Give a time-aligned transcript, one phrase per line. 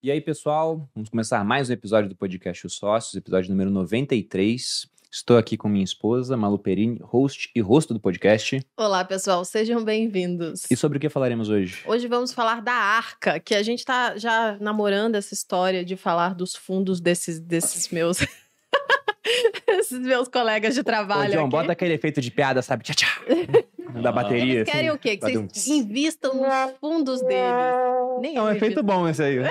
[0.00, 4.86] E aí, pessoal, vamos começar mais um episódio do podcast Os Sócios, episódio número 93.
[5.10, 8.64] Estou aqui com minha esposa, Malu Perini, host e rosto do podcast.
[8.76, 10.70] Olá, pessoal, sejam bem-vindos.
[10.70, 11.82] E sobre o que falaremos hoje?
[11.84, 16.32] Hoje vamos falar da Arca, que a gente tá já namorando essa história de falar
[16.32, 18.18] dos fundos desses, desses meus.
[19.66, 21.32] esses meus colegas de Ô, trabalho.
[21.32, 21.50] John, aqui.
[21.50, 22.84] bota aquele efeito de piada, sabe?
[22.84, 23.20] Tchá, tchá.
[24.02, 24.60] Da bateria.
[24.60, 24.96] Eles querem assim.
[24.96, 25.16] o quê?
[25.16, 27.97] Que vocês invistam nos fundos deles.
[28.20, 29.38] Nem É um efeito bom esse aí.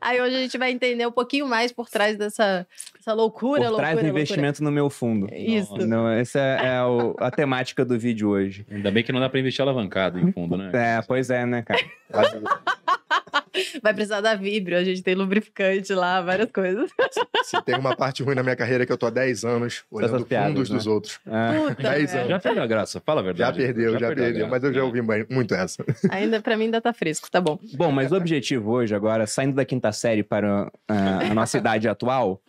[0.00, 2.66] Aí hoje a gente vai entender um pouquinho mais por trás dessa
[2.98, 4.08] essa loucura, Por trás loucura, do loucura.
[4.10, 5.26] investimento no meu fundo.
[5.34, 5.76] Isso.
[5.86, 8.66] Não, essa é, é o- a temática do vídeo hoje.
[8.70, 10.70] Ainda bem que não dá pra investir alavancado em fundo, né?
[10.72, 11.80] É, pois é, né, cara?
[13.82, 16.90] Vai precisar da Vibrio, a gente tem lubrificante lá, várias coisas.
[17.44, 19.84] Se tem uma parte ruim na minha carreira é que eu tô há 10 anos
[19.90, 20.76] olhando Essas piadas, fundos né?
[20.76, 21.20] dos outros.
[21.26, 21.58] É.
[21.58, 22.18] Puta, Dez merda.
[22.18, 22.28] anos.
[22.28, 23.58] Já perdeu a graça, fala a Já verdade.
[23.58, 25.84] perdeu, já, perdeu, a mas eu já ouvi muito essa.
[26.10, 27.58] Ainda pra mim ainda tá fresco, tá bom.
[27.74, 31.88] Bom, mas o objetivo hoje, agora, saindo da quinta série para ah, a nossa idade
[31.88, 32.40] atual,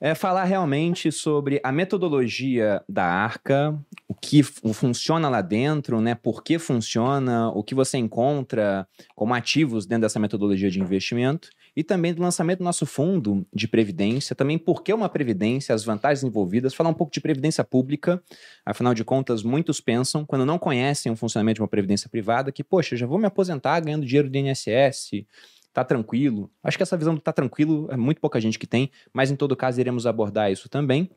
[0.00, 6.14] é falar realmente sobre a metodologia da arca, o que funciona lá dentro, né?
[6.14, 11.50] Por que funciona, o que você encontra como ativos dentro dessa metodologia de investimento.
[11.76, 15.84] E também do lançamento do nosso fundo de previdência, também por que uma previdência, as
[15.84, 18.20] vantagens envolvidas, falar um pouco de previdência pública.
[18.66, 22.64] Afinal de contas, muitos pensam, quando não conhecem o funcionamento de uma previdência privada, que,
[22.64, 25.24] poxa, já vou me aposentar ganhando dinheiro do INSS,
[25.72, 26.50] tá tranquilo.
[26.62, 29.36] Acho que essa visão do tá tranquilo é muito pouca gente que tem, mas em
[29.36, 31.10] todo caso iremos abordar isso também.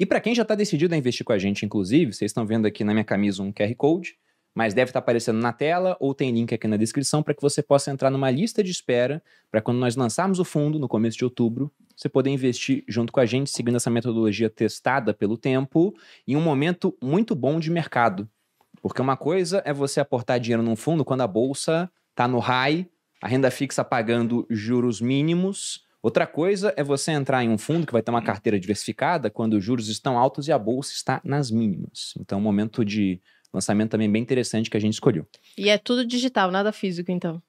[0.00, 2.66] E para quem já está decidido a investir com a gente, inclusive, vocês estão vendo
[2.66, 4.16] aqui na minha camisa um QR Code,
[4.54, 7.62] mas deve estar aparecendo na tela ou tem link aqui na descrição para que você
[7.62, 11.24] possa entrar numa lista de espera para quando nós lançarmos o fundo no começo de
[11.24, 15.94] outubro, você poder investir junto com a gente, seguindo essa metodologia testada pelo tempo,
[16.26, 18.26] em um momento muito bom de mercado.
[18.80, 22.88] Porque uma coisa é você aportar dinheiro num fundo quando a bolsa está no high,
[23.22, 25.84] a renda fixa pagando juros mínimos.
[26.02, 29.54] Outra coisa é você entrar em um fundo que vai ter uma carteira diversificada quando
[29.54, 32.14] os juros estão altos e a bolsa está nas mínimas.
[32.20, 33.20] Então, um momento de
[33.52, 35.26] lançamento também bem interessante que a gente escolheu.
[35.56, 37.42] E é tudo digital, nada físico, então.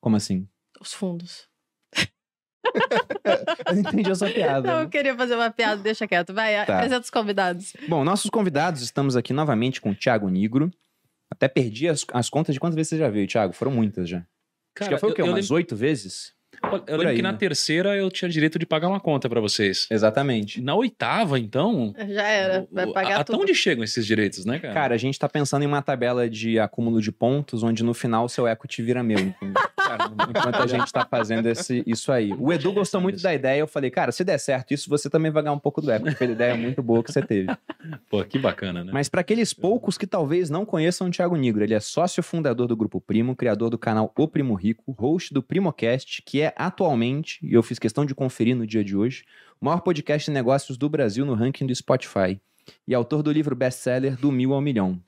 [0.00, 0.48] Como assim?
[0.80, 1.48] Os fundos.
[3.66, 4.66] Eu entendi essa piada.
[4.68, 4.84] Não, né?
[4.84, 6.32] eu queria fazer uma piada, deixa quieto.
[6.32, 6.76] Vai, Tá.
[6.76, 7.72] apresenta os convidados.
[7.88, 10.70] Bom, nossos convidados, estamos aqui novamente com o Thiago Nigro.
[11.30, 13.52] Até perdi as, as contas de quantas vezes você já veio, Thiago.
[13.52, 14.24] Foram muitas já.
[14.80, 15.22] Acho que foi o quê?
[15.22, 16.34] eu, eu Umas lembro, oito vezes?
[16.86, 17.38] Eu lembro que na né?
[17.38, 19.86] terceira eu tinha direito de pagar uma conta pra vocês.
[19.90, 20.60] Exatamente.
[20.60, 21.94] Na oitava, então.
[21.96, 23.42] Já era, vai pagar até tudo.
[23.42, 24.74] onde chegam esses direitos, né, cara?
[24.74, 28.28] Cara, a gente tá pensando em uma tabela de acúmulo de pontos, onde no final
[28.28, 29.18] seu equity vira meu.
[30.28, 32.32] Enquanto a gente tá fazendo esse, isso aí.
[32.38, 35.30] O Edu gostou muito da ideia, eu falei, cara, se der certo isso, você também
[35.30, 37.48] vai ganhar um pouco do equity, pela ideia muito boa que você teve.
[38.08, 38.90] Pô, que bacana, né?
[38.92, 42.66] Mas para aqueles poucos que talvez não conheçam o Thiago Nigro, ele é sócio fundador
[42.66, 47.38] do Grupo Primo, criador do canal O Primo Rico, host do Primocast, que é atualmente,
[47.42, 49.24] e eu fiz questão de conferir no dia de hoje,
[49.60, 52.40] o maior podcast de negócios do Brasil no ranking do Spotify.
[52.86, 55.02] E autor do livro best-seller Do Mil ao Milhão.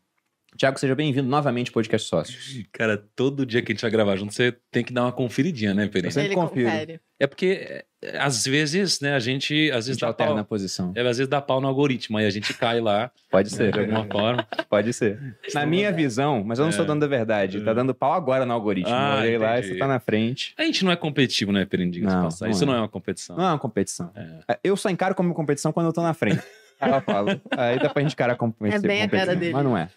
[0.57, 2.63] Thiago, seja bem-vindo novamente ao Podcast Sócios.
[2.71, 5.75] Cara, todo dia que a gente vai gravar junto, você tem que dar uma conferidinha,
[5.75, 6.07] né, Peri?
[6.07, 6.71] Eu sempre Ele confiro.
[6.71, 7.01] confere.
[7.19, 9.69] É porque, é, às vezes, né, a gente.
[9.71, 10.45] Às A vezes gente dá alterna a pau.
[10.45, 10.93] posição.
[10.95, 13.77] É, às vezes dá pau no algoritmo, aí a gente cai lá, Pode de ser,
[13.77, 14.47] alguma forma.
[14.71, 15.19] pode ser.
[15.53, 16.89] Na minha visão, mas eu não estou É.
[16.89, 18.95] dando a verdade, tá dando pau agora no algoritmo.
[18.95, 20.55] Ah, eu olhei lá e você tá na frente.
[20.57, 21.65] A gente não é competitivo, né?
[21.69, 22.67] Diga-se Não, de não Isso é.
[22.67, 23.37] não é uma competição.
[23.37, 24.13] Não é uma competição.
[24.49, 24.59] É.
[24.63, 26.41] Eu só encaro como competição quando eu tô na frente.
[26.81, 27.41] Ela fala.
[27.57, 29.53] Aí dá pra gente encarar como É bem a cara dele.
[29.53, 29.89] Mas não é.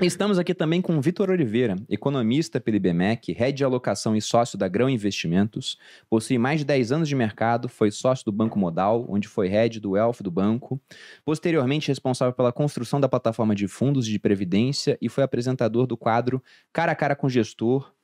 [0.00, 4.68] Estamos aqui também com Vitor Oliveira, economista pelo IBMEC, head de alocação e sócio da
[4.68, 5.76] Grão Investimentos.
[6.08, 9.80] Possui mais de 10 anos de mercado, foi sócio do Banco Modal, onde foi head
[9.80, 10.80] do Elf do banco.
[11.24, 16.42] Posteriormente, responsável pela construção da plataforma de fundos de previdência e foi apresentador do quadro
[16.72, 17.95] Cara a Cara com Gestor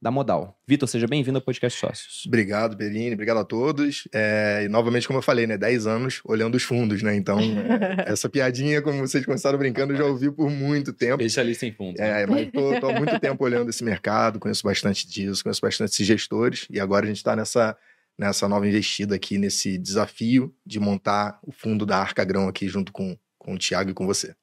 [0.00, 0.58] da Modal.
[0.66, 2.24] Vitor, seja bem-vindo ao Podcast Sócios.
[2.26, 4.06] Obrigado, Perini, obrigado a todos.
[4.12, 5.56] É, e novamente, como eu falei, né?
[5.56, 7.16] 10 anos olhando os fundos, né?
[7.16, 7.38] Então,
[8.06, 11.22] essa piadinha, como vocês começaram brincando, eu já ouvi por muito tempo.
[11.22, 12.00] Especialista em fundos.
[12.00, 12.22] né?
[12.22, 15.90] É, mas tô, tô há muito tempo olhando esse mercado, conheço bastante disso, conheço bastante
[15.90, 17.76] esses gestores, e agora a gente está nessa,
[18.18, 22.92] nessa nova investida aqui, nesse desafio de montar o fundo da Arca Grão aqui junto
[22.92, 24.34] com, com o Thiago e com você.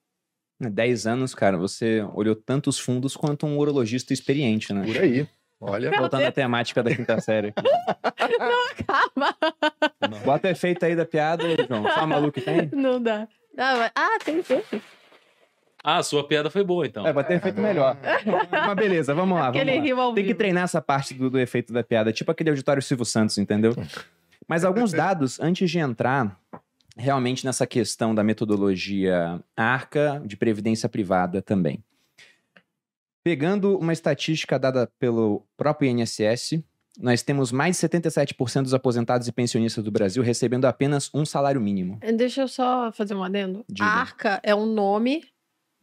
[0.60, 4.86] 10 anos, cara, você olhou tantos fundos quanto um urologista experiente, né?
[4.86, 5.28] Por aí.
[5.66, 7.54] Olha, Voltando à temática da quinta série.
[7.56, 8.84] aqui.
[8.86, 9.36] Calma,
[10.26, 11.84] Bota o efeito aí da piada, João.
[11.94, 12.70] Só maluco que tem?
[12.74, 13.28] não dá.
[13.58, 14.62] Ah, mas- ah, tem sim.
[15.84, 17.06] Ah, a sua piada foi boa, então.
[17.06, 17.98] É, bota efeito melhor.
[18.50, 19.82] Mas beleza, vamos lá, vamos lá.
[19.82, 22.82] riu ao Tem que treinar essa parte do, do efeito da piada, tipo aquele auditório
[22.82, 23.76] Silvio Santos, entendeu?
[24.48, 26.40] Mas alguns dados antes de entrar
[26.98, 31.84] realmente nessa questão da metodologia ARCA de previdência privada também.
[33.24, 36.62] Pegando uma estatística dada pelo próprio INSS,
[37.00, 41.60] nós temos mais de 77% dos aposentados e pensionistas do Brasil recebendo apenas um salário
[41.60, 42.00] mínimo.
[42.16, 43.66] Deixa eu só fazer um adendo.
[43.68, 43.86] Diga.
[43.86, 45.24] Arca é um nome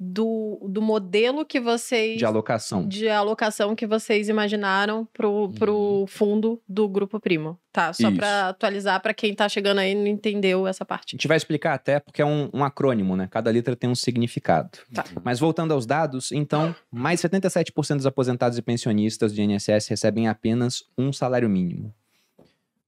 [0.03, 2.17] do, do modelo que vocês.
[2.17, 2.89] De alocação.
[2.89, 7.59] de alocação que vocês imaginaram pro, pro fundo do Grupo Primo.
[7.71, 8.17] Tá, só Uhum.
[8.17, 11.13] Pra atualizar pra quem tá chegando aí e não entendeu essa A parte.
[11.13, 13.29] gente vai explicar até porque é um, um acrônimo, né?
[13.31, 14.71] Cada letra tem um significado.
[14.95, 15.05] Tá.
[15.23, 20.83] Mas voltando aos dados, então, mais 77% dos aposentados e pensionistas de INSS recebem apenas
[20.97, 21.95] um salário mínimo.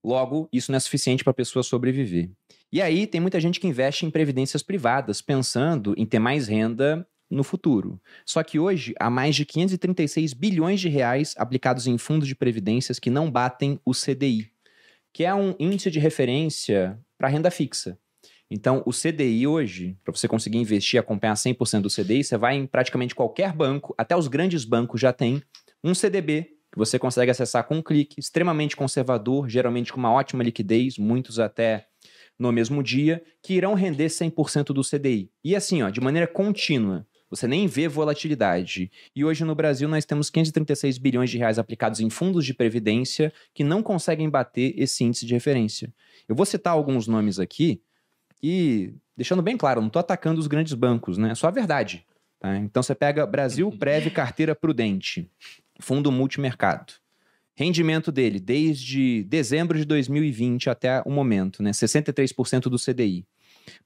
[0.03, 2.31] Logo, isso não é suficiente para a pessoa sobreviver.
[2.73, 7.07] E aí, tem muita gente que investe em previdências privadas, pensando em ter mais renda
[7.31, 8.01] no futuro.
[8.25, 12.99] Só que hoje, há mais de 536 bilhões de reais aplicados em fundos de previdências
[12.99, 14.51] que não batem o CDI,
[15.13, 17.99] que é um índice de referência para renda fixa.
[18.51, 22.57] Então, o CDI hoje, para você conseguir investir e acompanhar 100% do CDI, você vai
[22.57, 25.43] em praticamente qualquer banco, até os grandes bancos já têm,
[25.85, 30.43] um CDB que você consegue acessar com um clique, extremamente conservador, geralmente com uma ótima
[30.43, 31.87] liquidez, muitos até
[32.39, 35.31] no mesmo dia, que irão render 100% do CDI.
[35.45, 37.07] E assim, ó, de maneira contínua.
[37.31, 38.91] Você nem vê volatilidade.
[39.17, 43.33] E hoje no Brasil nós temos 536 bilhões de reais aplicados em fundos de previdência
[43.55, 45.91] que não conseguem bater esse índice de referência.
[46.29, 47.81] Eu vou citar alguns nomes aqui
[48.43, 51.31] e deixando bem claro, não estou atacando os grandes bancos, né?
[51.31, 52.05] É só a verdade.
[52.39, 52.55] tá?
[52.59, 55.31] Então você pega Brasil Prev Carteira Prudente,
[55.81, 56.93] fundo multimercado.
[57.55, 61.71] Rendimento dele desde dezembro de 2020 até o momento, né?
[61.71, 63.27] 63% do CDI.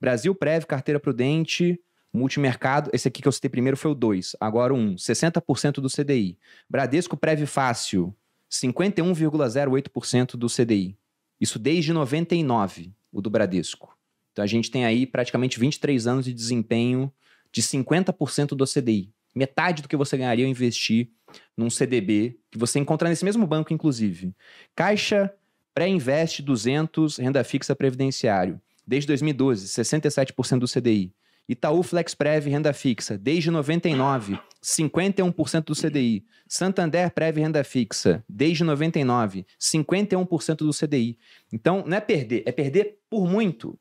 [0.00, 1.78] Brasil Prev Carteira Prudente,
[2.12, 5.88] multimercado, esse aqui que eu citei primeiro foi o 2, agora o 1, 60% do
[5.88, 6.38] CDI.
[6.70, 8.14] Bradesco Prev Fácil,
[8.50, 10.96] 51,08% do CDI.
[11.40, 13.96] Isso desde 99, o do Bradesco.
[14.32, 17.12] Então a gente tem aí praticamente 23 anos de desempenho
[17.52, 19.12] de 50% do CDI.
[19.34, 21.10] Metade do que você ganharia ao investir
[21.56, 24.34] num CDB, que você encontra nesse mesmo banco, inclusive.
[24.74, 25.32] Caixa
[25.74, 28.60] Pré-Investe 200, renda fixa previdenciário.
[28.86, 31.12] Desde 2012, 67% do CDI.
[31.48, 36.24] Itaú FlexPrev renda fixa, desde 99, 51% do CDI.
[36.48, 41.16] Santander Prev renda fixa, desde 99, 51% do CDI.
[41.52, 43.78] Então, não é perder, é perder por muito.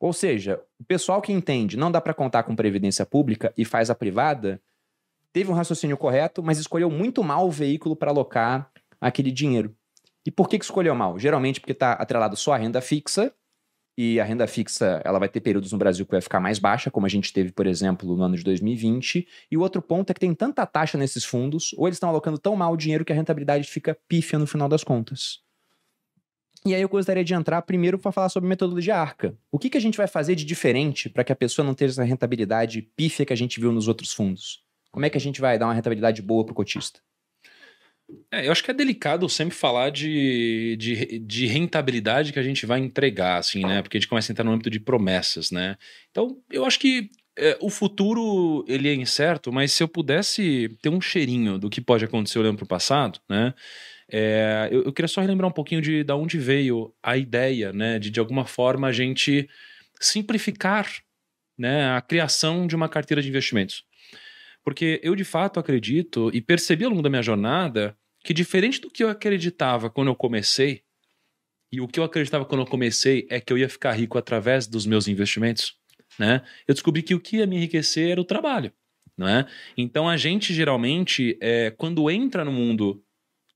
[0.00, 3.90] Ou seja, o pessoal que entende não dá para contar com previdência pública e faz
[3.90, 4.60] a privada,
[5.34, 8.70] teve um raciocínio correto, mas escolheu muito mal o veículo para alocar
[9.00, 9.76] aquele dinheiro.
[10.24, 11.18] E por que, que escolheu mal?
[11.18, 13.34] Geralmente porque está atrelado só à renda fixa,
[13.98, 16.90] e a renda fixa ela vai ter períodos no Brasil que vai ficar mais baixa,
[16.90, 19.26] como a gente teve, por exemplo, no ano de 2020.
[19.50, 22.38] E o outro ponto é que tem tanta taxa nesses fundos, ou eles estão alocando
[22.38, 25.40] tão mal o dinheiro que a rentabilidade fica pífia no final das contas.
[26.66, 29.36] E aí eu gostaria de entrar primeiro para falar sobre metodologia ARCA.
[29.52, 31.90] O que, que a gente vai fazer de diferente para que a pessoa não tenha
[31.90, 34.63] essa rentabilidade pífia que a gente viu nos outros fundos?
[34.94, 37.00] Como é que a gente vai dar uma rentabilidade boa para o cotista?
[38.30, 42.64] É, eu acho que é delicado sempre falar de, de, de rentabilidade que a gente
[42.64, 43.82] vai entregar, assim, né?
[43.82, 45.76] Porque a gente começa a entrar no âmbito de promessas, né?
[46.12, 50.90] Então, eu acho que é, o futuro, ele é incerto, mas se eu pudesse ter
[50.90, 53.52] um cheirinho do que pode acontecer olhando para o passado, né?
[54.08, 57.98] É, eu, eu queria só relembrar um pouquinho de, da onde veio a ideia, né?
[57.98, 59.48] De, de alguma forma, a gente
[60.00, 60.88] simplificar
[61.58, 63.84] né, a criação de uma carteira de investimentos.
[64.64, 68.90] Porque eu, de fato, acredito e percebi ao longo da minha jornada que, diferente do
[68.90, 70.82] que eu acreditava quando eu comecei,
[71.70, 74.66] e o que eu acreditava quando eu comecei é que eu ia ficar rico através
[74.66, 75.74] dos meus investimentos,
[76.18, 76.42] né?
[76.66, 78.72] Eu descobri que o que ia me enriquecer era o trabalho,
[79.18, 79.44] não é?
[79.76, 83.02] Então, a gente, geralmente, é, quando entra no mundo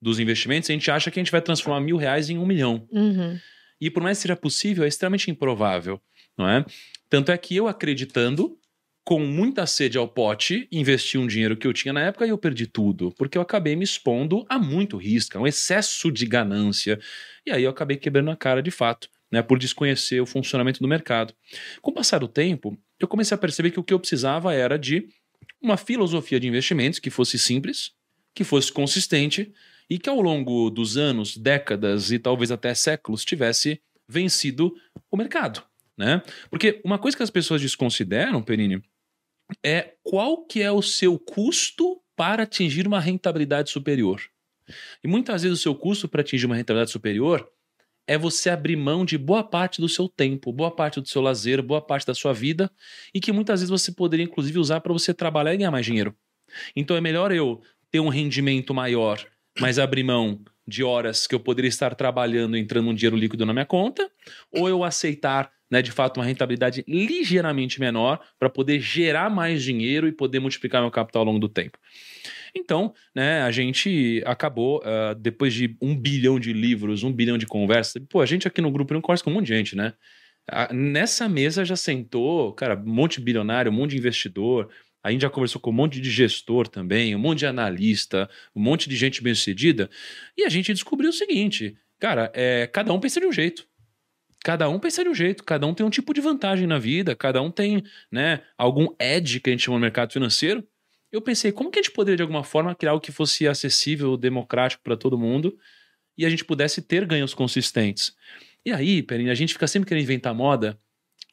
[0.03, 2.87] dos investimentos, a gente acha que a gente vai transformar mil reais em um milhão.
[2.91, 3.39] Uhum.
[3.81, 6.01] E por mais que seja possível, é extremamente improvável,
[6.37, 6.65] não é?
[7.09, 8.58] Tanto é que eu acreditando,
[9.09, 12.37] com muita sede ao pote, investi um dinheiro que eu tinha na época e eu
[12.37, 17.01] perdi tudo, porque eu acabei me expondo a muito risco, a um excesso de ganância.
[17.47, 20.87] E aí eu acabei quebrando a cara de fato, né, por desconhecer o funcionamento do
[20.87, 21.33] mercado.
[21.81, 24.79] Com o passar do tempo, eu comecei a perceber que o que eu precisava era
[24.79, 25.09] de
[25.59, 27.93] uma filosofia de investimentos que fosse simples,
[28.35, 29.51] que fosse consistente
[29.89, 34.75] e que ao longo dos anos, décadas e talvez até séculos tivesse vencido
[35.11, 35.63] o mercado,
[35.97, 36.21] né?
[36.51, 38.83] Porque uma coisa que as pessoas desconsideram, Perini,
[39.63, 44.21] é qual que é o seu custo para atingir uma rentabilidade superior.
[45.03, 47.49] E muitas vezes o seu custo para atingir uma rentabilidade superior
[48.07, 51.63] é você abrir mão de boa parte do seu tempo, boa parte do seu lazer,
[51.63, 52.71] boa parte da sua vida,
[53.15, 56.17] e que muitas vezes você poderia inclusive usar para você trabalhar e ganhar mais dinheiro.
[56.75, 59.23] Então é melhor eu ter um rendimento maior,
[59.61, 63.53] mas abrir mão de horas que eu poderia estar trabalhando entrando um dinheiro líquido na
[63.53, 64.11] minha conta,
[64.51, 70.09] ou eu aceitar, né, de fato, uma rentabilidade ligeiramente menor para poder gerar mais dinheiro
[70.09, 71.79] e poder multiplicar meu capital ao longo do tempo.
[72.55, 77.47] Então, né, a gente acabou, uh, depois de um bilhão de livros, um bilhão de
[77.47, 79.93] conversas, pô, a gente aqui no grupo não conversa com um monte de gente, né?
[80.51, 84.71] Uh, nessa mesa já sentou, cara, um monte de bilionário, um monte de investidor,
[85.03, 88.61] a gente já conversou com um monte de gestor também, um monte de analista, um
[88.61, 89.89] monte de gente bem-sucedida,
[90.37, 93.67] e a gente descobriu o seguinte, cara, é, cada um pensa de um jeito.
[94.45, 97.15] Cada um pensa de um jeito, cada um tem um tipo de vantagem na vida,
[97.17, 100.67] cada um tem né, algum edge que a gente chama no mercado financeiro.
[101.11, 104.17] Eu pensei, como que a gente poderia, de alguma forma, criar algo que fosse acessível,
[104.17, 105.59] democrático para todo mundo
[106.17, 108.15] e a gente pudesse ter ganhos consistentes?
[108.65, 110.79] E aí, Perini, a gente fica sempre querendo inventar moda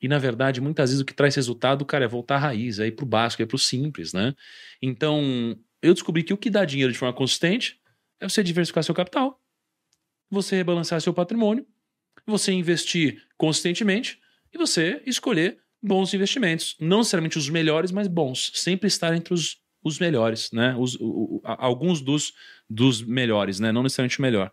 [0.01, 2.87] e, na verdade, muitas vezes o que traz resultado, cara, é voltar à raiz, é
[2.87, 4.33] ir pro básico, é pro simples, né?
[4.81, 7.79] Então, eu descobri que o que dá dinheiro de forma consistente
[8.19, 9.41] é você diversificar seu capital,
[10.29, 11.65] você rebalancear seu patrimônio
[12.25, 14.19] você investir consistentemente
[14.53, 16.75] e você escolher bons investimentos.
[16.79, 18.51] Não necessariamente os melhores, mas bons.
[18.55, 20.75] Sempre estar entre os, os melhores, né?
[20.77, 22.33] Os, o, o, alguns dos,
[22.69, 23.71] dos melhores, né?
[23.71, 24.51] Não necessariamente o melhor.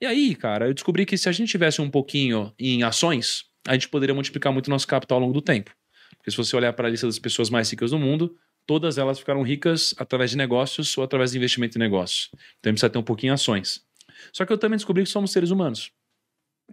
[0.00, 3.72] E aí, cara, eu descobri que se a gente tivesse um pouquinho em ações, a
[3.72, 5.70] gente poderia multiplicar muito nosso capital ao longo do tempo.
[6.16, 9.18] Porque se você olhar para a lista das pessoas mais ricas do mundo, todas elas
[9.18, 12.30] ficaram ricas através de negócios ou através de investimento em negócios.
[12.58, 13.80] Então a gente precisa ter um pouquinho em ações.
[14.32, 15.90] Só que eu também descobri que somos seres humanos.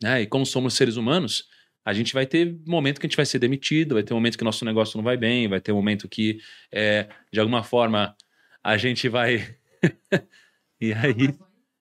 [0.01, 0.21] Né?
[0.21, 1.45] E como somos seres humanos,
[1.85, 4.43] a gente vai ter momento que a gente vai ser demitido, vai ter momento que
[4.43, 6.39] o nosso negócio não vai bem, vai ter momento que,
[6.71, 8.15] é, de alguma forma,
[8.63, 9.55] a gente vai.
[10.79, 11.35] e aí?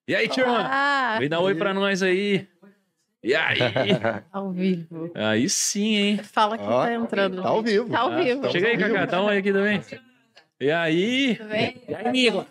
[0.07, 0.67] E aí, turma?
[0.71, 2.49] Ah, Vem dar oi pra nós aí.
[3.23, 3.59] E aí?
[4.33, 5.11] ao vivo.
[5.15, 6.19] Aí sim, hein?
[6.23, 7.43] Fala que Ó, tá entrando.
[7.43, 7.91] Tá ao vivo.
[7.91, 8.51] Tá ao Ah, vivo.
[8.51, 8.95] Chega aí, ao vivo.
[8.95, 9.83] Cacá, dá um oi aqui também.
[10.61, 11.37] E aí?
[11.37, 11.83] Tudo bem?
[11.89, 12.47] E aí, amigo?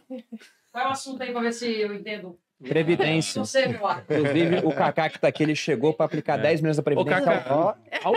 [0.71, 2.37] Qual é o assunto aí pra ver se eu entendo?
[2.63, 3.39] Previdência.
[3.39, 7.21] Inclusive, o Kaká que tá aqui, ele chegou pra aplicar 10 milhões da Ô, Previdência.
[7.21, 7.45] Cacá.
[7.55, 7.73] Ó,
[8.03, 8.13] Ao-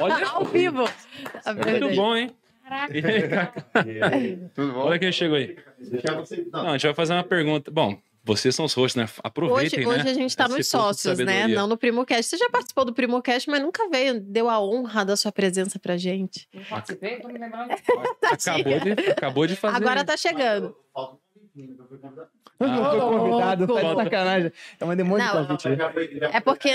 [0.00, 0.26] Olha.
[0.28, 0.84] Ao vivo.
[1.44, 1.96] A Muito verdade.
[1.96, 2.30] bom, hein?
[2.62, 2.94] Caraca.
[3.28, 3.52] Cacá?
[4.54, 4.80] Tudo bom?
[4.80, 5.56] Olha quem chegou aí.
[6.52, 6.68] Não.
[6.68, 7.68] A gente vai fazer uma pergunta.
[7.70, 9.04] Bom, vocês são os hosts, né?
[9.04, 10.10] Hoje, Aproveitem, hoje né?
[10.10, 11.48] a gente tá Esse nos sócios, né?
[11.48, 12.22] Não no PrimoCast.
[12.30, 15.96] Você já participou do PrimoCast, mas nunca veio, deu a honra da sua presença pra
[15.96, 16.46] gente.
[16.54, 17.72] Não participei, tô me lembrando.
[18.22, 19.76] Acabou de, acabou de fazer.
[19.76, 20.76] Agora tá chegando.
[20.94, 22.28] Falta um pouquinho, eu fui convidado.
[22.68, 24.52] Não foi convidado, tá de sacanagem.
[24.80, 25.46] Eu mandei um monte de Não.
[25.46, 25.68] convite.
[26.32, 26.70] É porque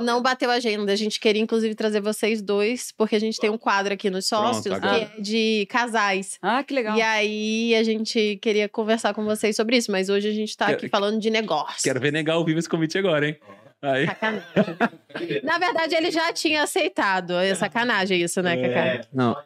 [0.00, 0.92] não bateu a agenda.
[0.92, 4.26] A gente queria, inclusive, trazer vocês dois, porque a gente tem um quadro aqui nos
[4.26, 6.38] sócios Pronto, que é de casais.
[6.42, 6.96] Ah, que legal.
[6.96, 10.66] E aí a gente queria conversar com vocês sobre isso, mas hoje a gente tá
[10.66, 11.82] Quero- aqui falando de negócio.
[11.82, 13.36] Quero ver negar ao vivo esse convite agora, hein?
[13.82, 14.06] Aí.
[14.06, 15.40] Sacanagem.
[15.42, 17.32] Na verdade, ele já tinha aceitado.
[17.34, 18.86] É sacanagem isso, né, Cacá?
[18.86, 19.36] É, Não.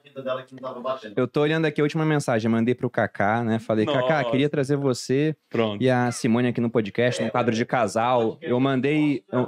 [1.17, 3.59] Eu tô olhando aqui a última mensagem, mandei pro Kaká, né?
[3.59, 4.31] Falei, Kaká, Nossa.
[4.31, 5.83] queria trazer você Pronto.
[5.83, 8.39] e a Simone aqui no podcast, no quadro de casal.
[8.41, 9.23] Eu mandei.
[9.31, 9.47] Eu.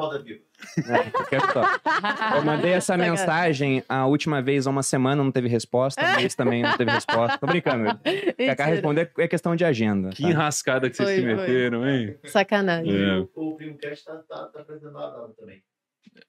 [0.78, 2.36] É.
[2.36, 6.02] Eu mandei essa mensagem a última vez há uma semana, não teve resposta.
[6.16, 7.38] Mês também não teve resposta.
[7.38, 7.84] Tô brincando.
[7.84, 8.02] Kaká
[8.36, 8.64] Mentira.
[8.66, 10.10] respondeu é questão de agenda.
[10.10, 10.28] Que tá?
[10.30, 11.34] enrascada que vocês Foi, se foi.
[11.34, 12.16] meteram, hein?
[12.24, 12.94] Sacanagem.
[12.94, 13.18] É.
[13.18, 15.62] O, o Primo Cast tá, tá, tá apresentando a também.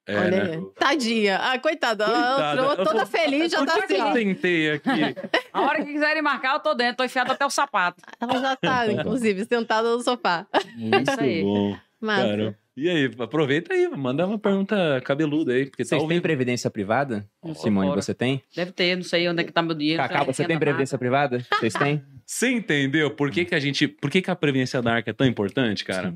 [0.06, 0.56] É, Olha né?
[0.56, 0.66] aí.
[0.78, 1.38] Tadinha.
[1.38, 2.04] Ah, coitada.
[2.04, 2.62] Ela Coitada.
[2.62, 4.14] Eu toda vou- feliz, já tá que, que eu assim.
[4.14, 4.90] tentei aqui?
[5.54, 6.98] A hora que quiserem marcar, eu tô dentro.
[6.98, 8.02] Tô enfiado até o sapato.
[8.20, 10.46] Ela já tá, inclusive, sentada no sofá.
[10.76, 11.42] Muito Isso aí.
[11.44, 11.78] bom.
[12.02, 12.28] Massa.
[12.28, 12.58] Cara.
[12.80, 16.70] E aí, aproveita aí, manda uma pergunta cabeluda aí, porque tá Vocês ao têm previdência
[16.70, 17.28] privada?
[17.44, 18.44] Não Simone, você tem?
[18.56, 20.04] Deve ter, não sei onde é que tá meu dinheiro.
[20.04, 20.66] Kaká, não você entendo tem nada.
[20.66, 21.44] previdência privada?
[21.60, 22.04] Vocês têm?
[22.24, 23.88] Você entendeu por que, que a gente.
[23.88, 26.14] Por que, que a previdência da arca é tão importante, cara?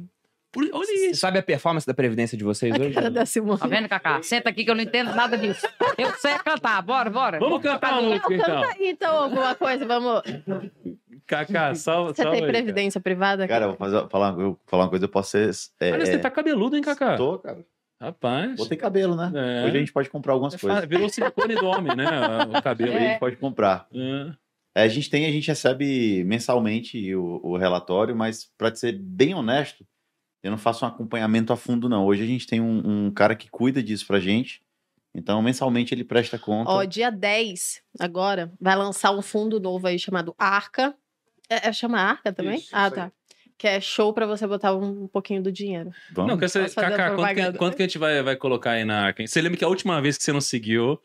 [0.51, 1.21] Por- olha Você isso.
[1.21, 2.93] sabe a performance da previdência de vocês A hoje?
[2.93, 3.57] cara da Simone.
[3.57, 4.21] Tá vendo, Cacá?
[4.21, 5.65] Senta aqui que eu não entendo nada disso.
[5.97, 6.81] Eu sei cantar.
[6.81, 7.39] Bora, bora.
[7.39, 8.63] Vamos cantar uma Não, música canta então.
[8.63, 9.85] aí, então, alguma coisa.
[9.85, 10.21] Vamos.
[11.27, 12.63] Kaká, salva, Você salva tem aí, cara.
[12.63, 13.47] previdência privada?
[13.47, 15.49] Cara, eu vou fazer, falar, eu, falar uma coisa, eu posso ser.
[15.79, 17.17] É, Olha, você tá cabeludo, hein, Kaká?
[17.17, 17.65] Tô, cara.
[17.99, 18.55] Rapaz.
[18.55, 19.31] Botei cabelo, né?
[19.35, 19.65] É.
[19.65, 20.85] Hoje a gente pode comprar algumas É coisas.
[20.85, 22.05] Virou silicone do homem, né?
[22.49, 22.91] O cabelo.
[22.91, 23.87] Hoje a gente pode comprar.
[23.93, 24.33] É.
[24.73, 29.35] É, a gente tem, a gente recebe mensalmente o, o relatório, mas para ser bem
[29.35, 29.85] honesto,
[30.41, 32.05] eu não faço um acompanhamento a fundo, não.
[32.05, 34.61] Hoje a gente tem um, um cara que cuida disso pra gente.
[35.13, 36.71] Então, mensalmente ele presta conta.
[36.71, 40.95] Ó, dia 10, agora, vai lançar um fundo novo aí chamado Arca.
[41.51, 42.59] É, é chama Arca também?
[42.59, 43.11] Isso, ah, isso tá.
[43.57, 45.91] Que é show pra você botar um, pouquinho do dinheiro.
[46.13, 46.31] Vamos?
[46.31, 49.05] Não, quer saber, Kaká, quanto que, quanto que a gente vai, vai colocar aí na
[49.05, 49.21] arca?
[49.21, 49.27] hein?
[49.27, 50.99] Você lembra que a última vez que você não seguiu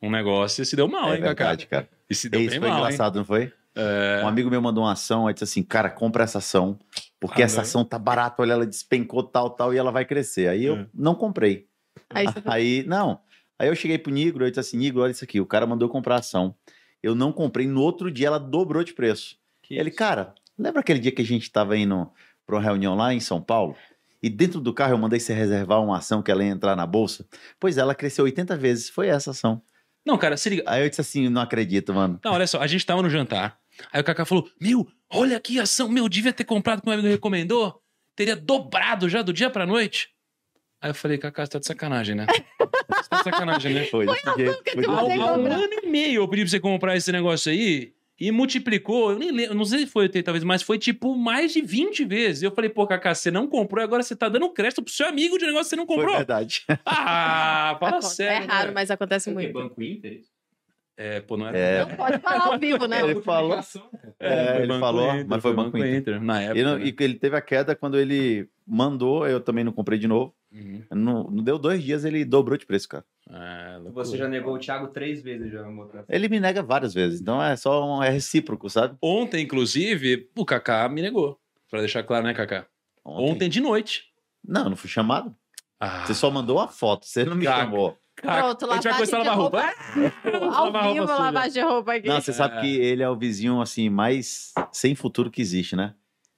[0.00, 1.44] um negócio, se deu mal, é hein, Kaká?
[1.44, 1.88] verdade, cara.
[2.08, 2.84] E se deu Isso bem foi mal, hein?
[2.84, 3.52] engraçado, não foi?
[3.74, 4.22] É.
[4.24, 6.78] Um amigo meu mandou uma ação, aí disse assim, cara, compra essa ação,
[7.20, 7.62] porque Ah, essa não.
[7.62, 10.48] ação tá barata, olha, ela despencou tal, tal, e ela vai crescer.
[10.48, 10.86] Aí eu É.
[10.94, 11.66] não comprei.
[12.10, 13.20] Aí você Aí, não.
[13.58, 15.88] Aí eu cheguei pro Nigro, eu disse assim, Nigro, olha isso aqui, o cara mandou
[15.88, 16.54] comprar ação.
[17.02, 19.36] Eu não comprei, no outro dia ela dobrou de preço.
[19.68, 19.98] Que Ele, isso?
[19.98, 22.10] cara, lembra aquele dia que a gente tava indo
[22.46, 23.76] pra uma reunião lá em São Paulo?
[24.22, 26.86] E dentro do carro eu mandei você reservar uma ação que ela ia entrar na
[26.86, 27.24] bolsa?
[27.60, 29.62] Pois é, ela cresceu 80 vezes, foi essa ação.
[30.04, 30.62] Não, cara, se liga.
[30.66, 32.18] Aí eu disse assim, não acredito, mano.
[32.24, 33.58] Não, olha só, a gente tava no jantar.
[33.92, 35.88] Aí o Kaká falou: Meu, olha aqui a ação.
[35.88, 37.80] Meu, devia ter comprado como o amigo recomendou.
[38.16, 40.08] Teria dobrado já do dia pra noite.
[40.80, 42.26] Aí eu falei, Kaká, você tá de sacanagem, né?
[42.28, 43.84] Você tá de sacanagem, né?
[43.84, 44.06] Foi.
[44.06, 47.12] Foi que desse Há, você um- ano e meio eu pedi pra você comprar esse
[47.12, 49.12] negócio aí e multiplicou.
[49.12, 52.04] Eu nem lembro, não sei se foi 80 vezes, mas foi tipo mais de 20
[52.04, 52.42] vezes.
[52.42, 55.06] Eu falei, pô, Kaká, você não comprou e agora você tá dando crédito pro seu
[55.06, 56.16] amigo de negócio que você não Foi comprou.
[56.16, 56.64] verdade.
[56.84, 58.44] Ah, fala sério.
[58.44, 58.72] é raro, né?
[58.74, 59.52] mas acontece muito.
[59.52, 60.20] Banco Inter?
[60.96, 61.56] É, pô, não era.
[61.56, 61.84] É.
[61.86, 63.00] Não pode falar ao vivo, né?
[63.08, 63.54] Ele falou.
[64.18, 66.20] É, foi ele falou, Inter, mas foi Banco Inter.
[66.20, 66.58] Na época.
[66.58, 66.86] E, não- né?
[66.86, 70.34] e ele teve a queda quando ele mandou, eu também não comprei de novo.
[70.50, 70.82] Uhum.
[70.92, 73.04] Não, não deu dois dias, ele dobrou de preço, cara.
[73.30, 74.04] É, loucura.
[74.04, 75.90] Você já negou o Thiago três vezes já, amor.
[76.08, 78.96] Ele me nega várias vezes, então é só um, é recíproco, sabe?
[79.02, 81.38] Ontem, inclusive, o Kaká me negou.
[81.70, 82.66] Pra deixar claro, né, Kaká?
[83.04, 84.04] Ontem, de noite.
[84.46, 85.34] Não, eu não fui chamado.
[85.78, 87.60] Ah, Você só mandou uma foto, você não me Caca.
[87.64, 87.98] chamou.
[88.16, 89.74] Kaká, Pronto, a gente vai lavagem começar a de lavar roupa.
[90.56, 92.08] Ao Lavar roupa vivo, lavagem de roupa aqui.
[92.08, 92.60] Não, você sabe É.
[92.62, 95.94] que ele é o vizinho, assim, mais sem futuro que existe, né?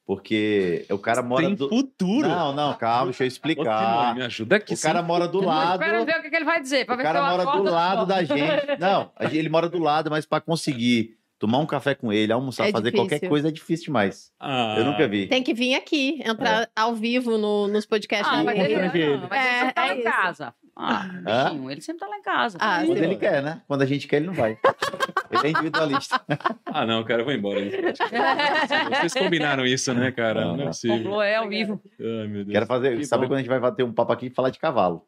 [0.06, 1.68] Porque o cara mora Tem do...
[1.68, 2.28] futuro.
[2.28, 4.14] Não, não, calma, deixa eu explicar.
[4.14, 4.74] me ajuda aqui.
[4.74, 5.80] O cara mora do lado...
[5.82, 6.84] Espera ver o que, ele vai dizer.
[6.90, 8.80] O ver cara mora do lado da gente.
[8.80, 12.70] Não, ele mora do lado, mas pra conseguir tomar um café com ele, almoçar, É
[12.70, 13.08] fazer difícil.
[13.08, 14.30] qualquer coisa é difícil demais.
[14.38, 15.26] Ah, Eu nunca vi.
[15.26, 18.28] Tem que vir aqui, entrar ao vivo no- nos podcasts.
[18.32, 19.04] Ah, mas ele, não, mas ele
[19.48, 20.04] É, sempre tá é lá em isso.
[20.10, 20.54] casa.
[20.76, 22.58] Ah, bichinho, ele sempre tá lá em casa.
[22.60, 23.04] Ah, Quando sim.
[23.04, 23.60] ele quer, né?
[23.66, 24.56] Quando a gente quer, ele não vai.
[25.32, 26.20] Ele é individualista.
[26.66, 27.60] Ah, não, cara, eu vou embora.
[29.00, 30.44] Vocês combinaram isso, né, cara?
[30.44, 31.22] Não, Não, é possível.
[31.22, 31.80] É ao vivo.
[32.00, 32.52] Ai, meu Deus.
[32.52, 33.28] Quero fazer, Que saber bom.
[33.30, 35.02] quando a gente vai bater um papo aqui e falar de cavalo.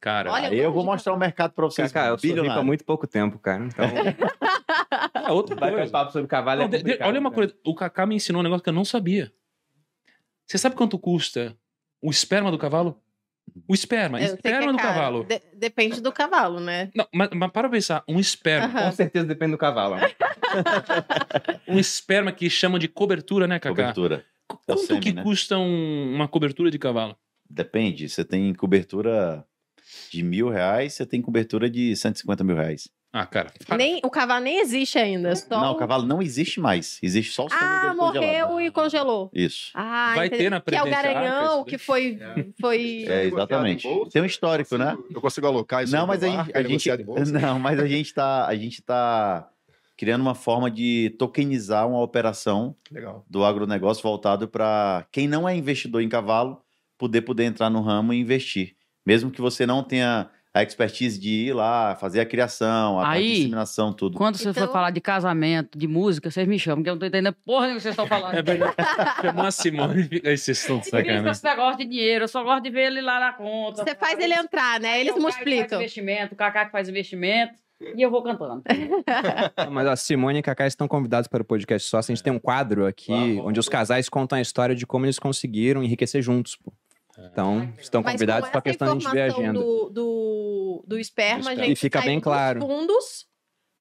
[0.00, 1.90] Cara, Olha, Aí eu vou mostrar o mercado pra vocês.
[1.90, 3.64] Kaká, eu sou há muito pouco tempo, cara.
[3.64, 3.84] Então,
[5.26, 5.90] é outra vai coisa.
[5.90, 7.34] papo sobre cavalo Não, é de- olha uma cara.
[7.48, 9.32] coisa, o Kaká me ensinou um negócio que eu não sabia.
[10.46, 11.56] Você sabe quanto custa
[12.00, 13.00] o esperma do cavalo?
[13.68, 15.24] O esperma, Eu que é esperma do cavalo.
[15.24, 16.90] De- depende do cavalo, né?
[16.94, 18.86] Não, mas, mas para pensar, um esperma, Aham.
[18.90, 19.96] Com certeza depende do cavalo.
[21.66, 23.74] um esperma que chamam de cobertura, né, Kaká?
[23.74, 24.24] Cobertura.
[24.48, 25.22] É o Quanto sêmen, que né?
[25.22, 27.16] custa um- uma cobertura de cavalo?
[27.48, 28.08] Depende.
[28.08, 29.44] Você tem cobertura
[30.10, 32.88] de mil reais, você tem cobertura de 150 mil reais.
[33.12, 33.50] Ah, cara.
[33.78, 35.34] Nem, o cavalo nem existe ainda.
[35.34, 36.98] Só Não, o- cavalo não existe mais.
[37.02, 38.60] Existe só o Ah, morreu congelado.
[38.60, 39.30] e congelou.
[39.32, 39.70] Isso.
[39.74, 40.42] Ah, Vai entendi.
[40.42, 42.18] ter na Que é o Garanhão, que foi.
[42.60, 43.04] foi...
[43.08, 43.88] É, exatamente.
[44.12, 44.98] Tem um histórico, né?
[45.14, 46.90] Eu consigo alocar isso Não, mas a gente, a gente-
[47.32, 49.48] não, mas a gente tá, a gente tá
[49.96, 53.24] criando uma forma de tokenizar uma operação Legal.
[53.30, 56.60] do agronegócio voltado para quem não é investidor em cavalo
[56.98, 58.74] poder poder entrar no ramo e investir,
[59.06, 63.34] mesmo que você não tenha a expertise de ir lá fazer a criação, a Aí,
[63.34, 64.16] disseminação, tudo.
[64.16, 66.98] Quando você Então- for falar de casamento, de música, vocês me chamam, porque eu não
[66.98, 68.34] tô entendendo porra nenhuma que vocês estão falando.
[68.34, 68.74] É verdade.
[69.20, 70.26] Chamou a Simone e.
[70.26, 71.30] Aí vocês estão sacanagem.
[71.30, 73.84] esse negócio de dinheiro, eu só gosto de ver ele lá na conta.
[73.84, 74.98] Você faz ele entrar, né?
[74.98, 75.78] Eles É que faz multiplicam.
[75.78, 77.52] investimento, o Cacá que faz investimento,
[77.94, 78.62] e eu vou cantando.
[79.70, 81.98] Mas a Simone e Kaká estão convidados para o podcast só.
[81.98, 85.04] A gente tem um quadro aqui Vamos, onde os casais contam a história de como
[85.04, 86.56] eles conseguiram enriquecer juntos.
[86.56, 86.72] pô.
[87.18, 89.58] Então, estão Mas convidados com só essa questão de a gente ver a agenda.
[89.58, 92.60] Do, do, do esperma, a gente E fica bem claro.
[92.60, 93.26] fundos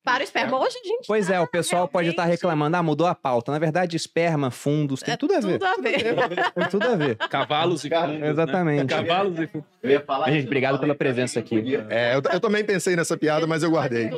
[0.03, 0.59] para o esperma.
[0.59, 3.51] Hoje a gente Pois é, o pessoal pode estar realmente- reclamando, ah, mudou a pauta.
[3.51, 5.53] Na verdade, esperma, fundos, tem é tudo a ver.
[5.59, 5.95] Tudo a ver.
[6.53, 7.15] Tem tudo a ver.
[7.17, 8.29] Cavalos e fundos, né?
[8.29, 8.85] Exatamente.
[8.93, 9.67] Cavalos e fundos.
[9.81, 11.75] Eu ia falar Gente, obrigado pela presença pra aqui.
[11.89, 14.09] É, eu, eu também pensei nessa piada, mas eu guardei.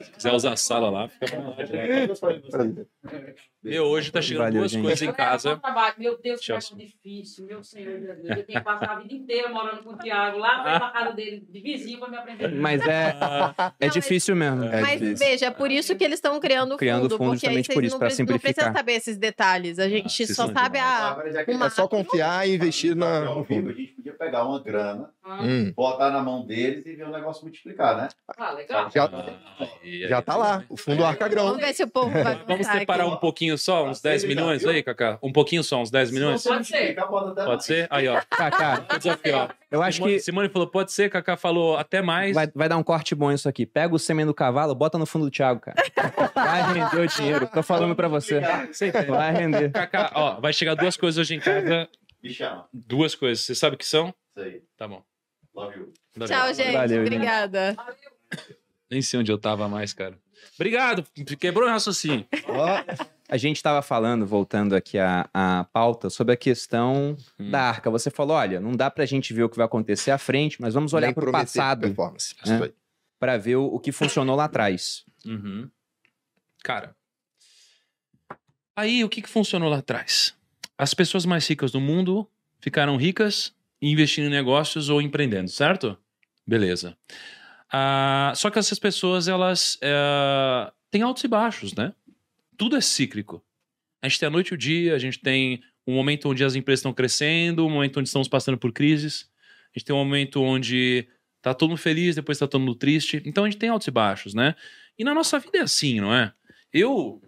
[0.00, 2.86] Se quiser usar a sala lá, fica à vontade.
[3.64, 4.82] Meu, hoje tá chegando Valeu, duas gente.
[4.82, 5.60] coisas em casa.
[5.96, 8.00] Meu Deus, que negócio difícil, meu senhor.
[8.00, 8.28] meu Deus.
[8.30, 11.12] Eu tenho que passar a vida inteira morando com o Thiago lá pra pra casa
[11.12, 12.48] dele, de vizinho, pra me aprender.
[12.56, 14.64] Mas é, Ah, é Não, difícil mesmo.
[14.64, 15.26] É Mas difícil.
[15.28, 17.66] veja, é por isso que eles estão criando o Criando fundo, fundo porque aí justamente
[17.66, 18.72] vocês por isso, não, pra não precisam simplificar.
[18.72, 19.78] saber esses detalhes.
[19.78, 23.44] A gente vocês só sabe a, já que uma É só confiar e investir na,
[23.44, 23.70] fundo.
[23.70, 25.08] a gente podia pegar uma grana,
[25.40, 28.08] Hum, botar na mão deles e ver o negócio multiplicar, né?
[28.36, 28.90] Ah, legal.
[28.94, 29.08] já,
[29.82, 31.46] aí- já tá lá, o fundo Arca Grão.
[31.46, 33.12] Vamos ver se o povo vai Vamos separar aqui.
[33.12, 35.18] um pouquinho só, uns 10 milhões aí, Cacá?
[35.22, 36.42] Um pouquinho só, uns 10 milhões?
[36.42, 36.94] Pode ser.
[36.94, 37.64] Pode mais.
[37.64, 37.86] ser?
[37.90, 38.20] Aí, ó.
[38.28, 42.34] Kaká, O desafio, eu acho Simone, que Simone falou, pode ser, Cacá falou até mais.
[42.34, 43.64] vai, vai dar um corte bom isso aqui.
[43.64, 45.76] Pega o sêmen do cavalo, bota no fundo do Thiago, cara.
[46.34, 47.46] Vai render o dinheiro.
[47.46, 48.40] Tô falando pra você.
[49.08, 49.70] Vai render.
[49.70, 51.88] Cacá, ó, vai chegar duas coisas hoje em casa.
[52.22, 52.66] Me chama.
[52.72, 53.44] Duas coisas.
[53.44, 54.14] Você sabe o que são?
[54.36, 54.62] Isso aí.
[54.76, 55.02] Tá bom.
[55.54, 55.92] Love you.
[56.26, 56.72] Tchau, gente.
[56.72, 57.00] Valeu, gente.
[57.14, 57.76] Obrigada.
[58.90, 60.18] Nem sei onde eu tava mais, cara.
[60.54, 61.04] Obrigado.
[61.38, 62.26] Quebrou o raciocínio.
[62.48, 62.84] Ó,
[63.28, 67.50] A gente estava falando, voltando aqui à, à pauta, sobre a questão Hum.
[67.50, 67.90] da arca.
[67.90, 70.74] Você falou, olha, não dá pra gente ver o que vai acontecer à frente, mas
[70.74, 71.86] vamos olhar para o passado.
[71.86, 72.52] É.
[72.64, 72.74] Aí.
[73.18, 75.04] para ver o, o que funcionou lá atrás.
[75.24, 75.70] Uhum.
[76.62, 76.94] Cara,
[78.76, 80.34] aí o que, que funcionou lá atrás?
[80.76, 82.28] As pessoas mais ricas do mundo
[82.60, 85.98] ficaram ricas investindo em negócios ou empreendendo, certo?
[86.46, 86.96] Beleza.
[87.70, 91.92] Ah, só que essas pessoas, elas eh, têm altos e baixos, né?
[92.56, 93.44] Tudo é cíclico.
[94.00, 96.54] A gente tem a noite e o dia, a gente tem um momento onde as
[96.54, 99.28] empresas estão crescendo, um momento onde estamos passando por crises,
[99.74, 101.08] a gente tem um momento onde
[101.40, 103.22] tá todo mundo feliz, depois tá todo mundo triste.
[103.24, 104.54] Então a gente tem altos e baixos, né?
[104.98, 106.32] E na nossa vida é assim, não é?
[106.72, 107.21] Eu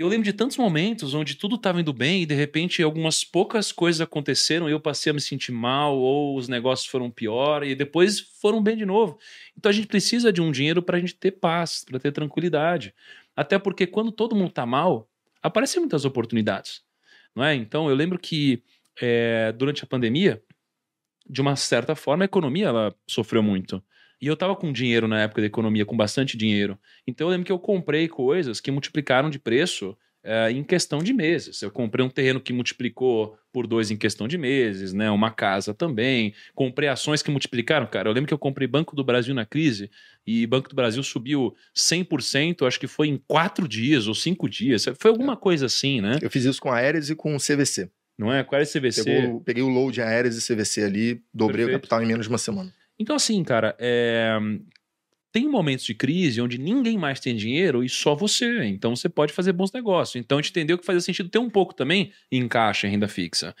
[0.00, 3.70] eu lembro de tantos momentos onde tudo estava indo bem e de repente algumas poucas
[3.70, 7.74] coisas aconteceram e eu passei a me sentir mal ou os negócios foram pior e
[7.74, 9.18] depois foram bem de novo.
[9.54, 12.94] Então a gente precisa de um dinheiro para a gente ter paz, para ter tranquilidade.
[13.36, 15.06] Até porque quando todo mundo tá mal,
[15.42, 16.82] aparecem muitas oportunidades,
[17.36, 17.54] não é?
[17.54, 18.62] Então eu lembro que
[18.98, 20.42] é, durante a pandemia,
[21.28, 23.84] de uma certa forma, a economia ela sofreu muito.
[24.20, 26.78] E eu tava com dinheiro na época da economia, com bastante dinheiro.
[27.06, 31.12] Então eu lembro que eu comprei coisas que multiplicaram de preço é, em questão de
[31.14, 31.62] meses.
[31.62, 35.10] Eu comprei um terreno que multiplicou por dois em questão de meses, né?
[35.10, 36.34] Uma casa também.
[36.54, 38.10] Comprei ações que multiplicaram, cara.
[38.10, 39.90] Eu lembro que eu comprei Banco do Brasil na crise
[40.26, 44.84] e Banco do Brasil subiu 100%, acho que foi em quatro dias ou cinco dias.
[44.98, 46.18] Foi alguma coisa assim, né?
[46.20, 47.90] Eu fiz isso com a Aeres e com o CVC.
[48.18, 48.44] Não é?
[48.44, 49.02] Qual é CVC?
[49.02, 51.70] Pegou- peguei o load Aeres e CVC ali, dobrei Perfeito.
[51.70, 52.70] o capital em menos de uma semana.
[53.00, 54.38] Então, assim, cara, é,
[55.32, 58.64] tem momentos de crise onde ninguém mais tem dinheiro e só você.
[58.64, 60.16] Então, você pode fazer bons negócios.
[60.16, 63.08] Então, a gente entendeu que fazia sentido ter um pouco também em caixa, em renda
[63.08, 63.56] fixa.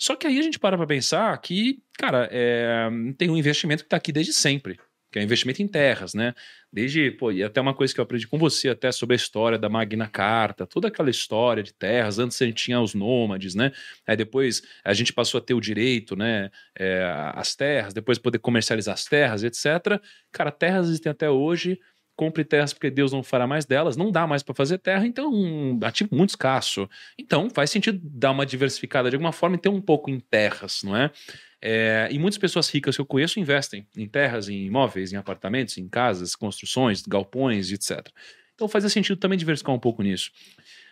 [0.00, 3.90] Só que aí a gente para pra pensar que, cara, é, tem um investimento que
[3.90, 4.78] tá aqui desde sempre.
[5.10, 6.34] Que é investimento em terras, né?
[6.70, 9.58] Desde, pô, e até uma coisa que eu aprendi com você, até sobre a história
[9.58, 12.18] da Magna Carta, toda aquela história de terras.
[12.18, 13.72] Antes a gente tinha os nômades, né?
[14.06, 16.50] Aí depois a gente passou a ter o direito, né?
[16.78, 20.00] é, as terras, depois poder comercializar as terras, etc.
[20.30, 21.78] Cara, terras existem até hoje.
[22.16, 25.32] Compre terras porque Deus não fará mais delas, não dá mais para fazer terra, então
[25.32, 26.88] um ativo muito escasso.
[27.16, 30.82] Então faz sentido dar uma diversificada de alguma forma e ter um pouco em terras,
[30.82, 31.12] não é?
[31.60, 35.76] É, e muitas pessoas ricas que eu conheço investem em terras, em imóveis, em apartamentos,
[35.76, 38.06] em casas, construções, galpões, etc.
[38.54, 40.30] Então faz sentido também diversificar um pouco nisso.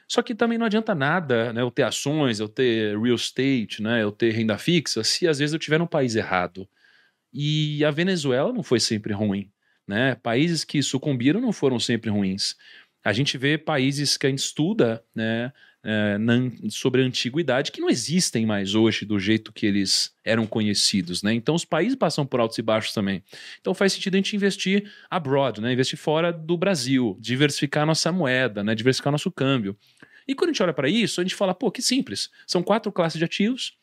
[0.09, 1.63] Só que também não adianta nada, né?
[1.63, 4.03] Eu ter ações, eu ter real estate, né?
[4.03, 6.69] Eu ter renda fixa, se às vezes eu estiver no país errado.
[7.33, 9.51] E a Venezuela não foi sempre ruim,
[9.87, 10.15] né?
[10.17, 12.55] Países que sucumbiram não foram sempre ruins.
[13.05, 15.53] A gente vê países que a gente estuda, né?
[15.89, 20.45] É, na- sobre a antiguidade que não existem mais hoje do jeito que eles eram
[20.45, 21.33] conhecidos, né?
[21.33, 23.23] Então os países passam por altos e baixos também.
[23.61, 25.73] Então faz sentido a gente investir abroad, né?
[25.73, 28.75] Investir fora do Brasil, diversificar nossa moeda, né?
[28.75, 29.77] Diversificar nosso câmbio.
[30.27, 32.31] E quando a gente olha para isso, a gente fala, pô, que simples.
[32.49, 33.75] São quatro classes de ativos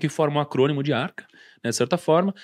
[0.00, 1.24] que formam um acrônimo de arca,
[1.62, 2.34] né, de certa forma.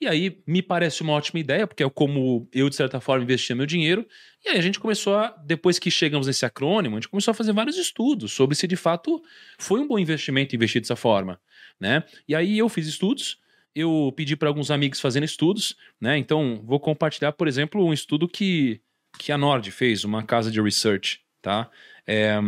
[0.00, 3.54] E aí me parece uma ótima ideia, porque é como eu, de certa forma, investia
[3.54, 4.06] meu dinheiro.
[4.44, 7.34] E aí a gente começou a, depois que chegamos nesse acrônimo, a gente começou a
[7.34, 9.22] fazer vários estudos sobre se de fato
[9.58, 11.40] foi um bom investimento investir dessa forma,
[11.80, 12.02] né?
[12.28, 13.38] E aí eu fiz estudos,
[13.74, 16.18] eu pedi para alguns amigos fazendo estudos, né?
[16.18, 18.80] Então vou compartilhar, por exemplo, um estudo que,
[19.18, 21.70] que a Nord fez, uma casa de research, tá?
[22.06, 22.38] É,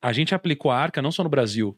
[0.00, 1.76] a gente aplicou a Arca não só no Brasil,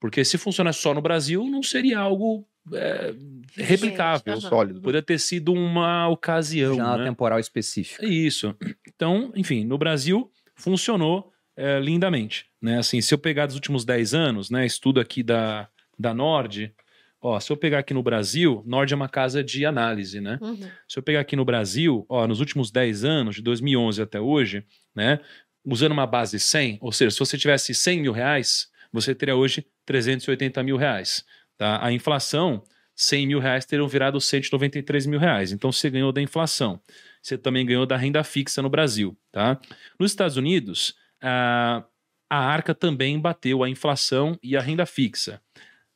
[0.00, 3.14] porque se funciona só no Brasil, não seria algo é,
[3.56, 4.32] replicável.
[4.32, 4.40] Aham.
[4.40, 4.80] Sólido.
[4.80, 7.04] Poderia ter sido uma ocasião, Janela né?
[7.04, 8.04] temporal específica.
[8.04, 8.54] Isso.
[8.86, 12.46] Então, enfim, no Brasil funcionou é, lindamente.
[12.60, 12.78] Né?
[12.78, 16.74] Assim, se eu pegar dos últimos 10 anos, né, estudo aqui da, da Nord,
[17.20, 20.38] ó, se eu pegar aqui no Brasil, Nord é uma casa de análise, né?
[20.40, 20.58] Uhum.
[20.88, 24.64] Se eu pegar aqui no Brasil, ó, nos últimos 10 anos, de 2011 até hoje,
[24.94, 25.20] né,
[25.64, 29.66] usando uma base 100, ou seja, se você tivesse 100 mil reais, você teria hoje
[29.84, 31.24] 380 mil reais.
[31.60, 31.78] Tá?
[31.84, 32.64] A inflação,
[32.96, 35.52] 100 mil reais teriam virado 193 mil reais.
[35.52, 36.80] Então você ganhou da inflação.
[37.20, 39.14] Você também ganhou da renda fixa no Brasil.
[39.30, 39.60] Tá?
[39.98, 41.84] Nos Estados Unidos, a,
[42.30, 45.38] a arca também bateu a inflação e a renda fixa.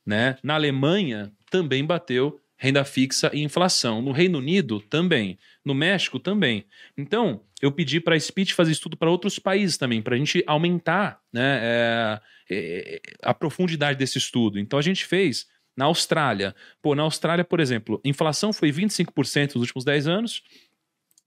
[0.05, 0.37] Né?
[0.42, 4.03] Na Alemanha, também bateu renda fixa e inflação.
[4.03, 5.38] No Reino Unido, também.
[5.64, 6.66] No México, também.
[6.94, 10.44] Então, eu pedi para a Speech fazer estudo para outros países também, para a gente
[10.46, 14.59] aumentar né, é, é, a profundidade desse estudo.
[14.59, 15.46] Então, a gente fez
[15.77, 16.55] na Austrália.
[16.81, 20.43] Pô, na Austrália, por exemplo, inflação foi 25% nos últimos 10 anos,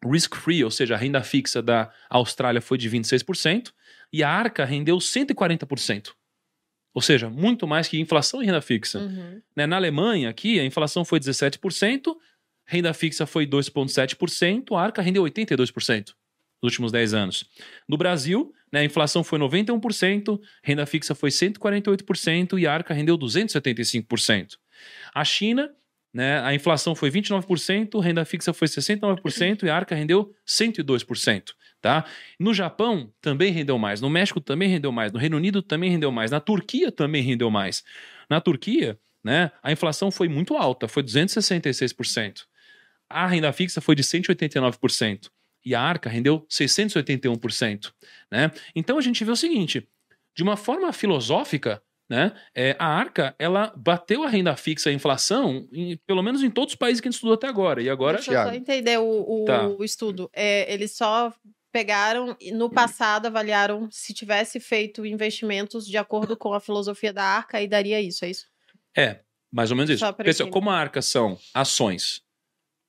[0.03, 3.71] risk-free, ou seja, a renda fixa da Austrália foi de 26%,
[4.11, 6.11] e a Arca rendeu 140%.
[6.93, 8.99] Ou seja, muito mais que inflação e renda fixa.
[8.99, 9.41] Uhum.
[9.55, 9.67] Né?
[9.67, 12.15] Na Alemanha, aqui, a inflação foi 17%,
[12.65, 16.13] renda fixa foi 2,7%, a Arca rendeu 82%
[16.61, 17.45] nos últimos 10 anos.
[17.87, 23.17] No Brasil, né, a inflação foi 91%, renda fixa foi 148% e a Arca rendeu
[23.17, 24.57] 275%.
[25.13, 25.71] A China,
[26.13, 31.53] né, a inflação foi 29%, renda fixa foi 69% e a Arca rendeu 102%.
[31.79, 32.05] Tá?
[32.39, 36.11] No Japão também rendeu mais, no México também rendeu mais, no Reino Unido também rendeu
[36.11, 37.83] mais, na Turquia também rendeu mais.
[38.29, 42.45] Na Turquia, né, a inflação foi muito alta, foi 266%.
[43.09, 45.29] A renda fixa foi de 189%
[45.67, 47.93] e a Arca rendeu 681%,
[48.31, 48.51] né?
[48.75, 49.87] Então a gente vê o seguinte,
[50.35, 52.31] de uma forma filosófica, né?
[52.55, 56.73] É, a Arca, ela bateu a renda fixa, a inflação, em- pelo menos em todos
[56.73, 57.81] os países que a gente estudou até agora.
[57.81, 59.03] E agora, Deixa eu só entender o,
[59.43, 59.67] o- Tá.
[59.67, 60.29] o estudo.
[60.33, 61.33] É, eles só
[61.71, 67.23] pegaram e no passado avaliaram se tivesse feito investimentos de acordo com a filosofia da
[67.23, 68.47] Arca e daria isso, é isso?
[68.97, 69.19] é,
[69.51, 70.13] mais ou menos isso.
[70.15, 72.23] Pessoal, como a Arca são ações,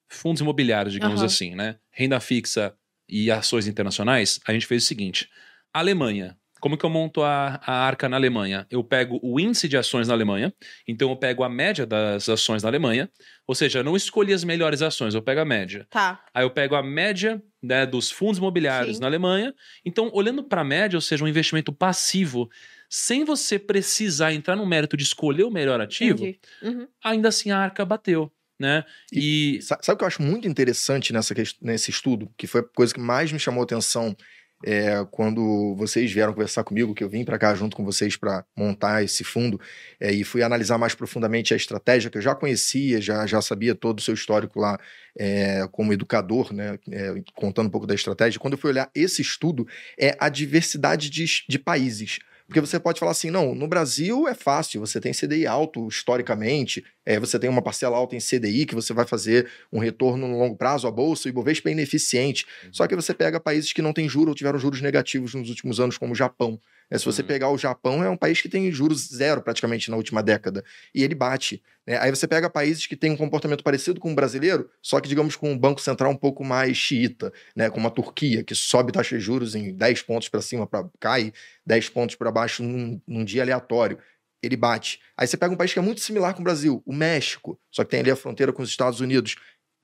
[0.08, 1.26] fundos imobiliários, digamos Aham.
[1.26, 1.76] assim, né?
[1.98, 2.72] Renda fixa
[3.08, 5.28] e ações internacionais, a gente fez o seguinte.
[5.74, 6.36] Alemanha.
[6.60, 8.66] Como que eu monto a, a arca na Alemanha?
[8.70, 10.52] Eu pego o índice de ações na Alemanha,
[10.86, 13.08] então eu pego a média das ações na Alemanha,
[13.46, 15.86] ou seja, eu não escolhi as melhores ações, eu pego a média.
[15.90, 16.24] Tá.
[16.32, 19.02] Aí eu pego a média né, dos fundos imobiliários Sim.
[19.02, 19.54] na Alemanha.
[19.84, 22.48] Então, olhando para a média, ou seja, um investimento passivo,
[22.88, 26.24] sem você precisar entrar no mérito de escolher o melhor ativo.
[26.62, 26.86] Uhum.
[27.02, 28.84] ainda assim a arca bateu, né?
[29.12, 32.30] E, Sa- Sabe o que eu acho muito interessante nessa, nesse estudo?
[32.36, 34.16] Que foi a coisa que mais me chamou a atenção
[34.64, 38.44] é, quando vocês vieram conversar comigo, que eu vim para cá junto com vocês para
[38.56, 39.60] montar esse fundo
[40.00, 43.74] é, e fui analisar mais profundamente a estratégia que eu já conhecia, já, já sabia
[43.74, 44.76] todo o seu histórico lá
[45.16, 48.40] é, como educador, né, é, contando um pouco da estratégia.
[48.40, 49.66] Quando eu fui olhar esse estudo,
[49.98, 52.18] é a diversidade de, de países.
[52.48, 56.82] Porque você pode falar assim, não, no Brasil é fácil, você tem CDI alto historicamente,
[57.04, 60.38] é, você tem uma parcela alta em CDI que você vai fazer um retorno no
[60.38, 62.46] longo prazo, a bolsa, o Ibovespa é ineficiente.
[62.72, 65.78] Só que você pega países que não têm juros ou tiveram juros negativos nos últimos
[65.78, 66.58] anos, como o Japão.
[66.90, 67.28] É, se você Uhum.
[67.28, 70.64] pegar o Japão, é um país que tem juros zero praticamente na última década.
[70.94, 71.62] E ele bate.
[71.86, 71.98] né?
[71.98, 75.36] Aí você pega países que têm um comportamento parecido com o brasileiro, só que, digamos,
[75.36, 77.70] com um banco central um pouco mais xiita, né?
[77.70, 81.32] como a Turquia, que sobe taxa de juros em 10 pontos para cima, pra, cai
[81.66, 83.98] 10 pontos para baixo num, num dia aleatório.
[84.42, 85.00] Ele bate.
[85.16, 87.82] Aí você pega um país que é muito similar com o Brasil, o México, só
[87.84, 89.34] que tem ali a fronteira com os Estados Unidos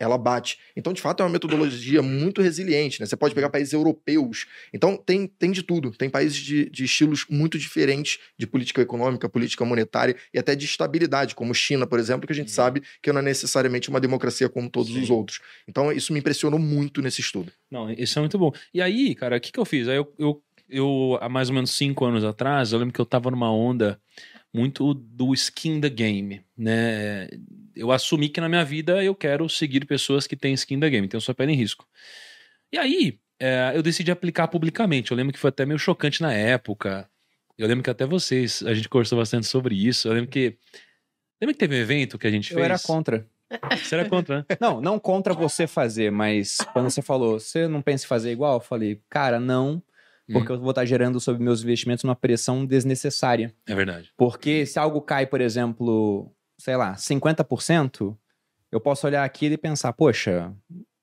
[0.05, 0.59] ela bate.
[0.77, 3.07] Então, de fato, é uma metodologia muito resiliente, né?
[3.07, 4.47] Você pode pegar países europeus.
[4.73, 5.91] Então, tem, tem de tudo.
[5.91, 10.65] Tem países de, de estilos muito diferentes de política econômica, política monetária e até de
[10.65, 12.55] estabilidade, como China, por exemplo, que a gente Uhum.
[12.55, 15.03] sabe que não é necessariamente uma democracia como todos Sim.
[15.03, 15.41] os outros.
[15.67, 17.51] Então, isso me impressionou muito nesse estudo.
[17.71, 18.53] Não, isso é muito bom.
[18.73, 19.89] E aí, cara, o que, que eu fiz?
[19.89, 23.07] Aí eu, eu, eu, há mais ou menos cinco anos atrás, eu lembro que eu
[23.07, 23.99] tava numa onda
[24.53, 27.29] muito do skin the game, né?
[27.77, 31.09] Eu assumi que na minha vida eu quero seguir pessoas que têm skin the game,
[31.09, 31.87] tem sua pele em risco.
[32.73, 35.11] E aí, é, eu decidi aplicar publicamente.
[35.11, 37.09] Eu lembro que foi até meio chocante na época.
[37.57, 40.09] Eu lembro que até vocês, a gente conversou bastante sobre isso.
[40.09, 40.57] Eu lembro que.
[41.41, 42.65] Lembra que teve um evento que a gente Eu fez?
[42.65, 43.27] era contra.
[43.71, 44.45] Você era contra, né?
[44.61, 48.55] Não, não contra você fazer, mas quando você falou, você não pensa em fazer igual?
[48.55, 49.83] Eu falei, cara, não,
[50.33, 53.55] porque eu vou estar gerando sobre meus investimentos uma pressão desnecessária.
[53.69, 54.11] É verdade.
[54.17, 58.17] Porque se algo cai, por exemplo, sei lá, 50%,
[58.71, 60.53] eu posso olhar aquilo e pensar, poxa,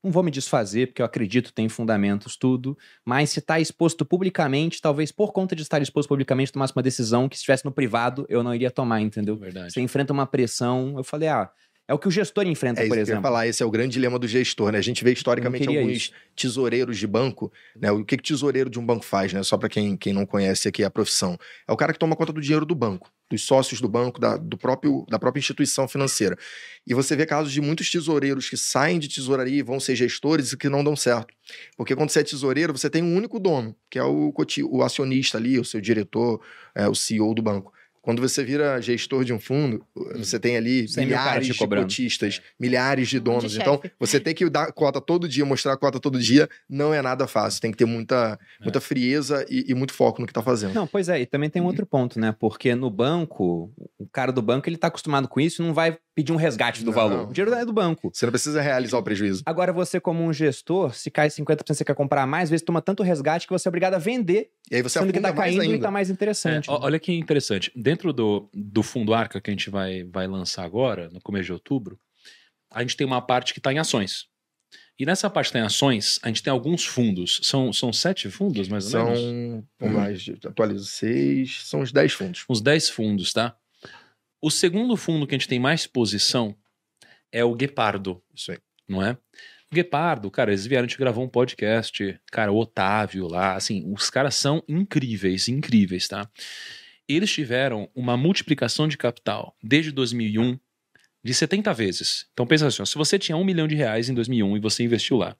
[0.03, 2.77] não vou me desfazer, porque eu acredito, tem fundamentos, tudo.
[3.05, 7.29] Mas se está exposto publicamente, talvez por conta de estar exposto publicamente, tomasse uma decisão
[7.29, 9.37] que se estivesse no privado, eu não iria tomar, entendeu?
[9.37, 9.71] Verdade.
[9.71, 10.95] Você enfrenta uma pressão.
[10.97, 11.49] Eu falei, ah,
[11.87, 13.21] é o que o gestor enfrenta, É isso por que eu ia exemplo.
[13.21, 14.79] falar, esse é o grande dilema do gestor, né?
[14.79, 16.11] A gente vê historicamente alguns isso.
[16.35, 17.91] tesoureiros de banco, né?
[17.91, 19.43] O que que tesoureiro de um banco faz, né?
[19.43, 21.37] Só para quem, quem não conhece aqui a profissão.
[21.67, 24.37] É o cara que toma conta do dinheiro do banco, dos sócios do banco, da,
[24.37, 26.37] do próprio, da própria instituição financeira.
[26.85, 30.51] E você vê casos de muitos tesoureiros que saem de tesouraria e vão ser gestores
[30.51, 31.33] e que não dão certo.
[31.77, 34.33] Porque quando você é tesoureiro, você tem um único dono, que é o,
[34.69, 36.41] o acionista ali, o seu diretor,
[36.75, 37.73] é, o CEO do banco.
[38.01, 39.85] Quando você vira gestor de um fundo,
[40.15, 41.85] você tem ali 100 mil caras milhares de cobrando.
[41.85, 43.57] cotistas, milhares de monte de donos.
[43.57, 47.01] Então, você tem que dar cota todo dia, mostrar a cota todo dia, não é
[47.01, 47.61] nada fácil.
[47.61, 50.73] Tem que ter muita, muita frieza e, e muito foco no que tá fazendo.
[50.73, 52.35] Não, pois é, e também tem um outro ponto, né?
[52.39, 55.97] Porque no banco, o cara do banco, ele tá acostumado com isso e não vai
[56.13, 56.93] pedir um resgate do Não.
[56.93, 57.29] valor.
[57.29, 58.11] O dinheiro é do banco.
[58.13, 59.43] Você não precisa realizar o prejuízo.
[59.45, 62.81] Agora, você, como um gestor, se cai 50%, você quer comprar mais, às vezes toma
[62.81, 65.39] tanto resgate que você é obrigado a vender, E aí você sendo que tá mais
[65.55, 65.83] caindo e ainda.
[65.85, 66.69] tá mais interessante.
[66.69, 67.71] É, ó- olha que interessante.
[67.75, 71.53] Dentro do, do fundo Arca que a gente vai, vai lançar agora, no começo de
[71.53, 71.97] outubro,
[72.69, 74.25] a gente tem uma parte que está em ações.
[74.99, 77.39] E nessa parte que está em ações, a gente tem alguns fundos.
[77.43, 79.09] São, são sete fundos, mais ou São,
[79.79, 79.95] menos?
[79.97, 82.45] lá, de- atualizo seis, são os dez fundos.
[82.49, 83.55] Uns 10 fundos, tá?
[84.41, 86.55] O segundo fundo que a gente tem mais posição
[87.31, 88.57] é o Guepardo, Isso aí.
[88.87, 89.11] não é?
[89.71, 93.89] O Guepardo, cara, eles vieram, a gente gravou um podcast, cara, o Otávio lá, assim,
[93.93, 96.29] os caras são incríveis, incríveis, tá?
[97.07, 100.59] Eles tiveram uma multiplicação de capital desde 2001
[101.23, 102.27] de 70 vezes.
[102.33, 104.83] Então pensa assim, ó, se você tinha um milhão de reais em 2001 e você
[104.83, 105.37] investiu lá,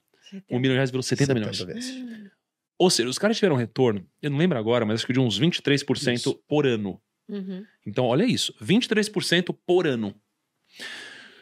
[0.50, 1.60] um milhão de reais virou 70 milhões.
[1.60, 2.32] vezes.
[2.78, 5.20] Ou seja, os caras tiveram um retorno, eu não lembro agora, mas acho que de
[5.20, 6.44] uns 23% Isso.
[6.48, 7.02] por ano.
[7.30, 7.66] Uhum.
[7.86, 10.14] Então, olha isso: 23% por ano.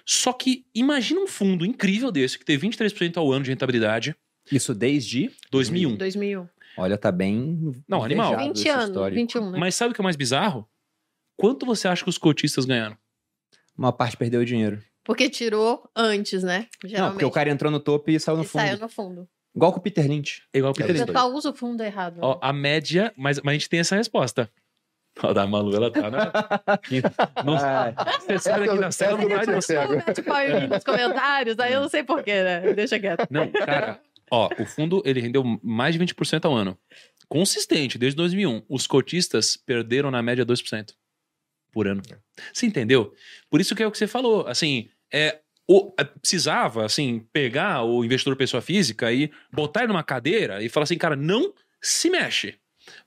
[0.05, 4.15] Só que imagina um fundo incrível desse, que teve 23% ao ano de rentabilidade,
[4.51, 5.29] Isso desde.
[5.51, 5.95] 2001.
[5.97, 6.47] 2001.
[6.77, 7.73] Olha, tá bem.
[7.87, 8.33] Não, animal.
[8.33, 9.15] invejado 20 esse anos, histórico.
[9.19, 9.59] 21, né?
[9.59, 10.67] Mas sabe o que é mais bizarro?
[11.37, 12.97] Quanto você acha que os cotistas ganharam?
[13.77, 14.81] Uma parte perdeu o dinheiro.
[15.03, 16.67] Porque tirou antes, né?
[16.83, 17.13] Não, Geralmente.
[17.13, 18.61] porque o cara entrou no topo e saiu no E fundo.
[18.61, 19.29] saiu no fundo.
[19.55, 20.43] Igual com o Peter Lynch.
[20.53, 21.09] É igual o Peter Lynch.
[21.09, 21.15] aí.
[21.15, 22.15] só usa o fundo errado.
[22.15, 22.19] né?
[22.23, 24.49] Ó, a média, mas, mas a gente tem essa resposta.
[25.23, 26.19] Ó, da Malu, ela tá, né?
[27.45, 27.55] Não,
[28.19, 29.77] você sabe aqui na cela, vai Essa eu você.
[30.59, 32.73] mim nos comentários, aí eu não sei porquê, né?
[32.73, 33.27] Deixa quieto.
[33.29, 33.99] Não, cara,
[34.31, 36.77] ó, o fundo ele rendeu mais de 20% ao ano.
[37.27, 38.63] Consistente, desde 2001.
[38.67, 40.93] Os cotistas perderam na média 2%
[41.71, 42.01] por ano.
[42.53, 43.13] Você entendeu?
[43.49, 47.83] Por isso que é o que você falou, assim, é, o- é, precisava, assim, pegar
[47.83, 52.09] o investidor pessoa física e botar ele numa cadeira e falar assim, cara, não se
[52.09, 52.55] mexe.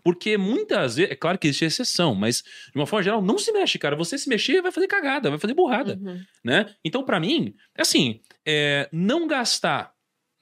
[0.03, 3.53] Porque muitas vezes, é claro que existe exceção, mas de uma forma geral, não se
[3.53, 3.97] mexe, cara.
[3.97, 6.21] Você se mexer vai fazer cagada, vai fazer burrada Uhum.
[6.45, 6.75] né?
[6.85, 9.93] Então, pra mim, é assim, é, não gastar,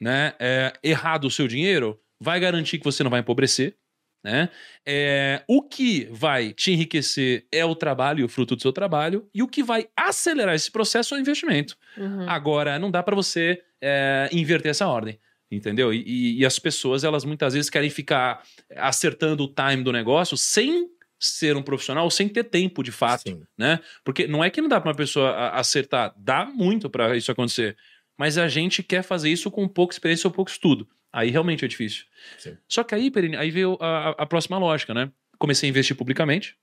[0.01, 3.77] né, é, errado o seu dinheiro vai garantir que você não vai empobrecer,
[4.23, 4.51] né?
[4.87, 9.27] É, o que vai te enriquecer é o trabalho e o fruto do seu trabalho,
[9.35, 11.77] e o que vai acelerar esse processo é o investimento.
[11.97, 12.29] Uhum.
[12.29, 15.19] Agora, não dá pra você é, inverter essa ordem.
[15.51, 15.93] Entendeu?
[15.93, 18.43] E- E, e as pessoas, elas muitas vezes querem ficar
[18.77, 23.43] acertando o time do negócio sem ser um profissional, sem ter tempo de fato Sim.
[23.59, 23.81] né?
[24.05, 27.77] Porque não é que não dá pra uma pessoa acertar, dá muito pra isso acontecer.
[28.17, 30.89] Mas a gente quer fazer isso com pouca experiência ou pouco estudo.
[31.13, 32.05] Aí realmente é difícil.
[32.39, 32.57] Sim.
[32.69, 35.11] Só que aí, Perini, aí veio a, a- a próxima lógica, né?
[35.39, 36.57] Comecei a investir publicamente,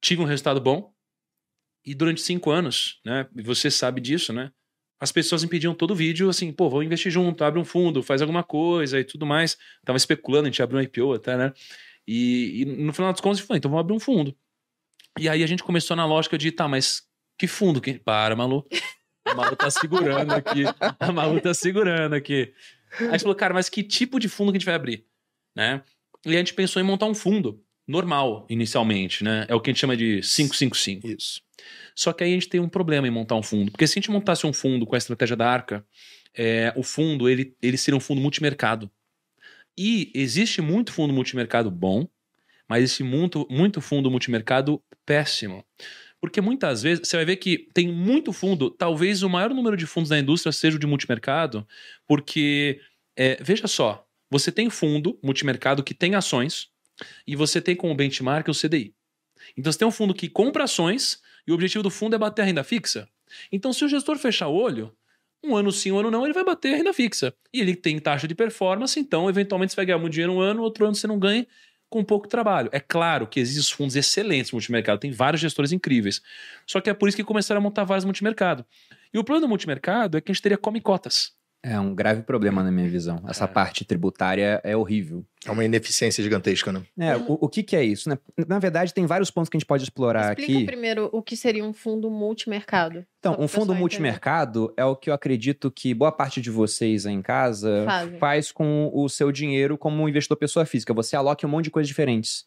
[0.00, 0.92] tive um resultado bom,
[1.84, 3.26] e durante cinco anos, né?
[3.36, 4.52] E você sabe disso, né?
[5.02, 8.22] As pessoas me pediam todo vídeo assim, pô, vamos investir junto, abre um fundo, faz
[8.22, 9.58] alguma coisa e tudo mais.
[9.84, 11.52] Tava especulando, a gente abriu um IPO até, né?
[12.06, 14.32] E, e no final dos contos, eu falei, então vamos abrir um fundo.
[15.18, 17.02] E aí a gente começou na lógica de, tá, mas
[17.36, 17.80] que fundo?
[17.80, 17.94] Que...
[17.98, 18.64] Para, Malu.
[19.24, 20.62] A Malu tá segurando aqui.
[21.00, 22.54] A Malu tá segurando aqui.
[23.00, 25.04] Aí a gente falou, cara, mas que tipo de fundo que a gente vai abrir?
[25.52, 25.82] Né?
[26.24, 29.46] E a gente pensou em montar um fundo normal, inicialmente, né?
[29.48, 31.08] É o que a gente chama de 555.
[31.08, 31.42] Isso.
[31.94, 33.70] Só que aí a gente tem um problema em montar um fundo.
[33.70, 35.84] Porque se a gente montasse um fundo com a estratégia da Arca,
[36.34, 38.90] é, o fundo, ele, ele seria um fundo multimercado.
[39.76, 42.06] E existe muito fundo multimercado bom,
[42.68, 45.64] mas existe muito, muito fundo multimercado péssimo.
[46.20, 49.86] Porque muitas vezes você vai ver que tem muito fundo, talvez o maior número de
[49.86, 51.66] fundos da indústria seja o de multimercado,
[52.06, 52.80] porque,
[53.16, 56.71] é, veja só, você tem fundo multimercado que tem ações
[57.26, 58.94] e você tem como benchmark o CDI.
[59.56, 62.42] Então você tem um fundo que compra ações e o objetivo do fundo é bater
[62.42, 63.08] a renda fixa.
[63.50, 64.94] Então, se o gestor fechar o olho,
[65.42, 67.34] um ano sim, um ano não, ele vai bater a renda fixa.
[67.52, 70.62] E ele tem taxa de performance, então, eventualmente, você vai ganhar muito dinheiro um ano,
[70.62, 71.46] outro ano você não ganha
[71.88, 72.70] com pouco trabalho.
[72.72, 76.22] É claro que existem os fundos excelentes no multimercado, tem vários gestores incríveis.
[76.66, 78.64] Só que é por isso que começaram a montar vários multimercado.
[79.12, 81.32] E o problema do multimercado é que a gente teria come cotas.
[81.64, 83.22] É um grave problema na minha visão.
[83.28, 83.46] Essa É.
[83.46, 85.24] parte tributária é horrível.
[85.46, 86.82] É uma ineficiência gigantesca, né?
[86.98, 88.08] É, o, o que, que é isso?
[88.08, 88.18] né?
[88.48, 90.66] Na verdade, tem vários pontos que a gente pode explorar Explica aqui.
[90.66, 93.04] primeiro o que seria um fundo multimercado.
[93.20, 97.14] Então, um fundo multimercado é o que eu acredito que boa parte de vocês aí
[97.14, 98.18] em casa Fazem.
[98.18, 100.92] faz com o seu dinheiro como um investidor pessoa física.
[100.94, 102.44] Você aloca um monte de coisas diferentes.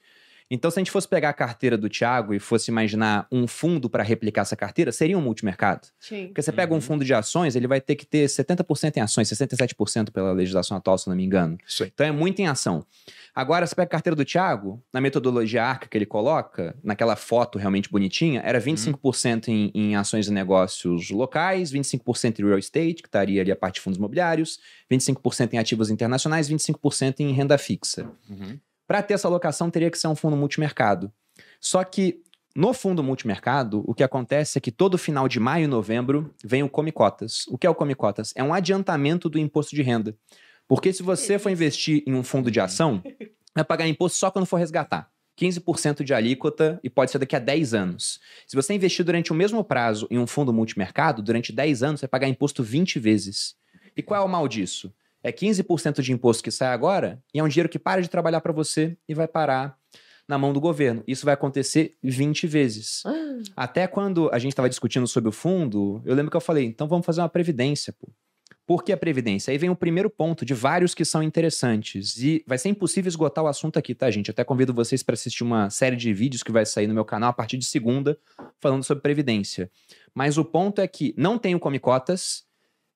[0.49, 3.89] Então, se a gente fosse pegar a carteira do Thiago e fosse imaginar um fundo
[3.89, 5.88] para replicar essa carteira, seria um multimercado.
[5.99, 6.27] Sim.
[6.27, 6.81] Porque você pega um Uhum.
[6.81, 10.97] fundo de ações, ele vai ter que ter 70% em ações, 67% pela legislação atual,
[10.99, 11.58] se não me engano.
[11.67, 11.91] Isso aí.
[11.93, 12.86] Então é muito em ação.
[13.34, 17.58] Agora, você pega a carteira do Thiago, na metodologia ARCA que ele coloca, naquela foto
[17.58, 23.08] realmente bonitinha, era 25% em, em ações e negócios locais, 25% em real estate, que
[23.08, 24.60] estaria ali a parte de fundos imobiliários,
[24.91, 28.08] 25% em ativos internacionais, 25% em renda fixa.
[28.88, 31.12] Para ter essa alocação, teria que ser um fundo multimercado.
[31.60, 32.21] Só que
[32.56, 36.63] no fundo multimercado, o que acontece é que todo final de maio e novembro vem
[36.63, 37.43] o Come Cotas.
[37.50, 38.32] O que é o Come Cotas?
[38.36, 40.15] É um adiantamento do imposto de renda.
[40.67, 43.04] Porque se você for investir em um fundo de ação,
[43.54, 45.12] vai pagar imposto só quando for resgatar.
[45.38, 48.21] 15% de alíquota e pode ser daqui a 10 anos.
[48.48, 52.06] Se você investir durante o mesmo prazo em um fundo multimercado, durante 10 anos, você
[52.06, 53.56] vai pagar imposto 20 vezes.
[53.98, 54.93] E qual é o mal disso?
[55.26, 58.42] É 15% de imposto que sai agora e é um dinheiro que para de trabalhar
[58.42, 59.76] para você e vai parar
[60.28, 61.04] na mão do governo.
[61.08, 63.02] Isso vai acontecer 20 vezes.
[63.04, 66.65] Ah, Até quando a gente estava discutindo sobre o fundo, eu lembro que eu falei,
[66.65, 68.08] então vamos fazer uma previdência, pô.
[68.67, 69.52] Por que a previdência?
[69.52, 72.17] Aí vem o primeiro ponto de vários que são interessantes.
[72.17, 74.30] E vai ser impossível esgotar o assunto aqui, tá, gente?
[74.30, 77.32] Até convido vocês para assistir uma série de vídeos que vai sair no meu canal
[77.32, 78.17] a partir de segunda,
[78.60, 79.71] falando sobre previdência.
[80.13, 82.44] Mas o ponto é que não tem o Come Cotas,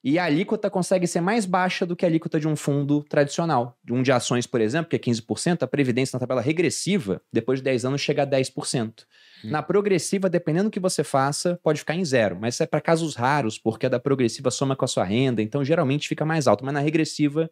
[0.03, 3.77] E a alíquota consegue ser mais baixa do que a alíquota de um fundo tradicional.
[3.83, 7.59] De um de ações, por exemplo, que é 15%, a previdência na tabela regressiva, depois
[7.59, 9.03] de 10 anos, chega a 10%.
[9.43, 9.49] Hum.
[9.49, 12.37] Na progressiva, dependendo do que você faça, pode ficar em zero.
[12.39, 15.41] Mas isso é para casos raros, porque a da progressiva soma com a sua renda,
[15.41, 16.63] então geralmente fica mais alto.
[16.63, 17.49] Mas na regressiva,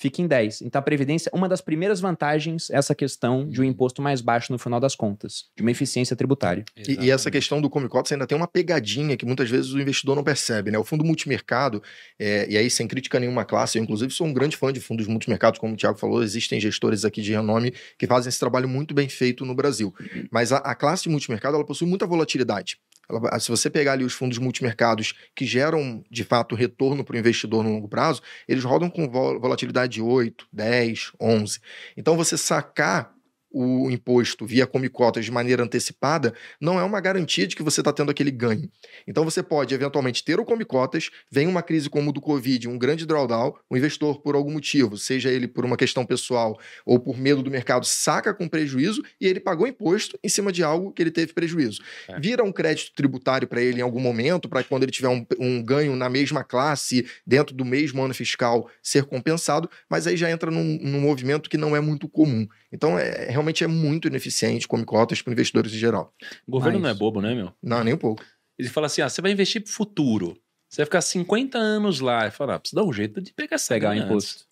[0.00, 0.62] fica em 10.
[0.62, 4.50] Então a previdência, uma das primeiras vantagens é essa questão de um imposto mais baixo
[4.50, 6.64] no final das contas, de uma eficiência tributária.
[6.88, 9.80] E, e essa questão do Come Cotas ainda tem uma pegadinha que muitas vezes o
[9.80, 10.78] investidor não percebe, né?
[10.78, 11.82] O fundo multimercado,
[12.18, 15.06] é, e aí sem crítica nenhuma classe, eu inclusive sou um grande fã de fundos
[15.06, 18.94] multimercados, como o Thiago falou, existem gestores aqui de renome que fazem esse trabalho muito
[18.94, 19.94] bem feito no Brasil.
[20.30, 22.78] Mas a, a classe de multimercado, ela possui muita volatilidade.
[23.10, 27.18] Ela- se você pegar ali os fundos multimercados que geram, de fato, retorno para o
[27.18, 31.58] investidor no longo prazo, eles rodam com vol- volatilidade de 8, 10, 11.
[31.96, 33.12] Então, você sacar
[33.50, 37.80] o imposto via come cotas de maneira antecipada não é uma garantia de que você
[37.80, 38.70] está tendo aquele ganho.
[39.06, 42.68] Então você pode eventualmente ter o come cotas, vem uma crise como o do Covid,
[42.68, 47.00] um grande drawdown, o investidor por algum motivo, seja ele por uma questão pessoal ou
[47.00, 50.92] por medo do mercado, saca com prejuízo e ele pagou imposto em cima de algo
[50.92, 51.80] que ele teve prejuízo.
[52.08, 52.20] É.
[52.20, 55.62] Vira um crédito tributário para ele em algum momento, para quando ele tiver um, um
[55.62, 60.50] ganho na mesma classe, dentro do mesmo ano fiscal, ser compensado, mas aí já entra
[60.50, 62.46] num, num movimento que não é muito comum.
[62.72, 66.14] Então, é, realmente é muito ineficiente come cotas para investidores em geral.
[66.46, 67.52] O governo Mas- não é bobo, né, meu?
[67.62, 68.24] Não, nem um pouco.
[68.58, 70.36] Ele fala assim: ah, você vai investir pro futuro.
[70.68, 72.26] Você vai ficar 50 anos lá.
[72.28, 74.44] E fala, ah, precisa dar um jeito de pegar essa grana imposto.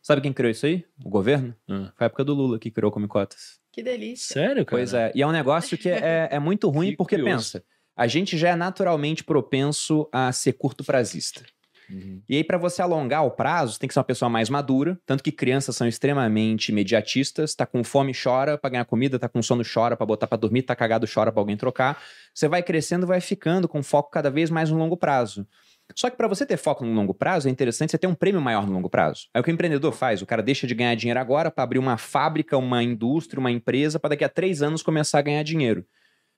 [0.00, 0.84] Sabe quem criou isso aí?
[1.04, 1.54] O governo?
[1.68, 1.92] Ah.
[1.96, 3.58] Foi a época do Lula que criou come cotas.
[3.72, 4.34] Que delícia.
[4.34, 4.78] Sério, cara?
[4.78, 5.10] Pois é.
[5.14, 7.52] E é um negócio que é, é muito ruim, Que porque curioso.
[7.54, 7.64] pensa,
[7.96, 11.42] a gente já é naturalmente propenso a ser curto prazista.
[11.90, 12.22] Uhum.
[12.28, 14.98] E aí, para você alongar o prazo, tem que ser uma pessoa mais madura.
[15.06, 17.54] Tanto que crianças são extremamente imediatistas.
[17.54, 19.18] Tá com fome, chora pra ganhar comida.
[19.18, 20.62] Tá com sono, chora pra botar pra dormir.
[20.62, 22.00] Tá cagado, chora pra alguém trocar.
[22.34, 25.46] Você vai crescendo, vai ficando com foco cada vez mais no longo prazo.
[25.94, 28.40] Só que para você ter foco no longo prazo, é interessante você ter um prêmio
[28.40, 29.28] maior no longo prazo.
[29.32, 30.20] É o que o empreendedor faz.
[30.20, 33.98] O cara deixa de ganhar dinheiro agora para abrir uma fábrica, uma indústria, uma empresa,
[33.98, 35.84] para daqui a três anos começar a ganhar dinheiro.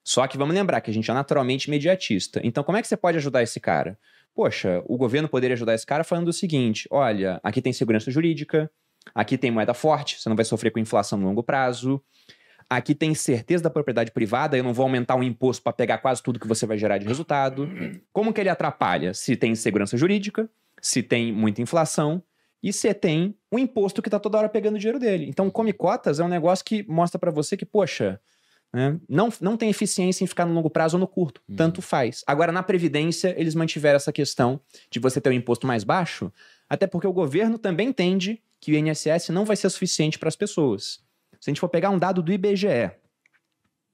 [0.05, 2.41] Só que vamos lembrar que a gente é naturalmente imediatista.
[2.43, 3.99] Então, como é que você pode ajudar esse cara?
[4.41, 8.71] Poxa, o governo poderia ajudar esse cara falando o seguinte: olha, aqui tem segurança jurídica,
[9.15, 12.03] aqui tem moeda forte, você não vai sofrer com inflação no longo prazo.
[12.67, 16.23] Aqui tem certeza da propriedade privada, eu não vou aumentar o imposto para pegar quase
[16.23, 17.69] tudo que você vai gerar de resultado.
[18.15, 19.13] Como que ele atrapalha?
[19.13, 20.49] Se tem segurança jurídica,
[20.81, 22.23] se tem muita inflação
[22.63, 25.27] e se tem o imposto que está toda hora pegando o dinheiro dele.
[25.29, 28.19] Então, Come Cotas é um negócio que mostra para você que, poxa,
[28.73, 31.43] né, não, não tem eficiência em ficar no longo prazo ou no curto.
[31.49, 31.57] Uhum.
[31.57, 32.23] Tanto faz.
[32.27, 34.61] Agora, na Previdência, eles mantiveram essa questão
[34.91, 36.33] de você ter um imposto mais baixo,
[36.69, 40.37] até porque o governo também entende que o INSS não vai ser suficiente para as
[40.37, 41.01] pessoas.
[41.41, 42.93] Se a gente for pegar um dado do IBGE,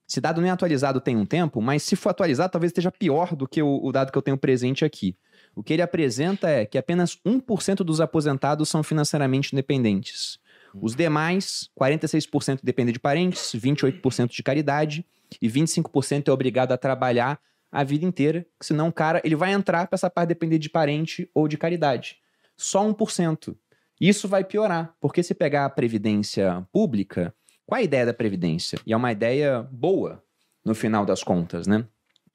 [0.07, 3.35] esse dado não é atualizado tem um tempo, mas se for atualizado, talvez esteja pior
[3.35, 5.17] do que o, o dado que eu tenho presente aqui.
[5.53, 10.39] O que ele apresenta é que apenas 1% dos aposentados são financeiramente independentes.
[10.81, 15.05] Os demais, 46% dependem de parentes, 28% de caridade
[15.41, 17.39] e 25% é obrigado a trabalhar
[17.71, 21.29] a vida inteira, senão o cara ele vai entrar para essa parte depender de parente
[21.33, 22.17] ou de caridade.
[22.55, 23.55] Só 1%.
[23.99, 27.33] Isso vai piorar, porque se pegar a previdência pública,
[27.65, 28.79] qual a ideia da previdência?
[28.85, 30.23] E é uma ideia boa,
[30.63, 31.85] no final das contas, né?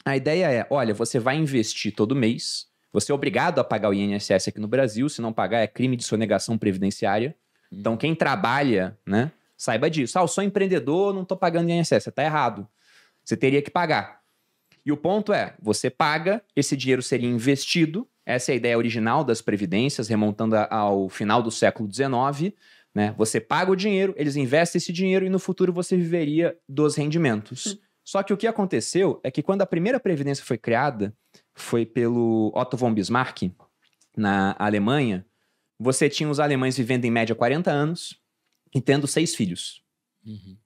[0.05, 3.95] A ideia é, olha, você vai investir todo mês, você é obrigado a pagar o
[3.95, 7.35] INSS aqui no Brasil, se não pagar é crime de sonegação previdenciária.
[7.73, 10.19] Então quem trabalha, né, saiba disso.
[10.19, 12.69] Ah, eu sou empreendedor, não tô pagando INSS, você tá errado.
[13.25, 14.21] Você teria que pagar.
[14.85, 19.25] E o ponto é, você paga, esse dinheiro seria investido, essa é a ideia original
[19.25, 22.55] das previdências, remontando ao final do século XIX,
[22.95, 23.15] né?
[23.17, 27.79] Você paga o dinheiro, eles investem esse dinheiro e no futuro você viveria dos rendimentos.
[28.05, 31.15] Só que o que aconteceu é que quando a primeira previdência foi criada,
[31.55, 33.53] foi pelo Otto von Bismarck,
[34.17, 35.25] na Alemanha,
[35.83, 38.19] você tinha os alemães vivendo em média 40 anos
[38.75, 39.83] e tendo seis filhos.
[40.25, 40.57] Uhum.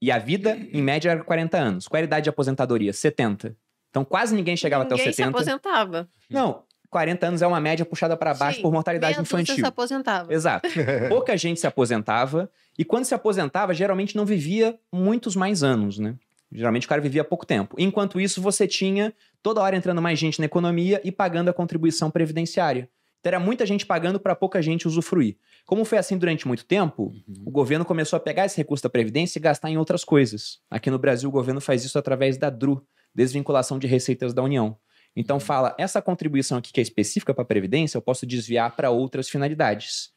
[0.00, 1.88] E a vida, em média, era 40 anos.
[1.88, 2.92] Qual era a idade de aposentadoria?
[2.92, 3.56] 70.
[3.90, 5.36] Então quase ninguém chegava Ninguém até os se 70.
[5.36, 6.08] aposentava.
[6.30, 9.54] Não, 40 anos é uma média puxada para baixo Sim, por mortalidade infantil.
[9.54, 10.32] se aposentava.
[10.32, 10.68] Exato.
[11.08, 12.50] Pouca gente se aposentava.
[12.78, 16.16] E quando se aposentava, geralmente não vivia muitos mais anos, né?
[16.50, 17.76] Geralmente o cara vivia pouco tempo.
[17.78, 22.10] Enquanto isso, você tinha toda hora entrando mais gente na economia e pagando a contribuição
[22.10, 22.88] previdenciária.
[23.22, 25.36] Então era muita gente pagando para pouca gente usufruir.
[25.64, 27.12] Como foi assim durante muito tempo,
[27.46, 30.58] o governo começou a pegar esse recurso da Previdência e gastar em outras coisas.
[30.68, 34.76] Aqui no Brasil, o governo faz isso através da DRU, Desvinculação de Receitas da União.
[35.14, 38.90] Então fala, essa contribuição aqui que é específica para a Previdência, eu posso desviar para
[38.90, 40.10] outras finalidades.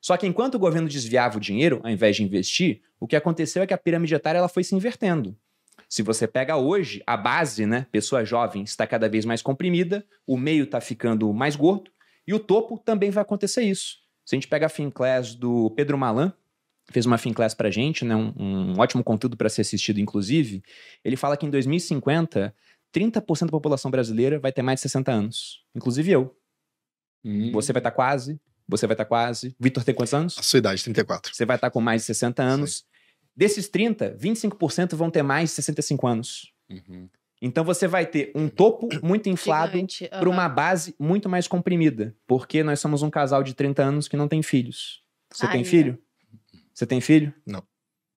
[0.00, 3.62] Só que enquanto o governo desviava o dinheiro, ao invés de investir, o que aconteceu
[3.62, 5.36] é que a pirâmide etária ela foi se invertendo.
[5.88, 10.36] Se você pega hoje, a base, né, pessoa jovem, está cada vez mais comprimida, o
[10.36, 11.90] meio está ficando mais gordo,
[12.28, 13.96] E o topo também vai acontecer isso.
[14.22, 16.30] Se a gente pega a Finclass do Pedro Malan,
[16.90, 20.62] fez uma Finclass pra gente, né, um, um ótimo conteúdo para ser assistido, inclusive,
[21.02, 22.54] ele fala que em 2050,
[22.94, 25.64] 30% da população brasileira vai ter mais de 60 anos.
[25.74, 26.36] Inclusive eu.
[27.24, 27.50] Hum.
[27.52, 29.56] Você vai estar quase, você vai estar quase.
[29.58, 30.38] Vitor tem quantos anos?
[30.38, 31.34] A sua idade, 34.
[31.34, 32.84] Você vai estar com mais de 60 anos.
[33.34, 36.52] Desses 30, 25% vão ter mais de 65 anos.
[36.68, 37.08] Uhum.
[37.40, 42.14] Então você vai ter um topo muito inflado Gigante, para uma base muito mais comprimida,
[42.26, 45.02] porque nós somos um casal de 30 anos que não tem filhos.
[45.32, 45.98] Você tem filho?
[46.74, 47.32] Você tem filho?
[47.46, 47.62] Não.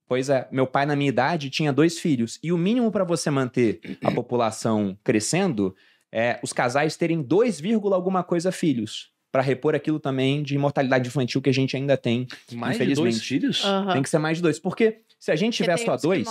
[0.07, 3.29] Pois é, meu pai na minha idade tinha dois filhos e o mínimo para você
[3.29, 5.75] manter a população crescendo
[6.11, 11.07] é os casais terem 2, vírgula alguma coisa filhos, para repor aquilo também de mortalidade
[11.07, 12.27] infantil que a gente ainda tem.
[12.51, 13.21] Mais de dois Infelizmente.
[13.25, 13.63] filhos?
[13.63, 13.93] Aham.
[13.93, 16.27] Tem que ser mais de dois, porque se a gente tiver só dois.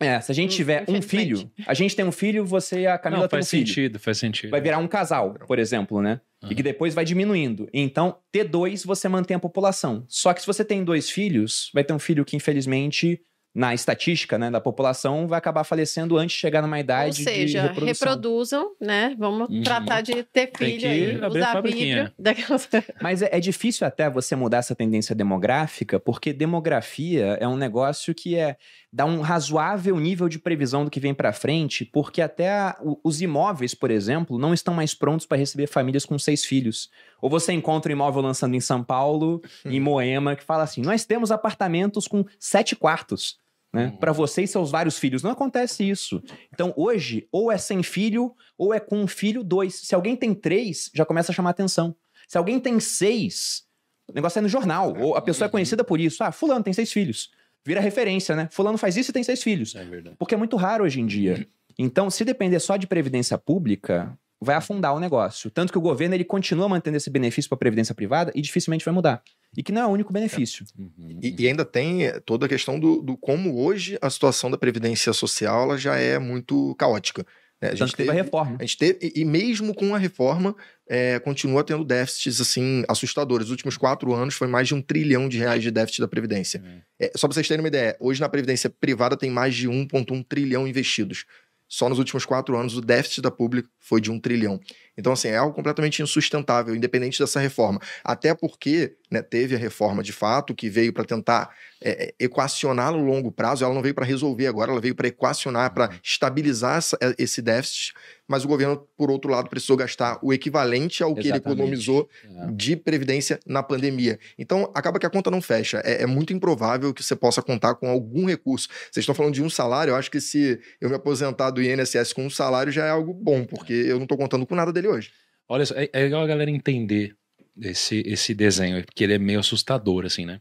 [0.00, 2.86] É, se a gente Hum, tiver um filho, a gente tem um filho, você e
[2.86, 3.66] a Camila Não, tem um faz filho.
[3.66, 4.50] sentido, faz sentido.
[4.50, 6.20] Vai virar um casal, por exemplo, né?
[6.50, 7.68] E que depois vai diminuindo.
[7.72, 10.04] Então, ter dois, você mantém a população.
[10.08, 13.18] Só que se você tem dois filhos, vai ter um filho que, infelizmente,
[13.54, 17.22] na estatística né, da população, vai acabar falecendo antes de chegar numa Ou idade de
[17.22, 17.86] seja, reprodução.
[18.08, 19.14] reproduzam, né?
[19.16, 19.62] Vamos Uhum.
[19.62, 21.62] tratar de ter Tem filho que aí, usar a.
[21.62, 22.12] Bíblia.
[22.18, 22.68] Daquelas...
[23.00, 28.12] Mas é, é difícil até você mudar essa tendência demográfica, porque demografia é um negócio
[28.14, 28.56] que é
[28.96, 33.20] dá um razoável nível de previsão do que vem para frente, porque até a- os
[33.20, 36.88] imóveis, por exemplo, não estão mais prontos para receber famílias com seis filhos.
[37.20, 41.04] Ou você encontra um imóvel lançando em São Paulo, em Moema, que fala assim: nós
[41.04, 43.36] temos apartamentos com sete quartos.
[43.72, 43.86] Né?
[43.86, 43.96] Uhum.
[43.96, 45.24] Para você e seus vários filhos.
[45.24, 46.22] Não acontece isso.
[46.52, 49.74] Então, hoje, ou é sem filho, ou é com um filho, dois.
[49.74, 51.96] Se alguém tem três, já começa a chamar atenção.
[52.28, 53.64] Se alguém tem seis,
[54.08, 54.94] o negócio é no jornal.
[54.96, 56.22] Ou a pessoa é conhecida por isso.
[56.22, 57.32] Ah, fulano tem seis filhos.
[57.64, 58.48] Vira referência, né?
[58.50, 59.74] Fulano faz isso e tem seis filhos.
[59.74, 60.16] É verdade.
[60.18, 61.46] Porque é muito raro hoje em dia.
[61.78, 65.50] Então, se depender só de previdência pública, vai afundar o negócio.
[65.50, 68.84] Tanto que o governo ele continua mantendo esse benefício para a previdência privada e dificilmente
[68.84, 69.22] vai mudar.
[69.56, 70.64] E que não é o único benefício.
[70.78, 71.18] Uhum.
[71.22, 75.12] E, e ainda tem toda a questão do, do como hoje a situação da Previdência
[75.12, 77.24] Social ela já é muito caótica.
[77.64, 77.70] Né?
[77.70, 78.56] A gente que teve a teve, reforma.
[78.58, 80.54] a gente teve, e, e mesmo com a reforma,
[80.86, 83.46] eh, continua tendo déficits assim assustadores.
[83.46, 86.62] Os últimos quatro anos foi mais de um trilhão de reais de déficit da Previdência.
[87.00, 90.24] É, só para vocês terem uma ideia, hoje na Previdência privada tem mais de 1,1
[90.28, 91.24] trilhão investidos.
[91.66, 94.60] Só nos últimos quatro anos o déficit da pública foi de um trilhão.
[94.96, 97.80] Então, assim, é algo completamente insustentável, independente dessa reforma.
[98.04, 102.90] Até porque né, teve a reforma de fato, que veio para tentar é, é, equacionar
[102.92, 103.64] no longo prazo.
[103.64, 107.40] Ela não veio para resolver agora, ela veio para equacionar, para estabilizar essa- é, esse
[107.42, 107.92] déficit.
[108.26, 111.58] Mas o governo, por outro lado, precisou gastar o equivalente ao que ele Exatamente.
[111.60, 112.50] economizou É.
[112.52, 114.18] de previdência na pandemia.
[114.38, 115.82] Então, acaba que a conta não fecha.
[115.84, 118.68] É, é muito improvável que você possa contar com algum recurso.
[118.90, 122.14] Vocês estão falando de um salário, eu acho que se eu me aposentar do INSS
[122.14, 124.83] com um salário já é algo bom, porque eu não estou contando com nada dele
[124.88, 125.10] hoje.
[125.48, 127.14] Olha só, é, é legal a galera entender
[127.60, 130.40] esse, esse desenho, porque ele é meio assustador, assim, né?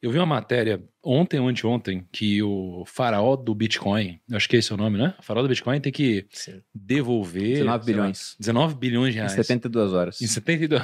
[0.00, 4.56] Eu vi uma matéria ontem ou anteontem que o faraó do Bitcoin, eu acho que
[4.56, 5.14] esse é o nome, né?
[5.18, 6.62] O faraó do Bitcoin tem que Sim.
[6.74, 8.36] devolver 19 sei lá, bilhões.
[8.38, 9.32] 19 bilhões de Em reais.
[9.32, 10.20] 72 horas.
[10.20, 10.82] Em 72.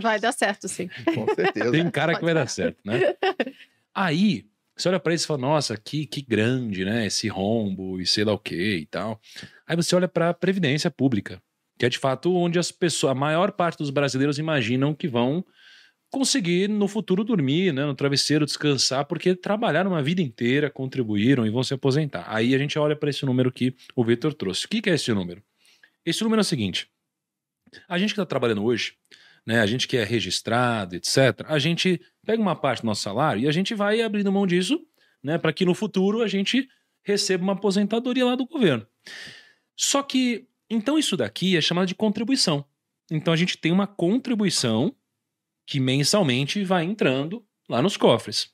[0.00, 0.88] Vai dar certo, sim.
[1.12, 1.72] Com certeza.
[1.72, 3.00] Tem cara que vai dar certo, né?
[3.92, 7.06] Aí, você olha pra isso e fala, nossa, que, que grande, né?
[7.06, 9.20] Esse rombo e sei lá o que e tal.
[9.66, 11.42] Aí você olha pra Previdência Pública,
[11.82, 15.44] que é de fato onde as pessoas, a maior parte dos brasileiros imaginam que vão
[16.12, 21.50] conseguir no futuro dormir, né, no travesseiro, descansar, porque trabalharam uma vida inteira, contribuíram e
[21.50, 22.24] vão se aposentar.
[22.28, 24.64] Aí a gente olha para esse número que o Vitor trouxe.
[24.66, 25.42] O que, que é esse número?
[26.06, 26.88] Esse número é o seguinte:
[27.88, 28.94] a gente que está trabalhando hoje,
[29.44, 33.42] né, a gente que é registrado, etc., a gente pega uma parte do nosso salário
[33.42, 34.80] e a gente vai abrindo mão disso,
[35.20, 36.68] né, para que no futuro a gente
[37.02, 38.86] receba uma aposentadoria lá do governo.
[39.76, 42.64] Só que, então isso daqui é chamado de contribuição.
[43.10, 44.96] Então a gente tem uma contribuição
[45.66, 48.50] que mensalmente vai entrando lá nos cofres.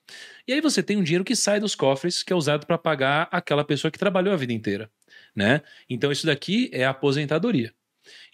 [0.46, 3.28] E aí você tem um dinheiro que sai dos cofres que é usado para pagar
[3.30, 4.90] aquela pessoa que trabalhou a vida inteira,
[5.34, 5.62] né?
[5.88, 7.72] Então isso daqui é a aposentadoria.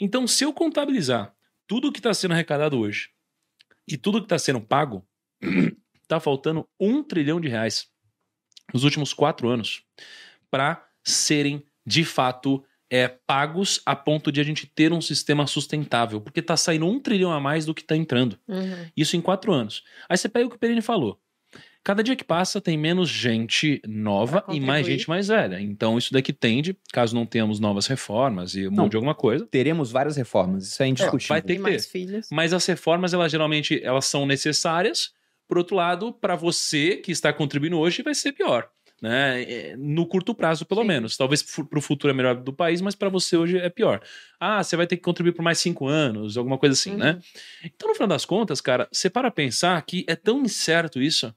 [0.01, 1.35] Então se eu contabilizar
[1.67, 3.11] tudo que está sendo arrecadado hoje
[3.87, 5.07] e tudo que está sendo pago,
[6.03, 7.87] está faltando um trilhão de reais
[8.73, 9.85] nos últimos quatro anos
[10.51, 16.21] para serem de fato é, pagos a ponto de a gente ter um sistema sustentável,
[16.21, 18.39] porque está saindo um trilhão a mais do que está entrando.
[18.47, 18.87] Uhum.
[18.97, 19.83] Isso em quatro anos.
[20.09, 21.19] Aí você pega o que o Perini falou.
[21.83, 25.61] Cada dia que passa tem menos gente nova e mais gente mais velha.
[25.61, 28.85] Então isso daqui tende, caso não tenhamos novas reformas e Não.
[28.85, 31.35] mude alguma coisa, Teremos várias reformas, isso é indiscutível.
[31.35, 31.93] vai ter que mais ter.
[31.93, 32.27] filhos.
[32.33, 35.13] Mas as reformas, elas geralmente elas são necessárias.
[35.47, 38.67] Por outro lado, para você que está contribuindo hoje, vai ser pior.
[39.05, 39.43] Né?
[39.43, 40.89] É, No curto prazo, pelo Sim.
[40.89, 41.17] menos.
[41.17, 44.01] Talvez para o futuro é melhor do país, mas para você hoje é pior.
[44.41, 46.97] Ah, você vai ter que contribuir por mais cinco anos, alguma coisa assim, Uhum.
[46.99, 47.21] né?
[47.63, 51.35] Então, no final das contas, cara, você para pensar que é tão incerto isso.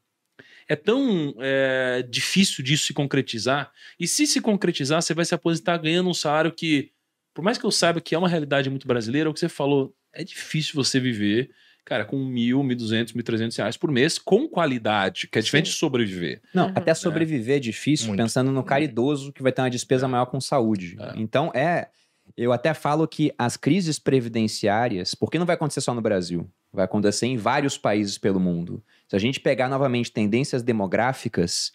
[0.70, 3.72] É tão é, difícil disso se concretizar.
[4.00, 6.92] E se se concretizar, você vai se aposentar ganhando um salário que,
[7.34, 9.94] por mais que eu saiba que é uma realidade muito brasileira, o que você falou,
[10.14, 11.50] é difícil você viver,
[11.88, 15.68] cara, com mil, mil duzentos, mil trezentos reais por mês, com qualidade, que é diferente
[15.72, 16.42] de sobreviver.
[16.54, 16.74] Não, Uhum.
[16.76, 18.20] até sobreviver é difícil, Muito.
[18.22, 20.98] pensando no cara idoso que vai ter uma despesa maior com saúde.
[21.00, 21.14] É.
[21.16, 21.88] Então, é.
[22.36, 26.84] Eu até falo que as crises previdenciárias, porque não vai acontecer só no Brasil, vai
[26.84, 28.84] acontecer em vários países pelo mundo.
[29.08, 31.72] Se a gente pegar novamente tendências demográficas,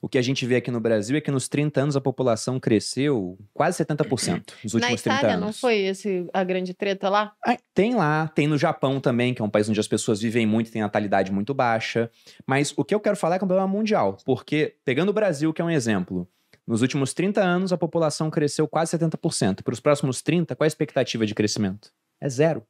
[0.00, 2.60] o que a gente vê aqui no Brasil é que nos 30 anos a população
[2.60, 5.46] cresceu quase 70% nos Na últimos 30 Itália, anos.
[5.46, 7.32] não foi esse a grande treta lá?
[7.44, 10.46] Ah, Tem lá, tem no Japão também, que é um país onde as pessoas vivem
[10.46, 12.10] muito e tem natalidade muito baixa.
[12.46, 15.12] Mas o que eu quero falar é que é um problema mundial, porque, pegando o
[15.12, 16.28] Brasil, que é um exemplo,
[16.66, 19.62] nos últimos 30 anos a população cresceu quase 70%.
[19.62, 21.90] Para os próximos 30, qual é a expectativa de crescimento?
[22.20, 22.62] É zero.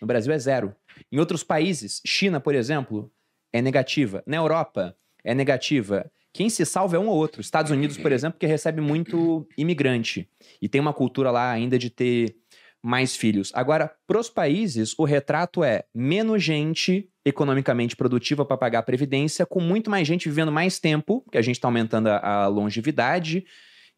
[0.00, 0.74] No Brasil é zero.
[1.10, 3.10] Em outros países, China, por exemplo,
[3.52, 4.22] é negativa.
[4.26, 4.94] Na Europa,
[5.24, 6.10] é negativa.
[6.32, 7.40] Quem se salva é um ou outro.
[7.40, 10.28] Estados Unidos, por exemplo, que recebe muito imigrante.
[10.62, 12.36] E tem uma cultura lá ainda de ter
[12.82, 13.50] mais filhos.
[13.54, 19.60] Agora, pros países, o retrato é menos gente economicamente produtiva para pagar a previdência, com
[19.60, 23.44] muito mais gente vivendo mais tempo, que a gente está aumentando a, a longevidade,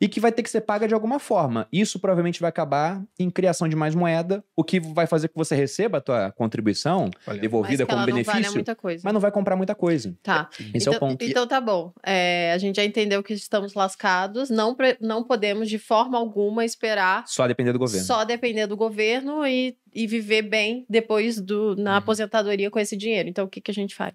[0.03, 1.69] e que vai ter que ser paga de alguma forma.
[1.73, 5.39] Isso provavelmente vai acabar em criação de mais moeda, o que vai fazer com que
[5.39, 9.03] você receba a tua contribuição Olha, devolvida como vale benefício, muita coisa.
[9.05, 10.13] mas não vai comprar muita coisa.
[10.21, 10.49] Tá.
[10.59, 11.25] Esse então, é o ponto.
[11.25, 11.93] Então tá bom.
[12.05, 14.51] É, a gente já entendeu que estamos lascados.
[14.51, 18.05] Não, não podemos, de forma alguma, esperar Só depender do governo.
[18.05, 21.97] só depender do governo e, e viver bem depois do, na Uhum.
[21.99, 23.29] aposentadoria com esse dinheiro.
[23.29, 24.15] Então, o que, que a gente faz?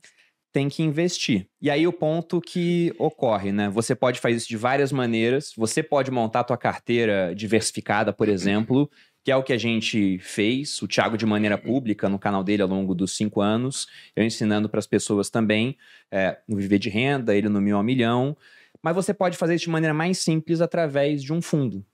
[0.57, 1.47] Tem que investir.
[1.61, 3.69] E aí o ponto que ocorre, né?
[3.69, 5.53] Você pode fazer isso de várias maneiras.
[5.55, 8.89] Você pode montar a tua carteira diversificada, por exemplo,
[9.23, 12.63] que é o que a gente fez, o Thiago de maneira pública no canal dele
[12.63, 13.85] ao longo dos cinco anos,
[14.15, 15.77] eu ensinando para as pessoas também
[16.09, 18.35] é, no Viver de Renda, ele no Mil a Milhão.
[18.81, 21.85] Mas você pode fazer isso de maneira mais simples através de um fundo.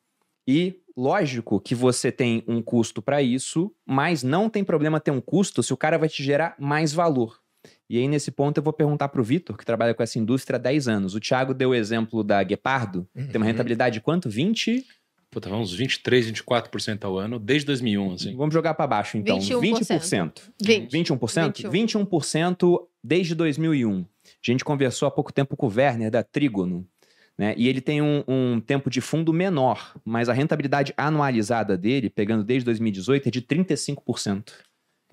[0.47, 5.19] E lógico que você tem um custo para isso, mas não tem problema ter um
[5.19, 7.42] custo se o cara vai te gerar mais valor.
[7.89, 10.55] E aí, nesse ponto, eu vou perguntar para o Vitor, que trabalha com essa indústria
[10.57, 11.15] há 10 anos.
[11.15, 13.43] O Thiago deu o exemplo da Guepardo, tem uma Uhum.
[13.43, 14.29] rentabilidade de quanto?
[14.29, 14.85] 20?
[15.29, 18.35] Pô, tava uns 23, 24% ao ano, desde 2001, assim.
[18.35, 19.39] Vamos jogar para baixo, então.
[19.39, 19.59] 21%.
[19.61, 20.41] 20%.
[20.61, 20.91] 20.
[20.91, 21.69] 21%?
[21.69, 24.01] 21% desde 2001.
[24.01, 24.05] A
[24.41, 26.87] gente conversou há pouco tempo com o Werner, da Trígono.
[27.35, 27.55] Né?
[27.57, 32.43] E ele tem um, um tempo de fundo menor, mas a rentabilidade anualizada dele, pegando
[32.43, 34.53] desde 2018, é de 35%.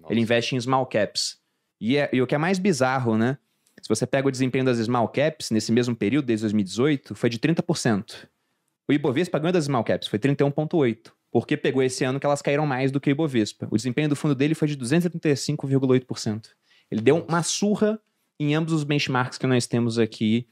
[0.09, 1.40] Ele investe em small caps.
[1.81, 3.39] E, é- e o que é mais bizarro, né?
[3.81, 7.39] Se você pega o desempenho das small caps nesse mesmo período, desde 2018, foi de
[7.39, 8.29] 30%.
[8.89, 11.13] O Ibovespa ganhou das small caps, foi 31,8%.
[11.33, 13.69] Porque pegou esse ano que elas caíram mais do que o Ibovespa.
[13.71, 16.49] O desempenho do fundo dele foi de 235,8%.
[16.91, 18.01] Ele deu uma surra
[18.39, 20.49] em ambos os benchmarks que nós temos aqui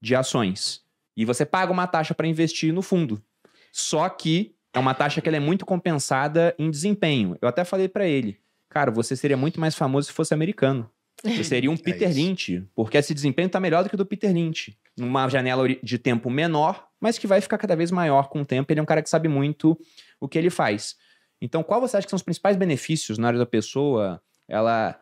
[0.00, 0.82] de ações.
[1.16, 3.22] E você paga uma taxa para investir no fundo.
[3.70, 7.36] Só que é uma taxa que é muito compensada em desempenho.
[7.40, 8.38] Eu até falei para ele,
[8.76, 10.90] cara, você seria muito mais famoso se fosse americano.
[11.24, 12.20] Você seria um Peter isso.
[12.20, 14.76] Lynch, porque esse desempenho tá melhor do que o do Peter Lynch.
[14.98, 18.70] Numa janela de tempo menor, mas que vai ficar cada vez maior com o tempo.
[18.70, 19.78] Ele é um cara que sabe muito
[20.20, 20.94] o que ele faz.
[21.40, 25.00] Então, qual você acha que são os principais benefícios na hora da pessoa ela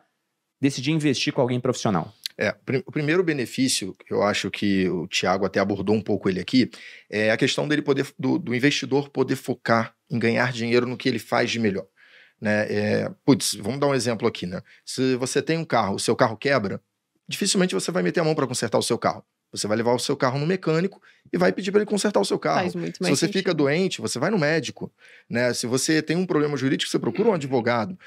[0.61, 2.13] decidir investir com alguém profissional?
[2.37, 2.55] É,
[2.85, 6.71] o primeiro benefício, que eu acho que o Thiago até abordou um pouco ele aqui,
[7.09, 11.09] é a questão dele poder, do, do investidor poder focar em ganhar dinheiro no que
[11.09, 11.85] ele faz de melhor.
[12.39, 12.65] Né?
[12.69, 14.61] É, putz, vamos dar um exemplo aqui, né?
[14.85, 16.81] Se você tem um carro, o seu carro quebra,
[17.27, 19.23] dificilmente você vai meter a mão para consertar o seu carro.
[19.51, 22.25] Você vai levar o seu carro no mecânico e vai pedir para ele consertar o
[22.25, 22.69] seu carro.
[22.69, 23.33] Se você sentido.
[23.33, 24.91] fica doente, você vai no médico.
[25.29, 25.53] Né?
[25.53, 27.97] Se você tem um problema jurídico, você procura um advogado.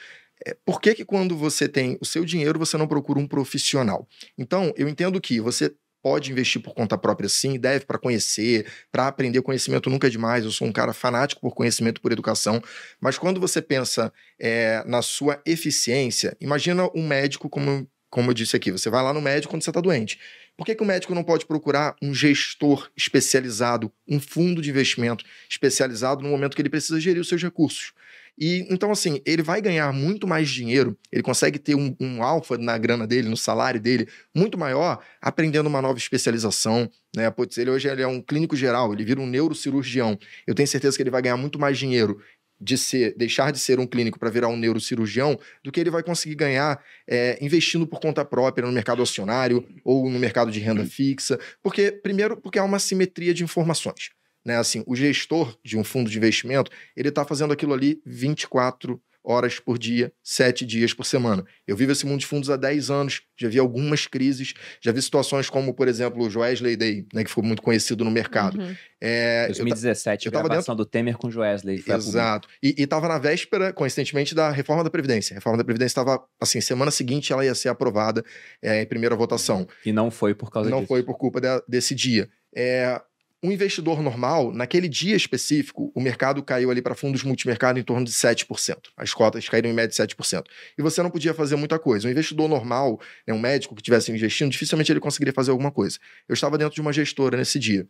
[0.47, 4.07] É, por que, que quando você tem o seu dinheiro, você não procura um profissional?
[4.37, 9.09] Então, eu entendo que você pode investir por conta própria sim, deve para conhecer, para
[9.09, 10.45] aprender conhecimento nunca é demais.
[10.45, 12.63] Eu sou um cara fanático por conhecimento, por educação.
[13.01, 18.57] Mas quando você pensa é, na sua eficiência, imagina um médico como, como eu disse
[18.57, 18.71] aqui.
[18.71, 20.19] Você vai lá no médico quando você está doente.
[20.57, 25.25] Por que, que o médico não pode procurar um gestor especializado, um fundo de investimento
[25.49, 27.93] especializado no momento que ele precisa gerir os seus recursos?
[28.39, 32.57] E então, assim, ele vai ganhar muito mais dinheiro, ele consegue ter um, um alfa
[32.57, 36.89] na grana dele, no salário dele, muito maior, aprendendo uma nova especialização.
[37.17, 37.29] Né?
[37.31, 40.17] Putz, ele hoje ele é um clínico geral, ele vira um neurocirurgião.
[40.47, 42.21] Eu tenho certeza que ele vai ganhar muito mais dinheiro
[42.61, 46.03] de ser, deixar de ser um clínico para virar um neurocirurgião do que ele vai
[46.03, 50.85] conseguir ganhar é, investindo por conta própria no mercado acionário ou no mercado de renda
[50.85, 51.39] fixa.
[51.63, 54.11] Porque, primeiro, porque há uma simetria de informações.
[54.45, 54.57] Né?
[54.57, 59.59] Assim, o gestor de um fundo de investimento, ele está fazendo aquilo ali 24 horas
[59.61, 61.45] por dia, sete dias por semana.
[61.67, 65.03] Eu vivo esse mundo de fundos há 10 anos, já vi algumas crises, já vi
[65.03, 68.59] situações como, por exemplo, o Joesley Day, né, que ficou muito conhecido no mercado.
[68.59, 68.75] Uhum.
[69.03, 71.77] É, eu ta- 2017, eu tava gravação do Temer com Joesley.
[71.77, 71.99] a público.
[71.99, 72.49] Exato.
[72.63, 75.35] E estava na véspera, coincidentemente, da reforma da Previdência.
[75.35, 78.25] A reforma da Previdência estava, assim, semana seguinte ela ia ser aprovada
[78.63, 79.69] é, em primeira votação.
[79.85, 80.89] E não foi por causa Não disso.
[80.89, 82.31] foi por culpa de- desse dia.
[82.57, 82.99] É,
[83.43, 88.05] um investidor normal, naquele dia específico, o mercado caiu ali para fundos multimercado em torno
[88.05, 88.89] de 7%.
[88.97, 90.45] As cotas caíram em média de 7%.
[90.77, 92.09] E você não podia fazer muita coisa.
[92.09, 95.99] Um investidor normal, né, um médico que estivesse investindo, dificilmente ele conseguiria fazer alguma coisa.
[96.29, 97.87] Eu estava dentro de uma gestora nesse dia.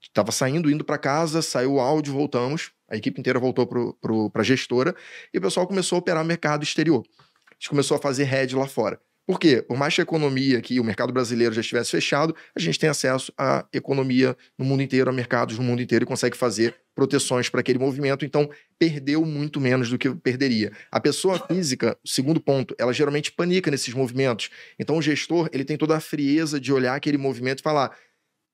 [0.00, 2.70] Estava saindo, indo para casa, saiu o áudio, voltamos.
[2.88, 4.94] A equipe inteira voltou para a gestora
[5.32, 7.02] e o pessoal começou a operar mercado exterior.
[7.50, 9.00] A gente começou a fazer hedge lá fora.
[9.26, 9.62] Por quê?
[9.62, 12.90] Por mais que a economia aqui, o mercado brasileiro já estivesse fechado, a gente tem
[12.90, 17.48] acesso à economia no mundo inteiro, a mercados no mundo inteiro e consegue fazer proteções
[17.48, 18.24] para aquele movimento.
[18.24, 20.72] Então, perdeu muito menos do que perderia.
[20.90, 24.50] A pessoa física, segundo ponto, ela geralmente panica nesses movimentos.
[24.78, 27.96] Então, o gestor, ele tem toda a frieza de olhar aquele movimento e falar: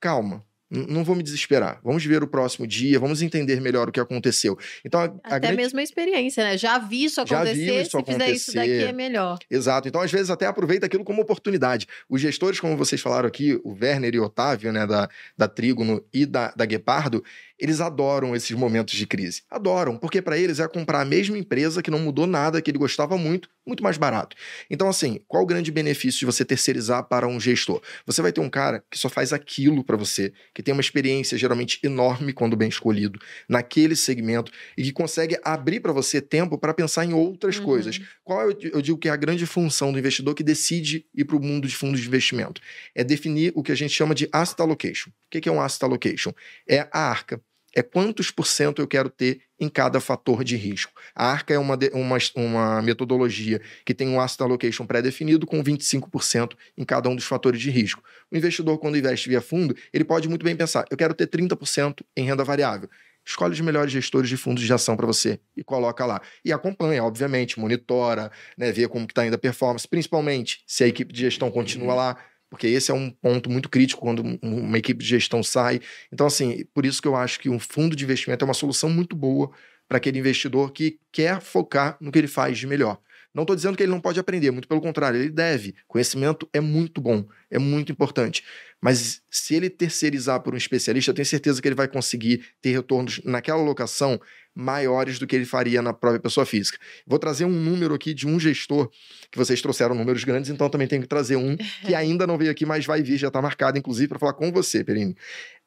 [0.00, 0.44] calma.
[0.70, 1.80] Não vou me desesperar.
[1.82, 4.56] Vamos ver o próximo dia, vamos entender melhor o que aconteceu.
[4.84, 6.56] Então, a, a Até grande mesmo a experiência, né?
[6.56, 8.88] Já vi isso Já acontecer, viu isso se fizer isso daqui acontecer.
[8.88, 9.38] é melhor.
[9.50, 9.88] Exato.
[9.88, 11.88] Então, às vezes, até aproveita aquilo como oportunidade.
[12.08, 16.04] Os gestores, como vocês falaram aqui, o Werner e o Otávio, né, da, da Trígono
[16.12, 17.24] e da, da Guepardo,
[17.60, 19.42] eles adoram esses momentos de crise.
[19.50, 22.78] Adoram, porque para eles é comprar a mesma empresa que não mudou nada, que ele
[22.78, 24.36] gostava muito, muito mais barato.
[24.70, 27.80] Então, assim, qual o grande benefício de você terceirizar para um gestor?
[28.06, 31.36] Você vai ter um cara que só faz aquilo para você, que tem uma experiência
[31.36, 36.74] geralmente enorme quando bem escolhido naquele segmento e que consegue abrir para você tempo para
[36.74, 37.64] pensar em outras Uhum.
[37.64, 38.00] coisas.
[38.24, 41.36] Qual eu, eu digo que é a grande função do investidor que decide ir para
[41.36, 42.60] o mundo de fundos de investimento?
[42.94, 45.10] É definir o que a gente chama de asset allocation.
[45.10, 46.32] O que que é um asset allocation?
[46.68, 47.40] É a arca.
[47.74, 50.92] É quantos por cento eu quero ter em cada fator de risco.
[51.14, 56.52] A ARCA é uma, uma, uma metodologia que tem um asset allocation pré-definido com 25%
[56.76, 58.02] em cada um dos fatores de risco.
[58.30, 62.02] O investidor, quando investe via fundo, ele pode muito bem pensar: eu quero ter 30%
[62.16, 62.88] em renda variável.
[63.24, 66.20] Escolhe os melhores gestores de fundos de ação para você e coloca lá.
[66.44, 71.12] E acompanha, obviamente, monitora, né, vê como está indo a performance, principalmente se a equipe
[71.12, 72.16] de gestão continua lá,
[72.50, 75.80] porque esse é um ponto muito crítico quando um- uma equipe de gestão sai.
[76.12, 78.90] Então, assim, por isso que eu acho que um fundo de investimento é uma solução
[78.90, 79.50] muito boa
[79.88, 82.98] para aquele investidor que quer focar no que ele faz de melhor.
[83.34, 85.74] Não estou dizendo que ele não pode aprender, muito pelo contrário, ele deve.
[85.86, 88.44] Conhecimento é muito bom, é muito importante.
[88.80, 92.72] Mas se ele terceirizar por um especialista, eu tenho certeza que ele vai conseguir ter
[92.72, 94.20] retornos naquela locação
[94.54, 96.78] maiores do que ele faria na própria pessoa física.
[97.06, 98.90] Vou trazer um número aqui de um gestor,
[99.30, 102.50] que vocês trouxeram números grandes, então também tenho que trazer um que ainda não veio
[102.50, 105.16] aqui, mas vai vir, já está marcado, inclusive, para falar com você, Perini.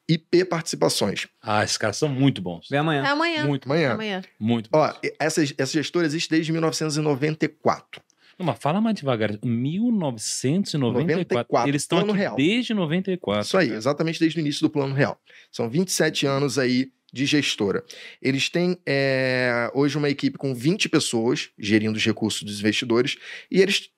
[0.08, 1.26] IP Participações.
[1.42, 2.68] Ah, esses caras são muito bons.
[2.70, 3.02] Vem amanhã.
[3.02, 3.46] É amanhã.
[3.46, 3.92] Muito, Amanhã.
[3.92, 4.22] Amanhã.
[4.38, 4.78] muito bons.
[4.80, 8.02] Ó, essa, essa gestora existe desde 1994.
[8.38, 9.30] Não, mas fala mais devagar.
[9.44, 10.92] 1994.
[11.02, 12.36] 94, Eles estão aqui real.
[12.36, 13.42] desde 94.
[13.46, 13.78] Isso aí, cara.
[13.78, 15.18] exatamente desde o início do Plano Real.
[15.50, 17.84] São 27 anos aí de gestora.
[18.20, 23.16] Eles têm é, hoje uma equipe com 20 pessoas gerindo os recursos dos investidores
[23.48, 23.88] e eles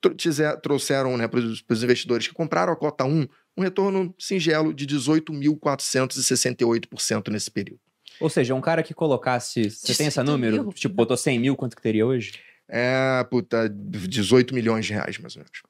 [0.61, 3.27] trouxeram né, para os investidores que compraram a cota 1
[3.57, 7.79] um retorno singelo de 18.468% nesse período.
[8.19, 9.69] Ou seja, um cara que colocasse.
[9.69, 10.63] Você tem esse 18 número?
[10.63, 10.73] mil?
[10.73, 12.33] Tipo, botou 100 mil, quanto que teria hoje?
[12.69, 15.61] É, puta, 18 milhões de reais, mais ou menos.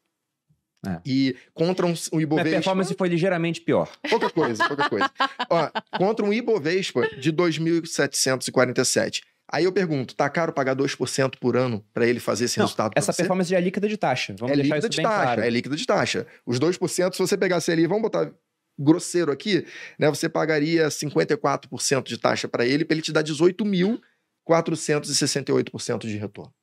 [0.85, 0.99] É.
[1.05, 2.49] E contra um, um Minha Ibovespa...
[2.51, 3.89] performance foi ligeiramente pior.
[4.09, 5.11] Pouca coisa, pouca coisa.
[5.49, 9.21] Ó, contra um Ibovespa de 2.747.
[9.49, 12.91] Aí eu pergunto, tá caro pagar 2% por ano para ele fazer esse Não, resultado
[12.95, 13.21] essa você?
[13.21, 14.35] performance já é líquida de taxa.
[14.37, 15.41] Vamos é deixar líquida isso de bem taxa, claro.
[15.41, 16.27] é líquida de taxa.
[16.45, 18.29] Os 2%, se você pegasse ali, vamos botar
[18.77, 19.65] grosseiro aqui,
[19.97, 26.53] né, você pagaria 54% de taxa para ele, para ele te dar 18.468% de retorno.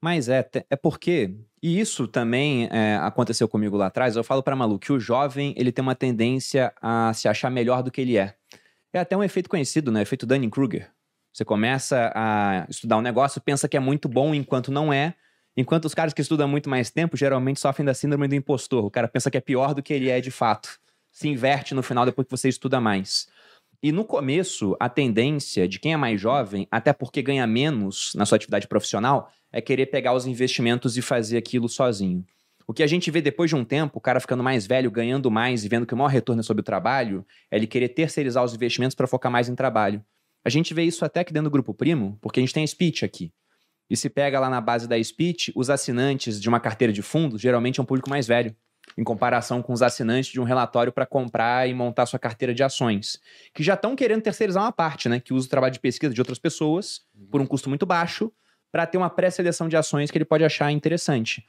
[0.00, 4.54] Mas é, é porque, e isso também é, aconteceu comigo lá atrás, eu falo pra
[4.54, 8.18] Malu que o jovem ele tem uma tendência a se achar melhor do que ele
[8.18, 8.34] é.
[8.92, 10.02] É até um efeito conhecido, né?
[10.02, 10.90] Efeito Dunning-Kruger.
[11.36, 15.12] Você começa a estudar um negócio, pensa que é muito bom enquanto não é,
[15.54, 18.86] enquanto os caras que estudam muito mais tempo geralmente sofrem da síndrome do impostor.
[18.86, 20.78] O cara pensa que é pior do que ele é de fato.
[21.12, 23.28] Se inverte no final depois que você estuda mais.
[23.82, 28.24] E no começo, a tendência de quem é mais jovem, até porque ganha menos na
[28.24, 32.24] sua atividade profissional, é querer pegar os investimentos e fazer aquilo sozinho.
[32.66, 35.30] O que a gente vê depois de um tempo, o cara ficando mais velho, ganhando
[35.30, 38.42] mais e vendo que o maior retorno é sobre o trabalho, é ele querer terceirizar
[38.42, 40.02] os investimentos para focar mais em trabalho.
[40.46, 42.66] A gente vê isso até aqui dentro do Grupo Primo, porque a gente tem a
[42.68, 43.32] Speech aqui.
[43.90, 47.40] E se pega lá na base da Speech, os assinantes de uma carteira de fundos
[47.40, 48.54] geralmente é um público mais velho,
[48.96, 52.62] em comparação com os assinantes de um relatório para comprar e montar sua carteira de
[52.62, 53.18] ações,
[53.52, 55.18] que já estão querendo terceirizar uma parte, né?
[55.18, 58.32] Que usa o trabalho de pesquisa de outras pessoas por um custo muito baixo
[58.70, 61.44] para ter uma pré-seleção de ações que ele pode achar interessante.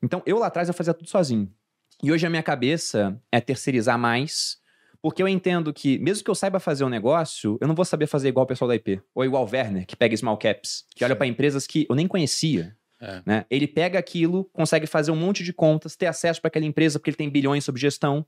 [0.00, 1.52] Então, eu lá atrás eu fazia tudo sozinho.
[2.00, 4.60] E hoje a minha cabeça é terceirizar mais,
[5.00, 8.06] porque eu entendo que, mesmo que eu saiba fazer um negócio, eu não vou saber
[8.06, 9.00] fazer igual o pessoal da IP.
[9.14, 11.18] Ou igual o Werner, que pega small caps, que olha Sim.
[11.18, 12.76] para empresas que eu nem conhecia.
[13.00, 13.22] É.
[13.26, 13.44] Né?
[13.50, 17.10] Ele pega aquilo, consegue fazer um monte de contas, ter acesso para aquela empresa, porque
[17.10, 18.26] ele tem bilhões sob gestão.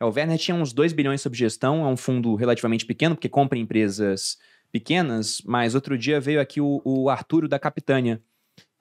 [0.00, 3.28] É, O Werner tinha uns 2 bilhões sob gestão, é um fundo relativamente pequeno, porque
[3.28, 4.38] compra empresas
[4.72, 8.20] pequenas, mas outro dia veio aqui o, o Arturo da Capitânia,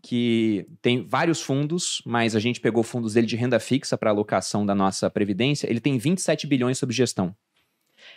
[0.06, 4.66] que tem vários fundos, mas a gente pegou fundos dele de renda fixa para alocação
[4.66, 5.66] da nossa previdência.
[5.70, 7.34] Ele tem 27 bilhões sob gestão.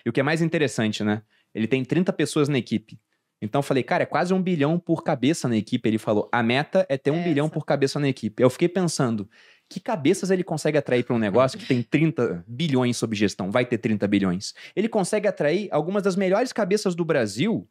[0.04, 1.22] E o que é mais interessante, né?
[1.54, 2.98] Ele tem 30 pessoas na equipe.
[3.40, 5.88] Então eu falei, cara, é quase um bilhão por cabeça na equipe.
[5.88, 7.24] Ele falou, a meta é ter um Essa.
[7.28, 8.42] bilhão por cabeça na equipe.
[8.42, 9.30] Eu fiquei pensando,
[9.68, 13.50] que cabeças ele consegue atrair para um negócio que tem 30 bilhões sob gestão?
[13.50, 14.54] Vai ter 30 bilhões.
[14.74, 17.68] Ele consegue atrair algumas das melhores cabeças do Brasil,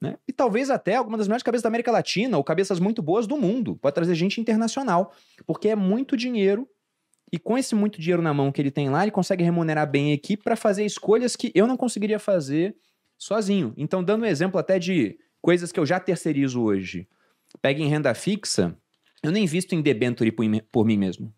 [0.00, 0.16] né?
[0.28, 3.36] E talvez até algumas das melhores cabeças da América Latina, ou cabeças muito boas do
[3.36, 3.76] mundo.
[3.76, 5.12] Pode trazer gente internacional,
[5.46, 6.68] porque é muito dinheiro.
[7.32, 10.10] E com esse muito dinheiro na mão que ele tem lá, ele consegue remunerar bem
[10.12, 12.76] a equipe para fazer escolhas que eu não conseguiria fazer
[13.18, 13.74] sozinho.
[13.76, 17.08] Então, dando um exemplo até de coisas que eu já terceirizo hoje.
[17.60, 18.76] Pega em renda fixa,
[19.22, 21.32] eu nem visto em debenture por mim mesmo.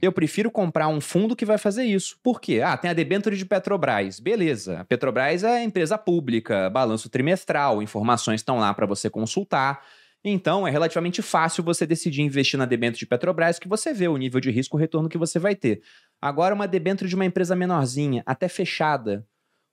[0.00, 2.18] Eu prefiro comprar um fundo que vai fazer isso.
[2.22, 2.60] Por quê?
[2.64, 4.20] Ah, tem a debenture de Petrobras.
[4.20, 4.84] Beleza.
[4.88, 9.82] Petrobras é empresa pública, balanço trimestral, informações estão lá para você consultar.
[10.24, 14.16] Então, é relativamente fácil você decidir investir na debênture de Petrobras, que você vê o
[14.16, 15.80] nível de risco, o retorno que você vai ter.
[16.20, 19.24] Agora, uma debênture de uma empresa menorzinha, até fechada,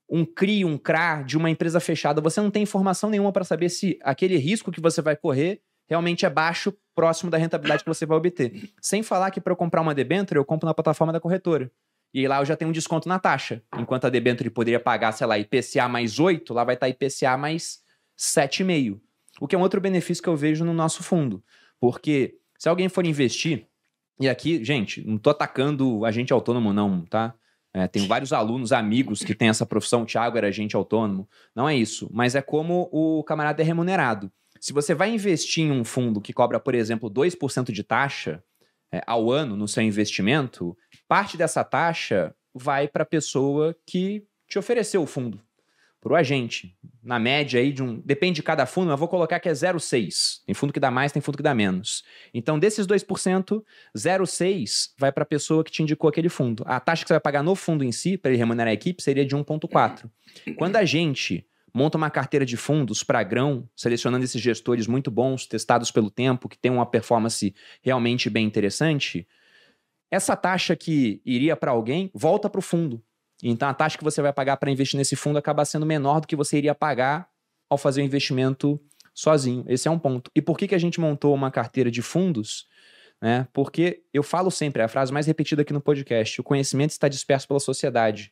[0.09, 3.70] um CRI, um CRA de uma empresa fechada, você não tem informação nenhuma para saber
[3.70, 8.06] se aquele risco que você vai correr realmente é baixo, próximo da rentabilidade que você
[8.06, 8.72] vai obter.
[8.82, 11.70] Sem falar que para eu comprar uma debênture, eu compro na plataforma da corretora.
[12.14, 13.62] E lá eu já tenho um desconto na taxa.
[13.78, 17.80] Enquanto a debênture poderia pagar, sei lá, IPCA mais 8, lá vai estar IPCA mais
[18.18, 19.00] 7,5.
[19.41, 21.43] O que é um outro benefício que eu vejo no nosso fundo.
[21.78, 23.68] Porque se alguém for investir,
[24.18, 27.36] e aqui, gente, não tô atacando agente autônomo, não, tá?
[27.74, 30.04] É, tem vários alunos, amigos que têm essa profissão.
[30.04, 31.28] O Thiago era agente autônomo.
[31.54, 32.10] Não é isso.
[32.14, 34.32] Mas é como o camarada é remunerado.
[34.66, 38.43] Se você vai investir em um fundo que cobra, por exemplo, 2% de taxa
[38.91, 40.76] é, ao ano no seu investimento,
[41.07, 45.39] parte dessa taxa vai para a pessoa que te ofereceu o fundo,
[46.01, 46.76] para o agente.
[47.03, 48.01] Na média aí de um.
[48.03, 50.43] Depende de cada fundo, mas vou colocar que é 0,6.
[50.47, 52.03] Tem fundo que dá mais, tem fundo que dá menos.
[52.34, 53.63] Então, desses 2%,
[53.95, 56.63] 0,6 vai para a pessoa que te indicou aquele fundo.
[56.66, 59.03] A taxa que você vai pagar no fundo em si, para ele remunerar a equipe,
[59.03, 60.09] seria de 1,4.
[60.57, 61.45] Quando a gente
[61.76, 66.47] monta uma carteira de fundos para grão, selecionando esses gestores muito bons, testados pelo tempo,
[66.47, 69.28] que tem uma performance realmente bem interessante,
[70.09, 73.03] essa taxa que iria para alguém volta para o fundo.
[73.43, 76.28] Então a taxa que você vai pagar para investir nesse fundo acaba sendo menor do
[76.28, 77.28] que você iria pagar
[77.69, 78.80] ao fazer o investimento
[79.13, 79.65] sozinho.
[79.67, 80.32] Esse é um ponto.
[80.34, 82.69] E por que, que a gente montou uma carteira de fundos?
[83.21, 83.49] Né?
[83.51, 87.09] Porque eu falo sempre, é a frase mais repetida aqui no podcast: o conhecimento está
[87.09, 88.32] disperso pela sociedade.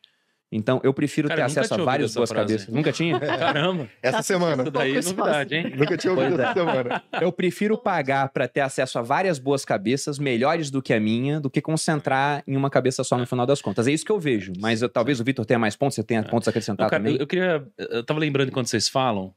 [0.56, 2.52] Então, eu prefiro Cara, ter eu acesso a várias boas essa frase.
[2.54, 2.72] cabeças.
[2.74, 3.18] Nunca tinha?
[3.18, 4.62] Caramba, Essa Tá semana.
[4.62, 5.72] isso daí é novidade, hein?
[5.76, 6.42] Nunca tinha ouvido Pois é.
[6.44, 7.02] essa semana.
[7.20, 11.40] Eu prefiro pagar para ter acesso a várias boas cabeças, melhores do que a minha,
[11.40, 13.88] do que concentrar em uma cabeça só no final das contas.
[13.88, 14.52] É isso que eu vejo.
[14.60, 17.02] Mas eu- talvez o Vitor tenha mais pontos, você tenha pontos a acrescentar Não, cara,
[17.02, 17.14] também.
[17.16, 17.66] eu, eu queria.
[17.76, 19.34] Eu tava lembrando quando vocês falam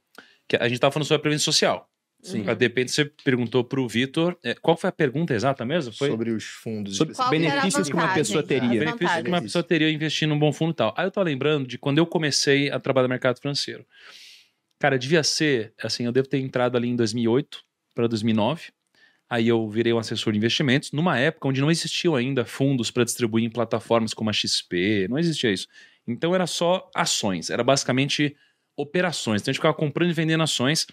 [0.47, 1.89] que a gente tava falando sobre a previdência social.
[2.21, 2.43] Sim.
[2.43, 4.37] De repente você perguntou pro Vitor.
[4.43, 5.93] é, qual foi a pergunta exata mesmo?
[5.93, 6.97] Foi Sobre os fundos.
[6.97, 8.79] Sobre Qual benefícios que uma pessoa teria.
[8.79, 10.93] benefício que uma pessoa teria investir num bom fundo e tal.
[10.97, 13.85] Aí eu tô lembrando de quando eu comecei a trabalhar no mercado financeiro.
[14.79, 17.63] Cara, devia ser, assim, eu devo ter entrado ali em 2008
[17.95, 18.71] para 2009.
[19.29, 23.03] Aí eu virei um assessor de investimentos, numa época onde não existiam ainda fundos para
[23.03, 25.67] distribuir em plataformas como a XP, não existia isso.
[26.07, 28.35] Então era só ações, era basicamente
[28.77, 29.41] operações.
[29.41, 30.87] Então a gente ficava comprando e vendendo ações.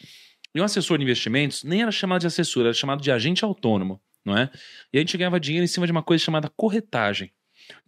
[0.55, 4.00] E um assessor de investimentos nem era chamado de assessor, era chamado de agente autônomo,
[4.24, 4.50] não é?
[4.92, 7.32] E a gente ganhava dinheiro em cima de uma coisa chamada corretagem.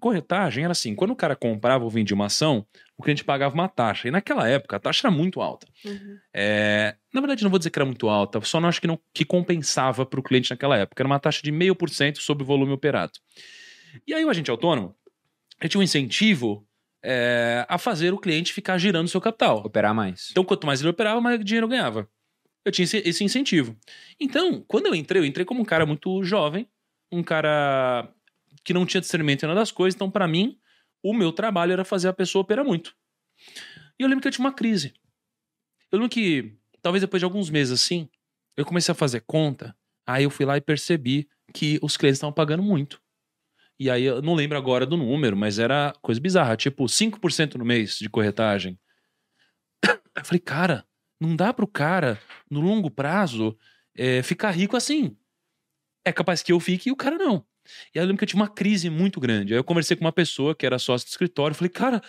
[0.00, 3.68] Corretagem era assim, quando o cara comprava ou vendia uma ação, o cliente pagava uma
[3.68, 4.08] taxa.
[4.08, 5.66] E naquela época a taxa era muito alta.
[5.84, 6.18] Uhum.
[6.32, 8.98] É, na verdade, não vou dizer que era muito alta, só não acho que, não,
[9.12, 11.02] que compensava para o cliente naquela época.
[11.02, 13.12] Era uma taxa de 0,5% sobre o volume operado.
[14.06, 14.94] E aí o agente autônomo
[15.60, 16.66] ele tinha um incentivo
[17.02, 19.58] é, a fazer o cliente ficar girando seu capital.
[19.64, 20.28] Operar mais.
[20.30, 22.08] Então, quanto mais ele operava, mais dinheiro ganhava.
[22.66, 23.76] Eu tinha esse, esse incentivo.
[24.18, 26.68] Então, quando eu entrei, eu entrei como um cara muito jovem,
[27.12, 28.12] um cara
[28.64, 29.94] que não tinha discernimento em nada das coisas.
[29.94, 30.58] Então, para mim,
[31.00, 32.96] o meu trabalho era fazer a pessoa operar muito.
[33.96, 34.92] E eu lembro que eu tinha uma crise.
[35.92, 38.08] Eu lembro que, talvez depois de alguns meses assim,
[38.56, 42.34] eu comecei a fazer conta, aí eu fui lá e percebi que os clientes estavam
[42.34, 43.00] pagando muito.
[43.78, 47.64] E aí eu não lembro agora do número, mas era coisa bizarra, tipo 5% no
[47.64, 48.76] mês de corretagem.
[50.16, 50.84] Eu falei, cara,
[51.20, 53.56] não dá pro cara, no longo prazo,
[53.96, 55.16] é, ficar rico assim.
[56.04, 57.44] É capaz que eu fique e o cara não.
[57.94, 59.52] E aí eu lembro que eu tive uma crise muito grande.
[59.52, 61.54] Aí eu conversei com uma pessoa que era sócio do escritório.
[61.54, 62.00] Falei, cara,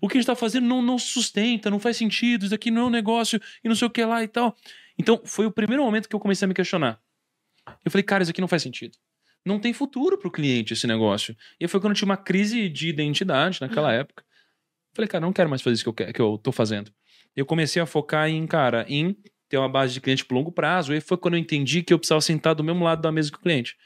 [0.00, 2.82] o que a gente tá fazendo não, não sustenta, não faz sentido, isso aqui não
[2.82, 4.56] é um negócio e não sei o que lá e tal.
[4.98, 7.00] Então foi o primeiro momento que eu comecei a me questionar.
[7.84, 8.96] Eu falei, cara, isso aqui não faz sentido.
[9.44, 11.36] Não tem futuro pro cliente esse negócio.
[11.58, 14.22] E aí foi quando eu tive uma crise de identidade naquela época.
[14.92, 16.92] Falei, cara, não quero mais fazer isso que eu, quero, que eu tô fazendo.
[17.36, 19.16] Eu comecei a focar em, cara, em
[19.48, 20.94] ter uma base de cliente por longo prazo.
[20.94, 23.36] E foi quando eu entendi que eu precisava sentar do mesmo lado da mesa que
[23.36, 23.76] o cliente.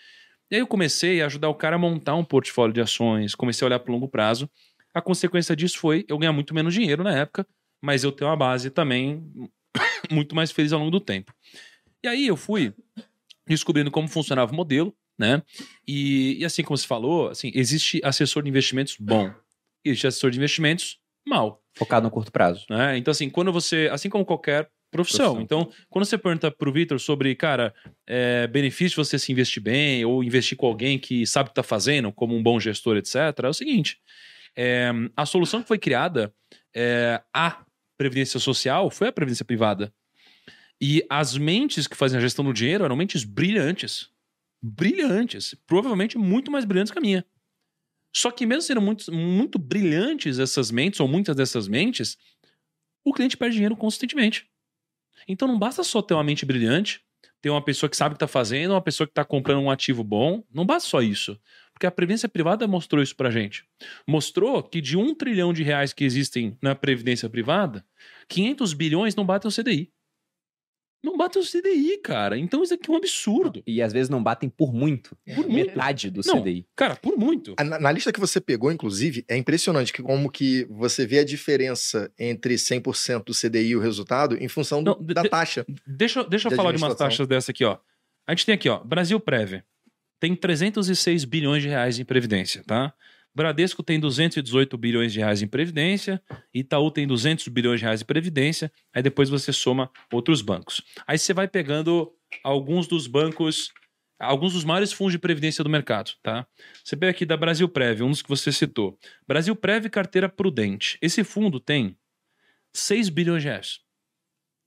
[0.50, 3.64] E aí eu comecei a ajudar o cara a montar um portfólio de ações, comecei
[3.64, 4.48] a olhar para longo prazo.
[4.92, 7.46] A consequência disso foi eu ganhar muito menos dinheiro na época,
[7.82, 9.26] mas eu ter uma base também
[10.12, 11.34] muito mais feliz ao longo do tempo.
[12.04, 12.74] E aí eu fui
[13.46, 15.42] descobrindo como funcionava o modelo, né?
[15.88, 19.32] E, e assim como você falou, assim, existe assessor de investimentos bom,
[19.84, 21.60] existe assessor de investimentos mal.
[21.76, 22.64] Focado no curto prazo.
[22.70, 22.98] Né?
[22.98, 25.40] Então, assim, quando você, assim como qualquer profissão.
[25.40, 27.74] Então, quando você pergunta pro Vitor sobre, cara,
[28.06, 31.56] é, benefício de você se investir bem ou investir com alguém que sabe o que
[31.56, 33.98] tá fazendo, como um bom gestor, etc., é o seguinte:
[34.56, 36.32] é, a solução que foi criada,
[36.72, 37.64] é, a
[37.98, 39.92] Previdência Social, foi a Previdência Privada.
[40.80, 44.10] E as mentes que fazem a gestão do dinheiro eram mentes brilhantes.
[44.62, 45.56] Brilhantes.
[45.66, 47.24] Provavelmente muito mais brilhantes que a minha.
[48.16, 52.16] Só que mesmo sendo muito, muito brilhantes essas mentes, ou muitas dessas mentes,
[53.04, 54.46] o cliente perde dinheiro constantemente.
[55.26, 57.02] Então não basta só ter uma mente brilhante,
[57.40, 59.70] ter uma pessoa que sabe o que está fazendo, uma pessoa que está comprando um
[59.70, 60.42] ativo bom.
[60.52, 61.38] Não basta só isso.
[61.72, 63.66] Porque a Previdência Privada mostrou isso pra gente.
[64.06, 67.84] Mostrou que de um trilhão de reais que existem na Previdência Privada,
[68.28, 69.92] 500 bilhões não batem o CDI.
[71.04, 72.38] Não batem o CDI, cara.
[72.38, 73.62] Então isso aqui é um absurdo.
[73.66, 75.16] E às vezes não batem por muito.
[75.26, 75.52] Por muito.
[75.52, 76.40] Metade do Não.
[76.42, 76.66] CDI.
[76.74, 77.54] Cara, por muito.
[77.62, 81.24] Na, na lista que você pegou, inclusive, é impressionante que como que você vê a
[81.24, 85.28] diferença entre 100% do CDI e o resultado em função do- Não, de- da de-
[85.28, 85.66] taxa.
[85.86, 87.76] Deixa, eu- deixa eu de falar de umas taxas dessa aqui, ó.
[88.26, 89.62] A gente tem aqui, ó, Brasil Prev.
[90.18, 92.94] Tem 306 bilhões de reais em previdência, tá?
[93.34, 96.22] Bradesco tem 218 bilhões de reais em previdência,
[96.52, 100.80] Itaú tem 200 bilhões de reais em previdência, aí depois você soma outros bancos.
[101.06, 102.12] Aí você vai pegando
[102.44, 103.72] alguns dos bancos,
[104.20, 106.46] alguns dos maiores fundos de previdência do mercado, tá?
[106.84, 108.96] Você pega aqui da Brasil Prev, um dos que você citou.
[109.26, 110.96] Brasil Prev Carteira Prudente.
[111.02, 111.96] Esse fundo tem
[112.72, 113.80] 6 bilhões de reais.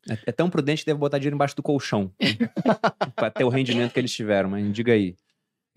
[0.09, 2.11] É, é tão prudente que deve botar dinheiro embaixo do colchão.
[3.15, 5.15] pra ter o rendimento que eles tiveram, mas diga aí.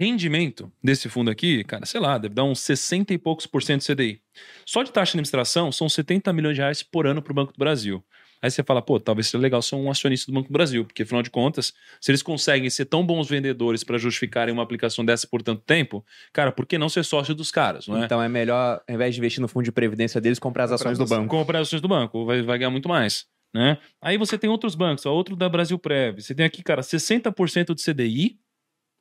[0.01, 3.83] Rendimento desse fundo aqui, cara, sei lá, deve dar uns 60 e poucos por cento
[3.83, 4.23] de CDI.
[4.65, 7.53] Só de taxa de administração são 70 milhões de reais por ano para o Banco
[7.53, 8.03] do Brasil.
[8.43, 11.03] Aí você fala, pô, talvez seja legal ser um acionista do Banco do Brasil, porque
[11.03, 15.27] afinal de contas, se eles conseguem ser tão bons vendedores para justificarem uma aplicação dessa
[15.27, 18.07] por tanto tempo, cara, por que não ser sócio dos caras, não é?
[18.07, 20.97] Então é melhor, ao invés de investir no fundo de previdência deles, comprar as ações
[20.97, 21.29] do as banco.
[21.29, 23.27] comprar ações do banco, vai, vai ganhar muito mais.
[23.53, 23.77] Né?
[24.01, 26.23] Aí você tem outros bancos, ó, outro da Brasil Prev.
[26.23, 28.39] Você tem aqui, cara, 60% de CDI,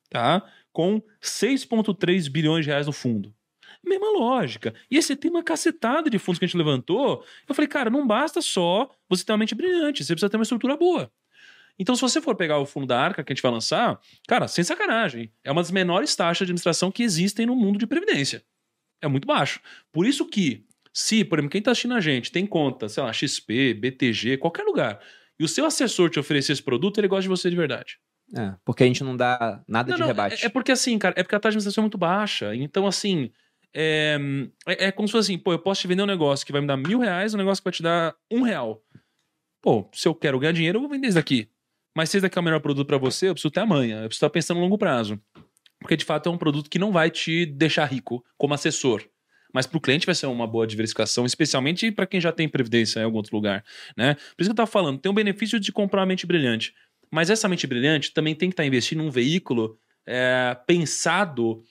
[0.09, 0.43] tá?
[0.71, 3.33] Com 6,3 bilhões de reais no fundo.
[3.83, 4.73] Mesma lógica.
[4.89, 7.23] E você tem uma cacetada de fundos que a gente levantou.
[7.47, 10.43] Eu falei, cara, não basta só você ter uma mente brilhante, você precisa ter uma
[10.43, 11.11] estrutura boa.
[11.77, 14.49] Então, se você for pegar o fundo da Arca que a gente vai lançar, cara,
[14.49, 18.43] sem sacanagem, é uma das menores taxas de administração que existem no mundo de previdência.
[19.01, 19.61] É muito baixo.
[19.89, 23.13] Por isso que, se, por exemplo, quem está assistindo a gente tem conta, sei lá,
[23.13, 24.99] XP, BTG, qualquer lugar,
[25.39, 27.97] e o seu assessor te oferecer esse produto, ele gosta de você de verdade.
[28.35, 30.43] É, porque a gente não dá nada Não, de não, rebate.
[30.43, 32.55] É, é porque assim, cara, é porque a taxa de administração é muito baixa.
[32.55, 33.31] Então, assim,
[33.73, 34.17] é,
[34.67, 36.61] é, é como se fosse assim, pô, eu posso te vender um negócio que vai
[36.61, 38.83] me dar mil reais, um negócio que vai te dar um real.
[39.61, 41.49] Pô, se eu quero ganhar dinheiro, eu vou vender isso daqui.
[41.95, 44.07] Mas se esse daqui é o melhor produto para você, eu preciso ter amanhã, eu
[44.07, 45.19] preciso estar pensando no longo prazo.
[45.79, 49.03] Porque de fato é um produto que não vai te deixar rico como assessor.
[49.53, 52.99] Mas para o cliente vai ser uma boa diversificação, especialmente para quem já tem previdência
[52.99, 53.63] em algum outro lugar.
[53.97, 54.13] Né?
[54.13, 56.73] Por isso que eu estava falando, tem o benefício de comprar uma mente brilhante.
[57.11, 61.63] Mas essa mente brilhante também tem que estar investindo num veículo é, pensado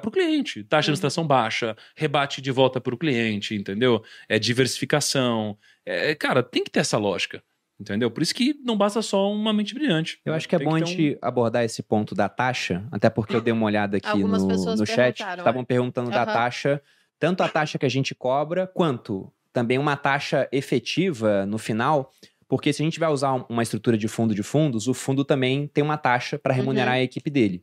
[0.00, 0.64] para o cliente.
[0.64, 4.02] Taxa de administração baixa, rebate de volta para o cliente, entendeu?
[4.28, 5.56] É diversificação.
[5.86, 7.42] É, cara, tem que ter essa lógica.
[7.80, 8.10] Entendeu?
[8.10, 10.18] Por isso que não basta só uma mente brilhante.
[10.24, 12.84] Eu acho que é Tem bom a ter um- gente abordar esse ponto da taxa,
[12.90, 15.20] até porque eu dei uma olhada aqui Algumas no, pessoas no chat.
[15.20, 16.32] Estavam perguntando da Aham.
[16.32, 16.82] taxa,
[17.20, 22.12] tanto a taxa que a gente cobra, quanto também uma taxa efetiva no final.
[22.48, 25.24] Porque se a gente vai usar um- uma estrutura de fundo de fundos, o fundo
[25.24, 27.00] também tem uma taxa para remunerar Uhum.
[27.00, 27.62] a equipe dele.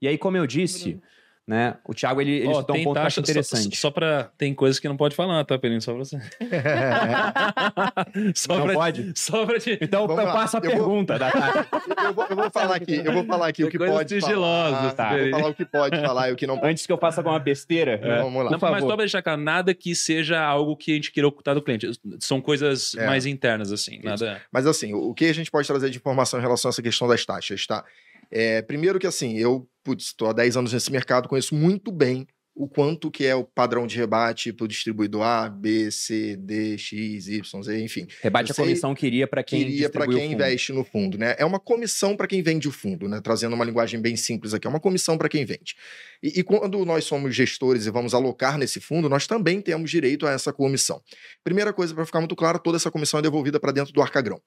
[0.00, 0.98] E aí, como eu disse,
[1.46, 1.74] né?
[1.84, 3.76] O Thiago, ele, ele citou um tem ponto que eu acho taxa- interessante.
[3.76, 4.30] Só, só pra.
[4.38, 5.80] Tem coisas que não pode falar, tá, Pelinho?
[5.82, 6.18] Só pra você.
[8.34, 9.12] só Não pra, pode?
[9.18, 9.78] Só pra te.
[9.80, 10.32] Então, Vamos eu lá.
[10.34, 11.68] passo a Eu vou- pergunta da Tati.
[12.04, 14.92] eu, vou, eu vou falar aqui, eu vou falar aqui o Tem que pode falar.
[14.94, 15.16] tá?
[15.16, 16.70] Vou falar o que pode falar e o que não pode.
[16.72, 17.98] Antes que eu faça alguma besteira.
[18.22, 18.50] Vamos lá.
[18.50, 18.80] Não, Por mas favor.
[18.90, 21.90] só pra deixar claro, nada que seja algo que a gente queira ocultar do cliente.
[22.20, 23.06] São coisas É.
[23.06, 24.00] mais internas, assim.
[24.02, 24.40] Nada.
[24.50, 27.08] Mas assim, o que a gente pode trazer de informação em relação a essa questão
[27.08, 27.84] das taxas, tá?
[28.32, 29.68] É, primeiro que assim, eu,
[29.98, 33.86] estou há 10 anos nesse mercado, conheço muito bem o quanto que é o padrão
[33.86, 38.06] de rebate para o distribuidor A, B, C, D, X, Y, Z, enfim.
[38.20, 41.34] Rebate Eu a comissão que iria para quem Queria para quem investe no fundo, né?
[41.38, 43.20] É uma comissão para quem vende o fundo, né?
[43.22, 45.74] Trazendo uma linguagem bem simples aqui, é uma comissão para quem vende.
[46.22, 50.26] E, e quando nós somos gestores e vamos alocar nesse fundo, nós também temos direito
[50.26, 51.00] a essa comissão.
[51.42, 54.40] Primeira coisa, para ficar muito claro, toda essa comissão é devolvida para dentro do arca-grão.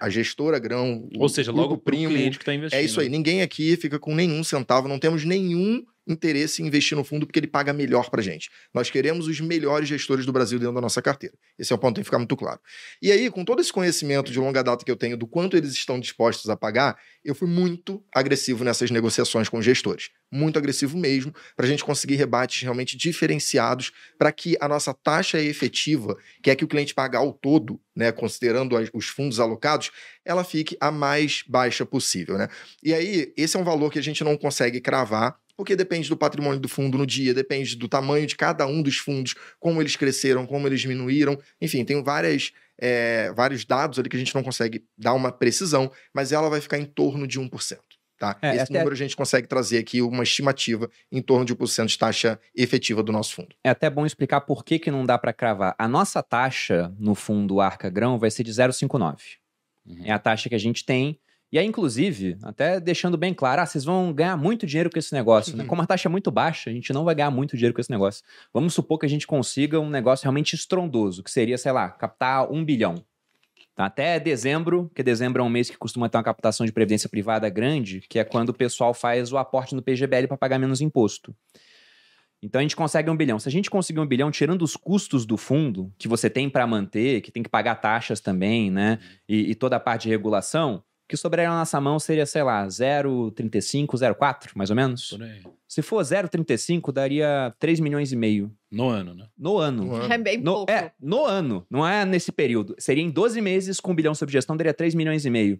[0.00, 2.80] A gestora grão, Ou seja, logo primo, cliente que tá investindo.
[2.80, 3.08] é isso aí.
[3.08, 7.38] Ninguém aqui fica com nenhum centavo, não temos nenhum interesse em investir no fundo porque
[7.38, 8.50] ele paga melhor pra gente.
[8.74, 11.34] Nós queremos os melhores gestores do Brasil dentro da nossa carteira.
[11.58, 12.60] Esse é o ponto que tem que ficar muito claro.
[13.00, 15.72] E aí, com todo esse conhecimento de longa data que eu tenho do quanto eles
[15.72, 20.10] estão dispostos a pagar, eu fui muito agressivo nessas negociações com os gestores.
[20.30, 25.40] Muito agressivo mesmo, para a gente conseguir rebates realmente diferenciados, para que a nossa taxa
[25.40, 29.90] efetiva, que é que o cliente paga ao todo, né, considerando as- os fundos alocados,
[30.24, 32.38] ela fique a mais baixa possível.
[32.38, 32.48] Né?
[32.82, 36.16] E aí, esse é um valor que a gente não consegue cravar, porque depende do
[36.16, 39.96] patrimônio do fundo no dia, depende do tamanho de cada um dos fundos, como eles
[39.96, 41.38] cresceram, como eles diminuíram.
[41.60, 45.90] Enfim, tem várias, é, vários dados ali que a gente não consegue dar uma precisão,
[46.14, 47.78] mas ela vai ficar em torno de 1%.
[48.22, 48.38] Tá?
[48.40, 51.98] É, Esse número a gente consegue trazer aqui uma estimativa em torno de 1% de
[51.98, 53.48] taxa efetiva do nosso fundo.
[53.64, 55.74] É até bom explicar por que, que não dá para cravar.
[55.76, 59.18] A nossa taxa no fundo Arca Grão vai ser de 0,59.
[59.84, 60.02] Uhum.
[60.04, 61.18] É a taxa que a gente tem.
[61.52, 65.12] E aí, inclusive, até deixando bem claro, ah, vocês vão ganhar muito dinheiro com esse
[65.12, 65.64] negócio, né?
[65.64, 65.68] Uhum.
[65.68, 67.90] Como a taxa é muito baixa, a gente não vai ganhar muito dinheiro com esse
[67.90, 68.24] negócio.
[68.54, 72.50] Vamos supor que a gente consiga um negócio realmente estrondoso, que seria, sei lá, captar
[72.50, 72.94] um bilhão.
[73.74, 73.84] Tá?
[73.84, 77.50] Até dezembro, porque dezembro é um mês que costuma ter uma captação de previdência privada
[77.50, 81.34] grande, que é quando o pessoal faz o aporte no PGBL para pagar menos imposto.
[82.42, 83.38] Então a gente consegue um bilhão.
[83.38, 86.66] Se a gente conseguir um bilhão, tirando os custos do fundo, que você tem para
[86.66, 88.98] manter, que tem que pagar taxas também, né?
[89.28, 90.82] E, e toda a parte de regulação,
[91.12, 95.10] que sobraria na nossa mão seria, sei lá, 0,35, 0,4, mais ou menos.
[95.10, 95.42] Por aí.
[95.68, 99.26] Se for 0,35, daria 3 milhões e meio No ano, né?
[99.38, 99.84] no ano.
[99.84, 100.12] No ano.
[100.12, 100.72] É bem No, pouco.
[100.72, 102.74] é, no ano, não é nesse período.
[102.78, 105.58] Seria em 12 meses com um bilhão sob gestão, daria 3 milhões e meio.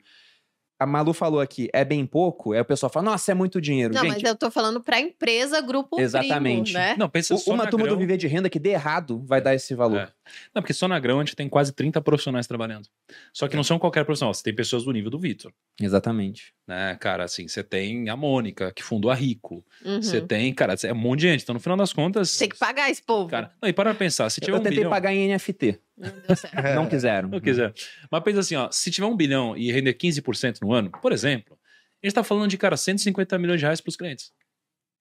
[0.79, 3.95] A Malu falou aqui, é bem pouco, aí o pessoal fala, nossa, é muito dinheiro.
[3.95, 6.73] Não, Gente, mas eu tô falando pra empresa, grupo Exatamente.
[6.73, 6.97] primo, né?
[6.99, 7.95] Não, pensa u- só uma turma grão.
[7.95, 10.01] do Viver de Renda que dê errado vai dar esse valor.
[10.01, 10.09] É.
[10.55, 12.89] Não, porque só na grão a gente tem quase 30 profissionais trabalhando.
[13.33, 15.53] Só que não são qualquer profissional, você tem pessoas do nível do Vitor.
[15.81, 16.55] Exatamente.
[16.67, 19.65] Né, cara, assim, você tem a Mônica, que fundou a Rico.
[19.85, 20.01] Uhum.
[20.01, 21.43] Você tem, cara, é um monte de gente.
[21.43, 22.37] Então, no final das contas.
[22.39, 23.29] Tem que pagar esse povo.
[23.29, 24.91] Cara, não, e para pensar, se tiver Eu um tentei bilhão.
[24.91, 26.57] pagar em NFT, Não deu certo.
[26.59, 26.75] É.
[26.75, 27.29] não quiseram.
[27.29, 27.73] Não quiser.
[28.11, 31.59] Mas pensa assim, ó, se tiver um bilhão e render 15% no ano, por exemplo,
[32.03, 34.33] a gente tá falando de, cara, 150 milhões de reais pros clientes.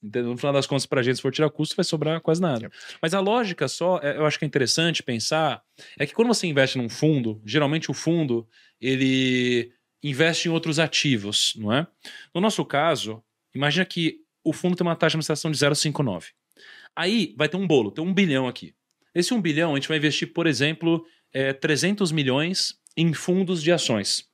[0.02, 2.66] No final das contas, pra gente, se for tirar custo, vai sobrar quase nada.
[2.66, 2.76] Yep.
[3.02, 5.62] Mas a lógica só, é, eu acho que é interessante pensar,
[5.98, 8.48] é que quando você investe num fundo, geralmente o fundo,
[8.80, 9.72] ele
[10.04, 11.86] investe em outros ativos, não é?
[12.34, 13.24] No nosso caso,
[13.54, 16.30] imagina que o fundo tem uma taxa de administração de 0,59.
[16.96, 18.74] Aí vai ter um bolo, tem um bilhão aqui.
[19.14, 23.72] Esse um bilhão a gente vai investir, por exemplo, é, 300 milhões em fundos de
[23.72, 24.26] ações.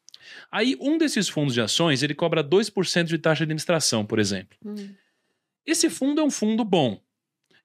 [0.51, 4.57] Aí um desses fundos de ações ele cobra 2% de taxa de administração, por exemplo.
[4.65, 4.93] Hum.
[5.68, 6.99] Esse fundo é um fundo bom.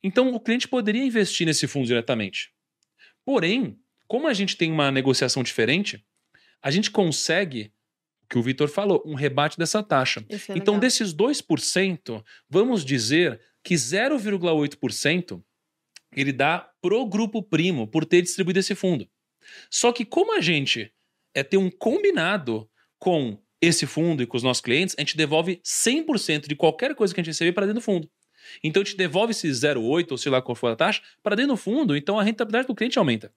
[0.03, 2.53] Então o cliente poderia investir nesse fundo diretamente.
[3.25, 3.79] Porém,
[4.09, 6.05] como a gente tem uma negociação diferente,
[6.61, 7.73] a gente consegue,
[8.25, 10.25] o que o Vitor falou, um rebate dessa taxa.
[10.29, 10.81] É Então, legal.
[10.81, 15.43] desses 2%, vamos dizer que 0,8%
[16.15, 19.09] ele dá pro grupo primo por ter distribuído esse fundo.
[19.71, 20.93] Só que como a gente
[21.35, 25.61] é ter um combinado com esse fundo e com os nossos clientes, a gente devolve
[25.65, 28.11] 100% de qualquer coisa que a gente receber para dentro do fundo.
[28.63, 31.53] Então a gente devolve esse 0,8 ou sei lá qual for a taxa para dentro
[31.53, 33.33] do fundo, então a rentabilidade do cliente aumenta.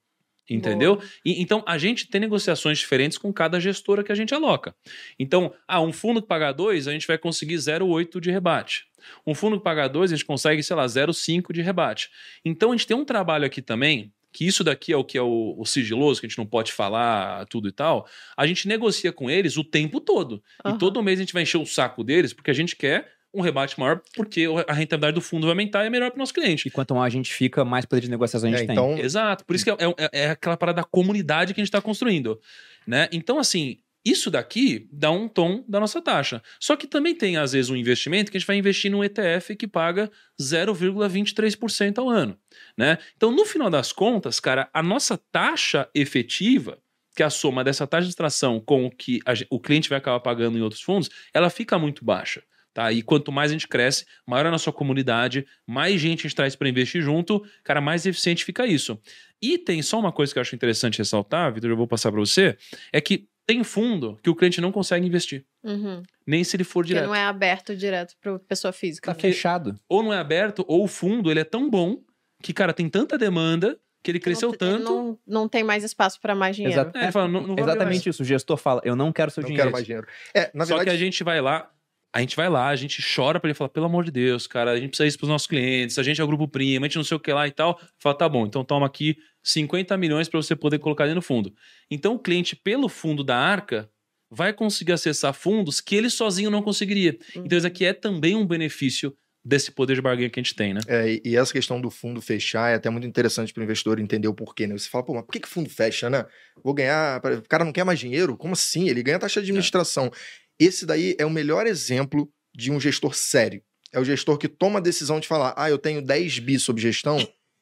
[0.48, 1.00] Entendeu?
[1.24, 4.74] E, então a gente tem negociações diferentes com cada gestora que a gente aloca.
[5.18, 8.84] Então, ah, um fundo que paga 2, a gente vai conseguir 0,8 de rebate.
[9.26, 12.10] Um fundo que paga 2, a gente consegue, sei lá, 0,5 de rebate.
[12.44, 15.22] Então a gente tem um trabalho aqui também, que isso daqui é o que é
[15.22, 18.06] o, o sigiloso, que a gente não pode falar tudo e tal.
[18.36, 20.42] A gente negocia com eles o tempo todo.
[20.64, 20.74] Aham.
[20.74, 23.40] E todo mês a gente vai encher o saco deles, porque a gente quer um
[23.42, 26.32] rebate maior, porque a rentabilidade do fundo vai aumentar e é melhor para o nosso
[26.32, 26.68] cliente.
[26.68, 28.74] E quanto mais a gente fica, mais poder de negociação a gente É, tem.
[28.74, 29.44] então, Exato.
[29.44, 32.40] Por isso que é, é- é aquela parada da comunidade que a gente está construindo.
[32.86, 33.08] Né?
[33.12, 36.40] Então, assim, Isso daqui dá um tom da nossa taxa.
[36.60, 39.56] Só que também tem, às vezes, um investimento que a gente vai investir num ETF
[39.56, 40.08] que paga
[40.40, 42.38] 0,23% ao ano.
[42.78, 42.98] Né?
[43.16, 46.78] Então, no final das contas, cara, a nossa taxa efetiva,
[47.16, 49.98] que é a soma dessa taxa de extração com o que a o cliente vai
[49.98, 52.44] acabar pagando em outros fundos, ela fica muito baixa.
[52.72, 52.92] Tá?
[52.92, 56.36] E quanto mais a gente cresce, maior é a nossa comunidade, mais gente a gente
[56.36, 59.00] traz para investir junto, cara, mais eficiente fica isso.
[59.42, 62.20] E tem só uma coisa que eu acho interessante ressaltar, Vitor, eu vou passar para
[62.20, 62.56] você,
[62.92, 66.02] é que tem fundo que o cliente não consegue investir, Uhum.
[66.26, 67.06] nem se ele for Porque direto.
[67.06, 69.12] não é aberto direto para pessoa física.
[69.12, 69.20] Tá né?
[69.20, 69.78] fechado.
[69.88, 71.98] Ou não é aberto, ou o fundo ele é tão bom
[72.42, 74.82] que, cara, tem tanta demanda que ele cresceu não, tanto.
[74.84, 76.80] Não, não tem mais espaço para mais dinheiro.
[76.80, 76.96] Exato.
[76.98, 78.22] É, fala, não, não Exatamente isso.
[78.22, 79.64] O gestor fala: Eu não quero seu Não dinheiro.
[79.64, 80.06] quero mais dinheiro.
[80.34, 81.68] É, na Só verdade, que a gente vai lá,
[82.16, 84.70] a gente vai lá, a gente chora pra ele falar, pelo amor de Deus, cara,
[84.72, 86.96] a gente precisa isso pros nossos clientes, a gente é o grupo primo, a gente
[86.96, 87.78] não sei o que lá e tal.
[87.98, 91.52] Fala, tá bom, então toma aqui 50 milhões pra você poder colocar dentro do fundo.
[91.90, 93.88] Então o cliente, pelo fundo da Arca,
[94.30, 97.16] vai conseguir acessar fundos que ele sozinho não conseguiria.
[97.36, 99.14] Então isso aqui é também um benefício
[99.44, 100.80] desse poder de barganha que a gente tem, né?
[100.88, 104.26] É, e- essa questão do fundo fechar é até muito interessante para o investidor entender
[104.26, 104.76] o porquê, né?
[104.76, 106.24] Você fala, pô, mas por que, que fundo fecha, né?
[106.64, 107.18] Vou ganhar.
[107.24, 108.36] O cara não quer mais dinheiro?
[108.36, 108.88] Como assim?
[108.88, 110.10] Ele ganha taxa de administração.
[110.58, 113.62] Esse daí é o melhor exemplo de um gestor sério.
[113.92, 116.80] É o gestor que toma a decisão de falar: ah, eu tenho 10 bi sob
[116.80, 117.18] gestão,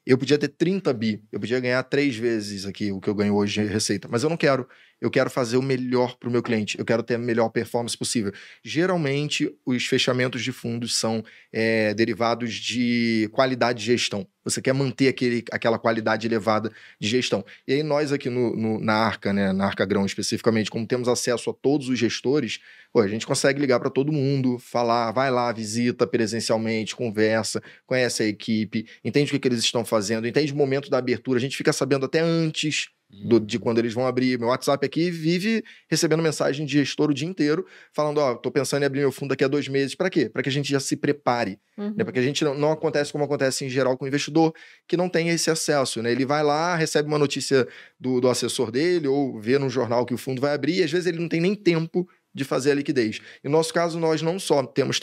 [0.06, 3.34] eu podia ter 30 bi, eu podia ganhar três vezes aqui o que eu ganho
[3.34, 4.68] hoje de receita, mas eu não quero.
[5.00, 7.96] Eu quero fazer o melhor para o meu cliente, eu quero ter a melhor performance
[7.96, 8.32] possível.
[8.62, 11.22] Geralmente, os fechamentos de fundos são
[11.52, 14.26] é, derivados de qualidade de gestão.
[14.44, 17.42] Você quer manter aquele, aquela qualidade elevada de gestão.
[17.66, 21.08] E aí, nós aqui no, no- na Arca, né, na Arca Grão especificamente, como temos
[21.08, 22.58] acesso a todos os gestores,
[22.92, 28.22] pô, a gente consegue ligar para todo mundo, falar, vai lá, visita presencialmente, conversa, conhece
[28.22, 31.38] a equipe, entende o que, que eles estão fazendo, entende o momento da abertura.
[31.38, 32.88] A gente fica sabendo até antes
[33.22, 34.38] do- de quando eles vão abrir.
[34.38, 38.82] Meu WhatsApp aqui vive recebendo mensagem de gestor o dia inteiro, falando: Ó, tô pensando
[38.82, 39.94] em abrir meu fundo daqui a dois meses.
[39.94, 40.28] Para quê?
[40.28, 41.58] Para que a gente já se prepare.
[41.76, 41.94] Uhum.
[41.96, 42.04] Né?
[42.04, 44.52] Para que a gente não, não acontece como acontece em geral com o investidor,
[44.88, 46.02] que não tem esse acesso.
[46.02, 46.12] Né?
[46.12, 47.66] Ele vai lá, recebe uma notícia
[47.98, 50.90] do, do assessor dele, ou vê no jornal que o fundo vai abrir, e às
[50.90, 53.20] vezes ele não tem nem tempo de fazer a liquidez.
[53.42, 54.98] E no nosso caso, nós não só temos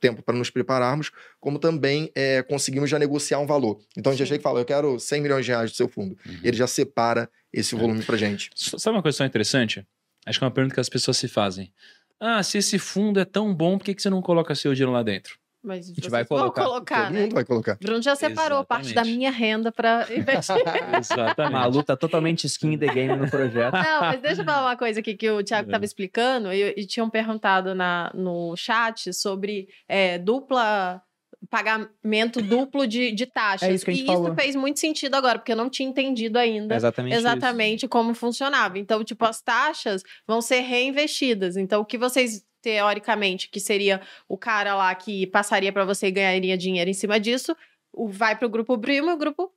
[0.00, 3.80] tempo para nos prepararmos, como também é, conseguimos já negociar um valor.
[3.96, 5.88] Então a gente já chega e fala: Eu quero 100 milhões de reais do seu
[5.88, 6.16] fundo.
[6.26, 6.40] Uhum.
[6.42, 8.50] Ele já separa esse volume pra gente.
[8.54, 9.86] Sabe uma coisa só interessante?
[10.24, 11.72] Acho que é uma pergunta que as pessoas se fazem.
[12.18, 14.92] Ah, se esse fundo é tão bom, por que, que você não coloca seu dinheiro
[14.92, 15.38] lá dentro?
[15.62, 16.64] Mas gente vocês vai vão colocar.
[16.64, 17.20] colocar Todo né?
[17.22, 17.78] mundo vai colocar.
[17.80, 19.16] Bruno já separou parte da Exatamente.
[19.16, 20.56] minha renda para investir.
[20.98, 21.52] Exatamente.
[21.52, 23.74] Malu tá totalmente skin in the game no projeto.
[23.74, 26.86] Não, mas deixa eu falar uma coisa aqui que o Thiago estava explicando e, e
[26.86, 31.02] tinham perguntado na, no chat sobre é, dupla
[31.48, 33.68] pagamento duplo de, de taxas.
[33.68, 34.28] É isso que a gente e falou.
[34.28, 37.12] isso fez muito sentido agora, porque eu não tinha entendido ainda Exatamente.
[37.12, 37.20] isso.
[37.20, 38.78] exatamente como funcionava.
[38.78, 41.56] Então, tipo, as taxas vão ser reinvestidas.
[41.56, 46.10] Então, o que vocês teoricamente que seria o cara lá que passaria para você e
[46.10, 47.56] ganharia dinheiro em cima disso,
[47.92, 49.50] o- vai para o grupo primo e o grupo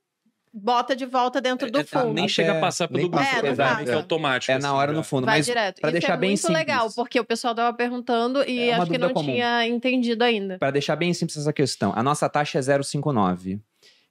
[0.56, 2.12] bota de volta dentro do É, fundo.
[2.12, 4.52] nem chega a passar pelo grupo, passa, é, é automático.
[4.52, 4.96] É na assim, hora já.
[4.98, 5.24] no fundo.
[5.26, 5.80] Vai Mas direto.
[5.80, 6.56] pra Isso deixar é bem muito simples.
[6.58, 9.32] legal, porque o pessoal tava perguntando e É acho que não comum.
[9.32, 10.56] tinha entendido ainda.
[10.58, 13.60] Para deixar bem simples essa questão, a nossa taxa é 0,59.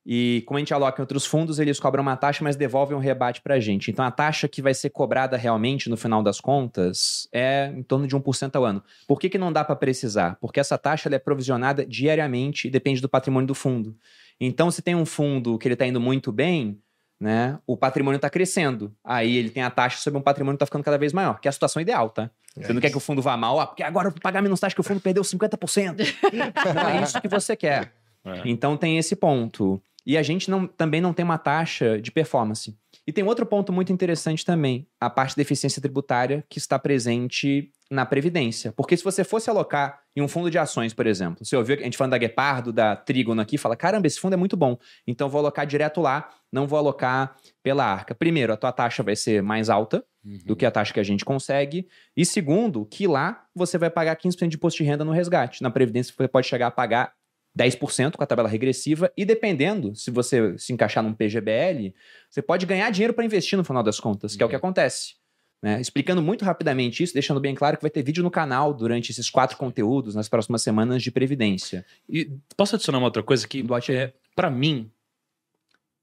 [0.06, 3.00] E como a gente aloca em outros fundos, eles cobram uma taxa, mas devolvem um
[3.00, 3.90] rebate pra gente.
[3.90, 8.06] Então a taxa que vai ser cobrada realmente no final das contas é em torno
[8.06, 8.84] de 1% ao ano.
[9.08, 10.38] Por que, que não dá para precisar?
[10.42, 13.96] Porque essa taxa ela é provisionada diariamente e depende do patrimônio do fundo.
[14.40, 16.78] Então, se tem um fundo que ele está indo muito bem,
[17.20, 18.94] né, o patrimônio está crescendo.
[19.04, 21.48] Aí ele tem a taxa sobre um patrimônio que está ficando cada vez maior, que
[21.48, 22.30] é a situação ideal, tá?
[22.56, 24.60] Você não quer que o fundo vá mal, ah, porque agora eu vou pagar menos
[24.60, 25.96] taxa que o fundo perdeu 50%.
[26.76, 27.94] não é isso que você quer.
[28.26, 28.42] É.
[28.46, 29.82] Então tem esse ponto.
[30.06, 32.78] E a gente não- também não tem uma taxa de performance.
[33.08, 37.70] E tem outro ponto muito interessante também, a parte da eficiência tributária que está presente
[37.92, 38.72] na Previdência.
[38.72, 41.84] Porque se você fosse alocar em um fundo de ações, por exemplo, você ouviu a
[41.84, 45.30] gente falando da Guepardo, da Trígono aqui, fala, caramba, esse fundo é muito bom, então
[45.30, 48.16] vou alocar direto lá, não vou alocar pela arca.
[48.16, 50.40] Primeiro, a tua taxa vai ser mais alta Uhum.
[50.46, 51.86] do que a taxa que a gente consegue.
[52.16, 55.62] E segundo, que lá você vai pagar 15% de imposto de renda no resgate.
[55.62, 57.12] Na Previdência você pode chegar a pagar
[57.58, 61.94] 10% com a tabela regressiva e dependendo, se você se encaixar num PGBL,
[62.30, 64.60] você pode ganhar dinheiro para investir no final das contas, que é o que Uhum.
[64.60, 65.16] acontece.
[65.62, 65.80] né?
[65.80, 69.30] Explicando muito rapidamente isso, deixando bem claro que vai ter vídeo no canal durante esses
[69.30, 71.86] quatro conteúdos nas próximas semanas de Previdência.
[72.10, 74.92] E posso adicionar uma outra coisa que é para mim,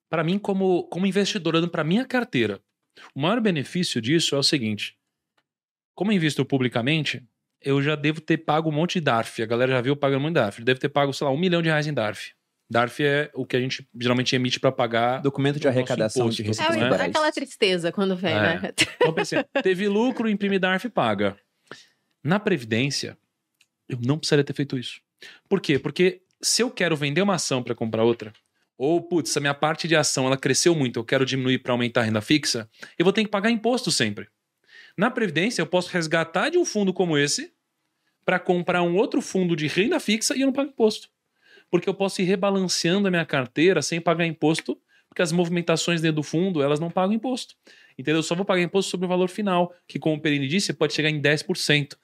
[0.08, 2.58] para mim como como investidor olhando para minha carteira,
[3.14, 4.96] o maior benefício disso é o seguinte:
[5.94, 7.22] como eu invisto publicamente,
[7.62, 9.42] eu já devo ter pago um monte de DARF.
[9.42, 10.58] A galera já viu pagando muito DARF.
[10.60, 12.32] Eu devo ter pago, sei lá, um milhão de reais em DARF.
[12.70, 15.20] DARF é o que a gente geralmente emite para pagar.
[15.22, 16.82] Documento de arrecadação imposto, de É, receitas né?
[16.82, 17.10] o- federais.
[17.10, 18.40] aquela tristeza quando vem, É.
[18.60, 18.72] né?
[18.96, 21.36] Então, pensei, teve lucro, imprime DARF e paga.
[22.22, 23.18] Na Previdência,
[23.88, 25.00] eu não precisaria ter feito isso.
[25.48, 25.78] Por quê?
[25.78, 28.32] Porque se eu quero vender uma ação para comprar outra,
[28.78, 32.00] ou, putz, a minha parte de ação ela cresceu muito, eu quero diminuir para aumentar
[32.02, 32.68] a renda fixa,
[32.98, 34.28] eu vou ter que pagar imposto sempre.
[35.00, 37.54] Na Previdência, eu posso resgatar de um fundo como esse
[38.22, 41.08] para comprar um outro fundo de renda fixa e eu não pago imposto.
[41.70, 44.78] Porque eu posso ir rebalanceando a minha carteira sem pagar imposto,
[45.08, 47.54] porque as movimentações dentro do fundo, elas não pagam imposto.
[47.98, 48.18] Entendeu?
[48.18, 50.92] Eu só vou pagar imposto sobre o valor final, que, como o Perini disse, pode
[50.92, 51.96] chegar em 10%.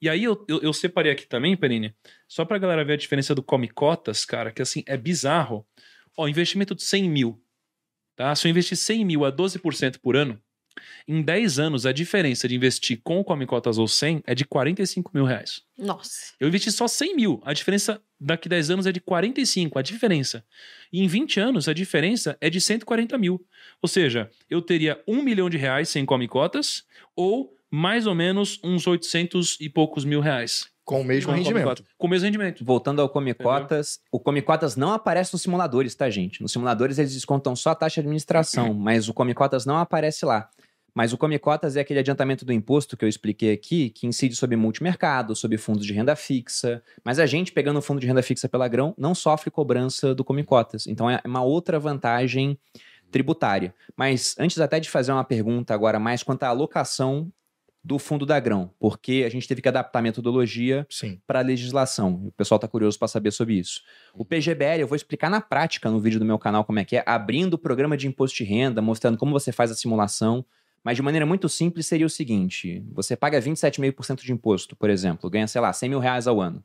[0.00, 1.92] E aí eu, eu, eu separei aqui também, Perini,
[2.28, 5.66] só pra galera ver a diferença do Come Cotas, cara, que assim, é bizarro.
[6.16, 7.42] Ó, investimento de 100 mil,
[8.14, 8.32] tá?
[8.36, 10.40] Se eu investir 100 mil a 12% por ano,
[11.06, 14.44] em 10 anos a diferença de investir com o Come Cotas ou 100 é de
[14.44, 15.62] 45 mil reais.
[15.76, 16.34] Nossa.
[16.38, 17.42] Eu investi só 100 mil.
[17.44, 20.44] A diferença daqui 10 anos é de 45, a diferença.
[20.92, 23.44] E em 20 anos, a diferença é de 140 mil.
[23.82, 26.84] Ou seja, eu teria 1 milhão de reais sem come cotas
[27.16, 30.72] ou mais ou menos uns 800 e poucos mil reais.
[30.84, 31.82] Com o mesmo rendimento.
[31.96, 32.64] Com o mesmo rendimento.
[32.64, 36.42] Voltando ao Come Cotas, o Come Cotas não aparece nos simuladores, tá, gente?
[36.42, 40.26] Nos simuladores eles descontam só a taxa de administração, mas o Come Cotas não aparece
[40.26, 40.50] lá.
[40.94, 44.36] Mas o Come Cotas é aquele adiantamento do imposto que eu expliquei aqui, que incide
[44.36, 46.82] sobre multimercado, sobre fundos de renda fixa.
[47.04, 50.24] Mas a gente, pegando o fundo de renda fixa pela grão, não sofre cobrança do
[50.24, 50.86] Come Cotas.
[50.86, 52.56] Então é uma outra vantagem
[53.10, 53.74] tributária.
[53.96, 57.32] Mas antes até de fazer uma pergunta agora mais quanto à alocação
[57.84, 60.86] do fundo da grão, porque a gente teve que adaptar a metodologia
[61.26, 62.14] para a legislação.
[62.28, 63.82] O pessoal está curioso para saber sobre isso.
[64.14, 66.96] O PGBL, eu vou explicar na prática no vídeo do meu canal como é que
[66.96, 70.46] é, abrindo o programa de imposto de renda, mostrando como você faz a simulação.
[70.84, 75.30] Mas de maneira muito simples seria o seguinte: você paga 27,5% de imposto, por exemplo,
[75.30, 76.62] ganha, sei lá, 100 mil reais ao ano.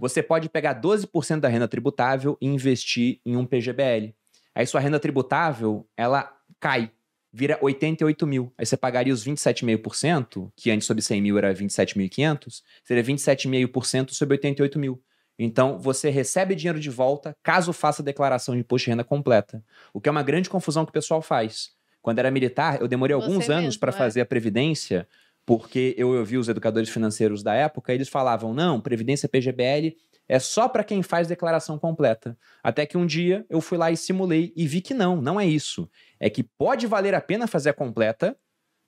[0.00, 4.14] Você pode pegar 12% da renda tributável e investir em um PGBL.
[4.54, 6.90] Aí sua renda tributável, ela cai,
[7.32, 8.52] vira 88 mil.
[8.56, 14.34] Aí você pagaria os 27,5%, que antes sobre 100 mil era 27.500, seria 27,5% sobre
[14.34, 15.02] 88 mil.
[15.38, 19.62] Então, você recebe dinheiro de volta caso faça a declaração de imposto de renda completa.
[19.92, 21.77] O que é uma grande confusão que o pessoal faz.
[22.08, 23.92] Quando era militar, eu demorei Você alguns anos para é.
[23.92, 25.06] fazer a previdência,
[25.44, 29.94] porque eu ouvi os educadores financeiros da época, eles falavam: não, previdência PGBL
[30.26, 32.34] é só para quem faz declaração completa.
[32.62, 35.44] Até que um dia eu fui lá e simulei e vi que não, não é
[35.44, 35.86] isso.
[36.18, 38.34] É que pode valer a pena fazer a completa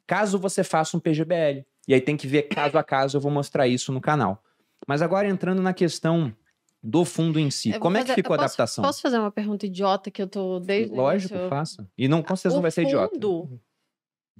[0.06, 1.66] caso você faça um PGBL.
[1.86, 4.42] E aí tem que ver caso a caso, eu vou mostrar isso no canal.
[4.88, 6.34] Mas agora entrando na questão
[6.82, 8.82] do fundo em si, Eu como é que fazer- ficou a posso- adaptação?
[8.84, 11.86] Posso fazer uma pergunta idiota que eu tô desde Lógico, faça.
[11.96, 13.18] E não, com certeza O não vai ser idiota.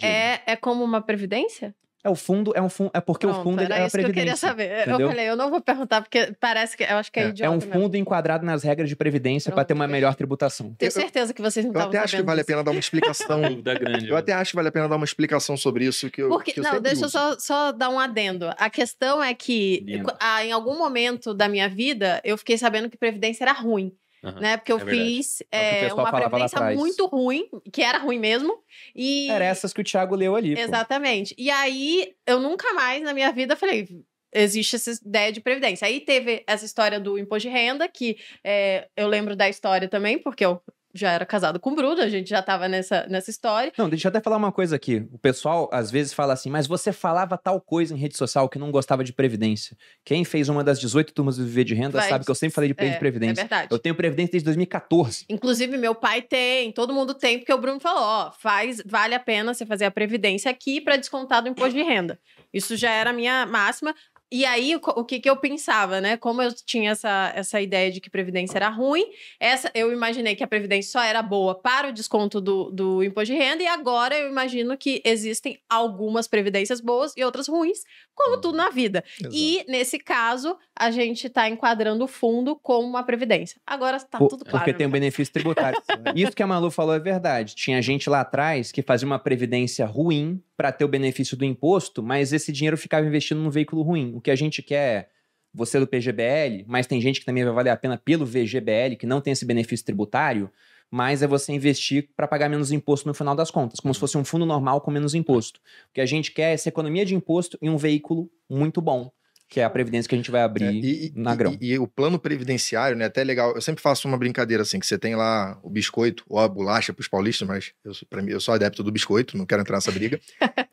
[0.01, 1.75] é, é como uma previdência?
[2.03, 3.97] É o fundo, é um fundo, é porque o Pronto, fundo era é a isso
[3.99, 4.49] que eu queria previdência.
[4.49, 4.81] saber.
[4.83, 5.01] entendeu?
[5.01, 7.45] Eu falei, eu não vou perguntar porque parece que eu acho que é, É, idiota.
[7.47, 7.73] É um mesmo.
[7.73, 10.75] fundo enquadrado nas regras de previdência para ter uma melhor tributação.
[10.79, 12.47] Tenho Eu- certeza que vocês não Eu estavam até acho que vale a disso.
[12.47, 13.43] pena dar uma explicação.
[13.61, 14.09] Dúvida grande.
[14.09, 16.29] eu até acho que vale a pena dar uma explicação sobre isso que eu.
[16.31, 17.11] Porque, que eu não, deixa eu uso.
[17.19, 18.51] só, só dar um adendo.
[18.57, 20.11] A questão é que, Lindo.
[20.19, 23.93] ah, em algum momento da minha vida, eu fiquei sabendo que Previdência era ruim.
[24.23, 24.57] Aham, Né?
[24.57, 28.63] Porque eu é fiz é, pessoal uma previdência muito ruim, que era ruim mesmo.
[28.95, 30.55] E Era essas que o Thiago leu ali.
[30.55, 30.61] pô.
[30.61, 31.35] Exatamente.
[31.39, 33.89] E aí, eu nunca mais na minha vida falei.
[34.33, 35.87] Existe essa ideia de previdência.
[35.87, 40.19] Aí teve essa história do imposto de renda, que é, eu lembro da história também,
[40.19, 40.63] porque eu
[40.95, 43.73] já era casado com o Bruno, a gente já tava nessa, nessa história.
[43.79, 45.07] Não, deixa eu até falar uma coisa aqui.
[45.13, 48.59] O pessoal às vezes fala assim, mas você falava tal coisa em rede social que
[48.59, 49.77] não gostava de previdência.
[50.05, 52.55] Quem fez uma das 18 turmas do Viver de Renda Vai- sabe que eu sempre
[52.55, 53.35] falei de É, é previdência.
[53.45, 53.69] verdade.
[53.71, 55.25] eu tenho previdência desde 2014.
[55.29, 59.21] Inclusive, meu pai tem, todo mundo tem, porque o Bruno falou: ó, faz, vale a
[59.21, 62.19] pena você fazer a previdência aqui para descontar do imposto de renda.
[62.53, 63.95] Isso já era a minha máxima.
[64.33, 66.17] E aí, o, que, que eu pensava, né?
[66.17, 69.05] Como eu tinha essa, essa ideia de que previdência era ruim,
[69.41, 73.33] essa eu imaginei que a previdência só era boa para o desconto do, do imposto
[73.33, 77.81] de renda, e agora eu imagino que existem algumas previdências boas e outras ruins,
[78.15, 79.03] como tudo na vida.
[79.19, 79.35] Exato.
[79.35, 83.61] E, nesse caso, a gente está enquadrando o fundo como uma previdência.
[83.67, 84.59] Agora tá Por- tudo claro.
[84.59, 85.81] porque tem um minha benefício tributário.
[86.15, 87.55] Isso que a Malu falou é verdade.
[87.57, 92.03] Tinha gente lá atrás que fazia uma previdência ruim para ter o benefício do imposto,
[92.03, 94.13] mas esse dinheiro ficava investido num veículo ruim.
[94.15, 95.09] O que a gente quer,
[95.55, 99.07] você do PGBL, mas tem gente que também vai valer a pena pelo VGBL, que
[99.07, 100.51] não tem esse benefício tributário,
[100.91, 104.19] mas é você investir para pagar menos imposto no final das contas, como se fosse
[104.19, 105.61] um fundo normal com menos imposto.
[105.89, 109.11] O que a gente quer é essa economia de imposto em um veículo muito bom.
[109.51, 111.57] Que é a previdência que a gente vai É, abrir e, na grão.
[111.61, 113.07] e- e o plano previdenciário, né?
[113.07, 113.53] Até legal.
[113.55, 116.93] Eu sempre faço uma brincadeira assim, que você tem lá o biscoito ou a bolacha
[116.93, 119.61] para os paulistas, mas eu, sou- pra mim, eu sou adepto do biscoito, não quero
[119.63, 120.21] entrar nessa briga.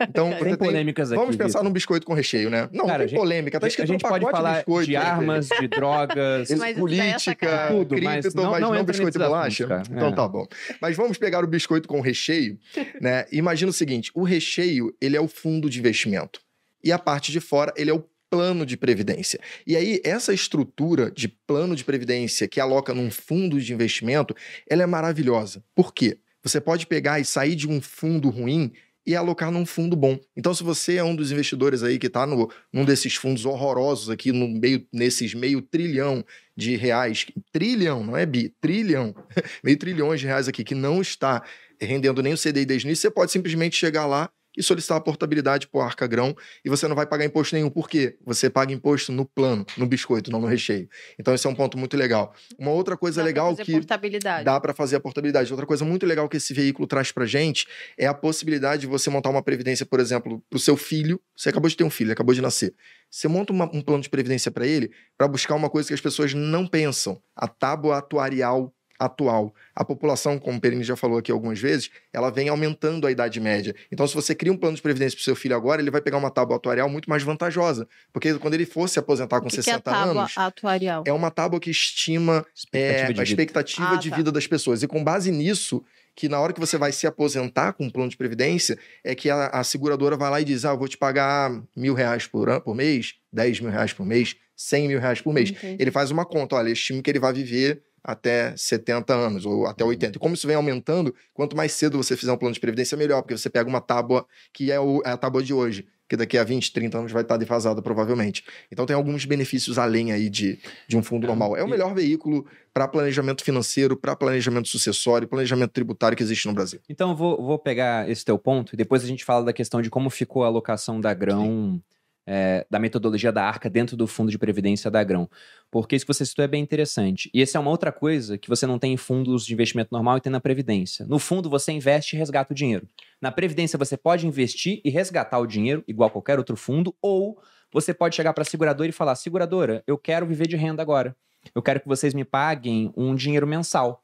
[0.07, 1.19] Então, Tem você tem, polêmicas aqui.
[1.19, 1.63] vamos pensar Vitor.
[1.63, 2.69] num biscoito com recheio, né?
[2.71, 4.85] Não, Cara, a tem gente- polêmica, tá a escrito gente no pode falar biscoito.
[4.85, 4.97] de né?
[4.99, 9.21] armas, de drogas, isso política, é Tudo, mas cripto, não- mas não não, biscoito e
[9.21, 9.65] bolacha?
[9.65, 9.89] assuntos.
[9.89, 10.11] Então É.
[10.15, 10.45] tá bom.
[10.79, 12.59] Mas vamos pegar o biscoito com recheio,
[13.01, 13.25] né?
[13.31, 16.39] Imagina o seguinte, o recheio, ele é o fundo de investimento.
[16.83, 19.39] E a parte de fora, ele é o plano de previdência.
[19.65, 24.35] E aí, essa estrutura de plano de previdência que aloca num fundo de investimento,
[24.69, 25.63] ela é maravilhosa.
[25.75, 26.19] Por quê?
[26.43, 28.71] Você pode pegar e sair de um fundo ruim
[29.07, 30.19] e alocar num fundo bom.
[30.35, 34.33] Então, se você é um dos investidores aí que está num desses fundos horrorosos aqui,
[34.33, 36.25] no meio, nesses meio trilhão
[36.57, 39.15] de reais, trilhão, não é bi, trilhão,
[39.63, 41.41] meio trilhões de reais aqui, que não está
[41.79, 45.01] rendendo nem o CDI desde o início, você pode simplesmente chegar lá e solicitar a
[45.01, 46.35] portabilidade para o Arca Grão
[46.65, 47.69] e você não vai pagar imposto nenhum.
[47.69, 48.17] Por quê?
[48.25, 50.89] Você paga imposto no plano, no biscoito, não no recheio.
[51.19, 52.33] Então, esse é um ponto muito legal.
[52.57, 54.43] Uma outra coisa Dá pra legal fazer que portabilidade.
[54.43, 55.51] dá para fazer a portabilidade.
[55.53, 57.67] Outra coisa muito legal que esse veículo traz para gente
[57.97, 61.21] é a possibilidade de você montar uma previdência, por exemplo, para o seu filho.
[61.35, 62.73] Você acabou de ter um filho, acabou de nascer.
[63.11, 66.01] Você monta uma- um plano de previdência para ele para buscar uma coisa que as
[66.01, 69.53] pessoas não pensam: a tábua atuarial atual.
[69.75, 73.39] A população, como o Perini já falou aqui algumas vezes, ela vem aumentando a idade
[73.39, 73.75] média.
[73.91, 76.01] Então, se você cria um plano de previdência para o seu filho agora, ele vai
[76.01, 77.87] pegar uma tábua atuarial muito mais vantajosa.
[78.11, 81.03] Porque quando ele for se aposentar com que, que é 60 tábua anos, atuarial?
[81.05, 83.23] é uma tábua que estima é, Expectativa de a vida.
[83.23, 84.15] expectativa Ah, de tá.
[84.15, 84.81] vida das pessoas.
[84.83, 85.83] E com base nisso,
[86.15, 89.29] que na hora que você vai se aposentar com um plano de previdência, é que
[89.29, 92.59] a, a seguradora vai lá e diz: Ah, eu vou te pagar mil reais por,
[92.61, 95.51] por mês, 10 mil reais por mês, 100 mil reais por mês.
[95.51, 95.77] Entendi.
[95.79, 99.83] Ele faz uma conta, olha, estimo que ele vai viver até 70 anos ou até
[99.83, 100.15] 80.
[100.15, 103.21] E como isso vem aumentando, quanto mais cedo você fizer um plano de previdência, melhor,
[103.21, 106.37] porque você pega uma tábua que é, o- é a tábua de hoje, que daqui
[106.37, 108.41] a 20, 30 anos vai estar defasada provavelmente.
[108.71, 110.57] Então tem alguns benefícios além aí de,
[110.87, 111.57] de um fundo normal.
[111.57, 116.53] É o melhor veículo para planejamento financeiro, para planejamento sucessório, planejamento tributário que existe no
[116.53, 116.79] Brasil.
[116.87, 119.81] Então, eu vou, vou pegar esse teu ponto e depois a gente fala da questão
[119.81, 121.81] de como ficou a alocação da grão,
[122.27, 125.29] é, da metodologia da arca dentro do fundo de previdência da grão.
[125.71, 127.29] Porque isso que você citou é bem interessante.
[127.33, 130.17] E essa é uma outra coisa que você não tem em fundos de investimento normal
[130.17, 131.05] e tem na Previdência.
[131.05, 132.85] No fundo, você investe e resgata o dinheiro.
[133.21, 137.41] Na Previdência, você pode investir e resgatar o dinheiro, igual qualquer outro fundo, ou
[137.71, 141.15] você pode chegar para a seguradora e falar: seguradora, eu quero viver de renda agora.
[141.55, 144.03] Eu quero que vocês me paguem um dinheiro mensal.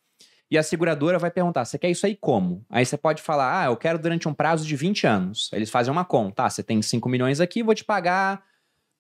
[0.54, 2.64] E a seguradora vai perguntar: você quer isso aí como?
[2.70, 5.50] Aí você pode falar: ah, eu quero durante um prazo de 20 anos.
[5.52, 8.44] Eles fazem uma conta: ah, você tem 5 milhões aqui, vou te pagar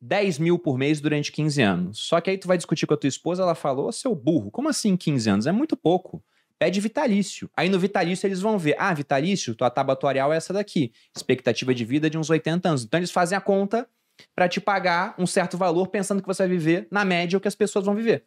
[0.02, 2.00] 10 mil por mês durante 15 anos.
[2.00, 4.50] Só que aí tu vai discutir com a tua esposa, ela falou: "Ô, seu burro,
[4.50, 5.46] como assim 15 anos?
[5.46, 6.24] É muito pouco.
[6.58, 7.48] Pede vitalício.
[7.56, 10.92] Aí no vitalício eles vão ver: ah, vitalício, tua tábua atuarial é essa daqui.
[11.16, 12.84] Expectativa de vida de uns 80 anos.
[12.84, 13.88] Então eles fazem a conta
[14.36, 17.48] para te pagar um certo valor, pensando que você vai viver na média o que
[17.48, 18.26] as pessoas vão viver.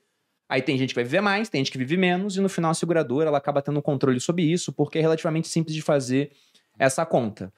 [0.49, 2.71] Aí tem gente que vai viver mais, tem gente que vive menos, e no final
[2.71, 6.31] a seguradora ela acaba tendo um controle sobre isso, porque é relativamente simples de fazer
[6.79, 7.53] essa conta.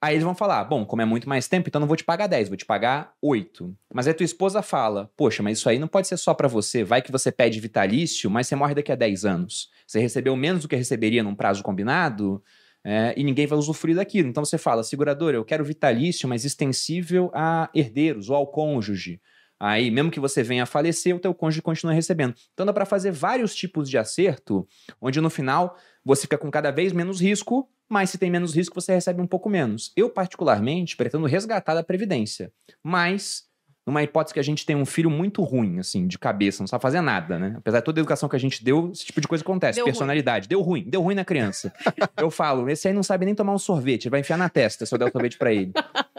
[0.00, 2.26] Aí eles vão falar: bom, como é muito mais tempo, então não vou te pagar
[2.26, 3.72] 10, vou te pagar 8.
[3.94, 6.82] Mas aí tua esposa fala: poxa, mas isso aí não pode ser só pra você.
[6.82, 9.70] Vai que você pede vitalício, mas você morre daqui a 10 anos.
[9.86, 12.42] Você recebeu menos do que receberia num prazo combinado.
[12.84, 14.28] é, e ninguém vai usufruir daquilo.
[14.28, 19.20] Então você fala, seguradora, eu quero vitalício, mas extensível a herdeiros ou ao cônjuge.
[19.64, 22.34] Aí, mesmo que você venha a falecer, o teu cônjuge continua recebendo.
[22.52, 24.66] Então dá para fazer vários tipos de acerto,
[25.00, 28.80] onde no final você fica com cada vez menos risco, mas se tem menos risco,
[28.80, 29.92] você recebe um pouco menos.
[29.96, 32.52] Eu, particularmente, pretendo resgatar da Previdência.
[32.82, 33.44] Mas,
[33.86, 36.82] numa hipótese que a gente tem um filho muito ruim, assim, de cabeça, não sabe
[36.82, 37.54] fazer nada, né?
[37.58, 39.76] Apesar de toda a educação que a gente deu, esse tipo de coisa acontece.
[39.76, 39.92] Deu ruim.
[39.92, 40.48] Personalidade.
[40.48, 41.72] Deu ruim, deu ruim na criança.
[42.16, 44.86] eu falo, esse aí não sabe nem tomar um sorvete, ele vai enfiar na testa
[44.86, 45.72] se eu der o sorvete pra ele.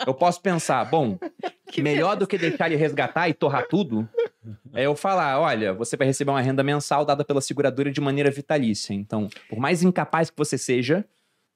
[0.06, 1.18] Eu posso pensar, bom,
[1.74, 4.08] Que melhor do que deixar ele resgatar e torrar tudo,
[4.74, 8.30] é eu falar, olha, você vai receber uma renda mensal dada pela seguradora de maneira
[8.30, 8.94] vitalícia.
[8.94, 11.04] Então, por mais incapaz que você seja,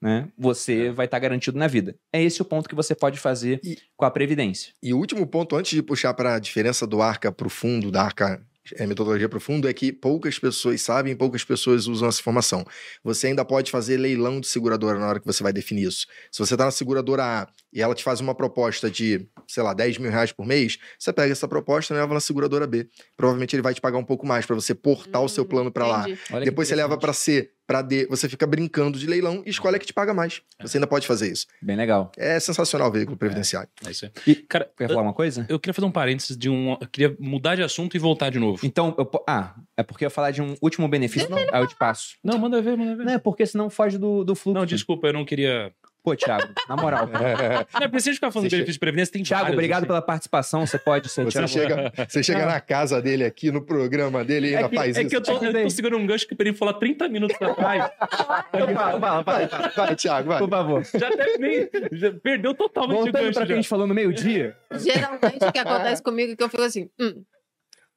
[0.01, 1.95] né, você vai estar garantido na vida.
[2.13, 4.73] É esse o ponto que você pode fazer E- com a previdência.
[4.81, 7.89] E o último ponto, antes de puxar para a diferença do arca para o fundo,
[7.91, 8.41] da arca
[8.75, 12.65] é, metodologia para o fundo, é que poucas pessoas sabem, poucas pessoas usam essa informação.
[13.01, 16.05] Você ainda pode fazer leilão de seguradora na hora que você vai definir isso.
[16.29, 19.73] Se você está na seguradora A e ela te faz uma proposta de, sei lá,
[19.73, 22.89] 10 mil reais por mês, você pega essa proposta e leva na seguradora B.
[23.15, 25.71] Provavelmente ele vai te pagar um pouco mais para você portar o seu Hum, plano
[25.71, 26.05] para lá.
[26.33, 29.75] Olha Depois você leva para C, para D, você fica brincando de leilão e escolhe
[29.75, 30.41] a que te paga mais.
[30.61, 31.45] Você ainda pode fazer isso.
[31.61, 32.11] Bem legal.
[32.17, 33.69] É sensacional o veículo previdenciário.
[33.85, 34.11] É isso aí.
[34.25, 35.45] E- Cara, Quer falar uma coisa?
[35.49, 36.77] eu queria fazer um parênteses de um.
[36.79, 38.65] Eu queria mudar de assunto e voltar de novo.
[38.65, 41.27] Então, eu ah, é porque eu ia falar de um último benefício.
[41.51, 42.15] Aí eu te passo.
[42.23, 43.03] Não, manda ver, manda ver.
[43.03, 44.57] Não, é porque senão foge do, do fluxo.
[44.57, 45.73] Não, desculpa, eu não queria.
[46.07, 47.05] Pô, Thiago, na moral.
[47.05, 47.19] Não
[47.83, 49.87] é porque se a gente ficar falando benefício de previdência, tem Thiago, vários, obrigado assim.
[49.87, 50.65] pela participação.
[50.65, 54.53] Você pode ser Você chega, você chega na casa dele aqui, no programa dele, e
[54.53, 55.09] É ainda que- faz É isso.
[55.09, 57.35] que eu tô, eu tô segurando um gancho que o Perim falou há 30 minutos
[57.41, 57.91] atrás.
[57.99, 58.43] Fala,
[58.73, 59.71] fala, Vai, fala.
[59.75, 60.39] vai, Thiago, vai.
[60.39, 60.81] Por favor.
[60.97, 61.69] Já até nem.
[61.91, 63.33] já perdeu totalmente o Voltando gancho.
[63.33, 64.55] pra que a gente falou no meio-dia.
[64.79, 67.21] Geralmente o que acontece comigo é que eu fico assim, hum.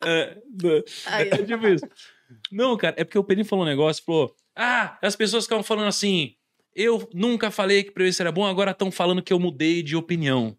[0.04, 0.08] É,
[0.64, 1.86] é, Aí, é tipo isso.
[2.50, 5.86] Não, cara, é porque o Perim falou um negócio, falou: Ah, as pessoas ficavam falando
[5.86, 6.34] assim.
[6.74, 10.56] Eu nunca falei que previdência era bom, agora estão falando que eu mudei de opinião.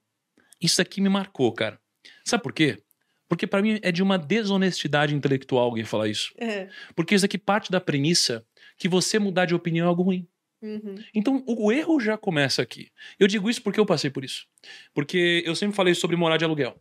[0.61, 1.79] Isso aqui me marcou, cara.
[2.25, 2.77] Sabe por quê?
[3.27, 6.33] Porque pra mim é de uma desonestidade intelectual alguém falar isso.
[6.37, 6.69] é.
[6.93, 8.45] Porque isso aqui parte da premissa
[8.77, 10.27] que você mudar de opinião é algo ruim.
[10.61, 10.95] Uhum.
[11.13, 12.89] Então, o, erro já começa aqui.
[13.19, 14.45] Eu digo isso porque eu passei por isso.
[14.93, 16.79] Porque eu sempre falei sobre morar de aluguel.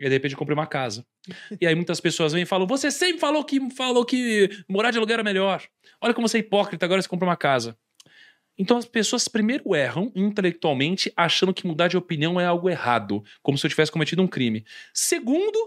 [0.00, 1.06] E aí, de repente, comprei uma casa.
[1.60, 4.98] E aí, muitas pessoas vêm e falam: Você sempre falou que, falou que morar de
[4.98, 5.62] aluguel era melhor.
[6.00, 7.78] Olha como você é hipócrita, agora você compra uma casa.
[8.58, 13.58] Então, as pessoas primeiro erram intelectualmente, achando que mudar de opinião é algo errado, como
[13.58, 14.64] se eu tivesse cometido um crime.
[14.92, 15.58] Segundo,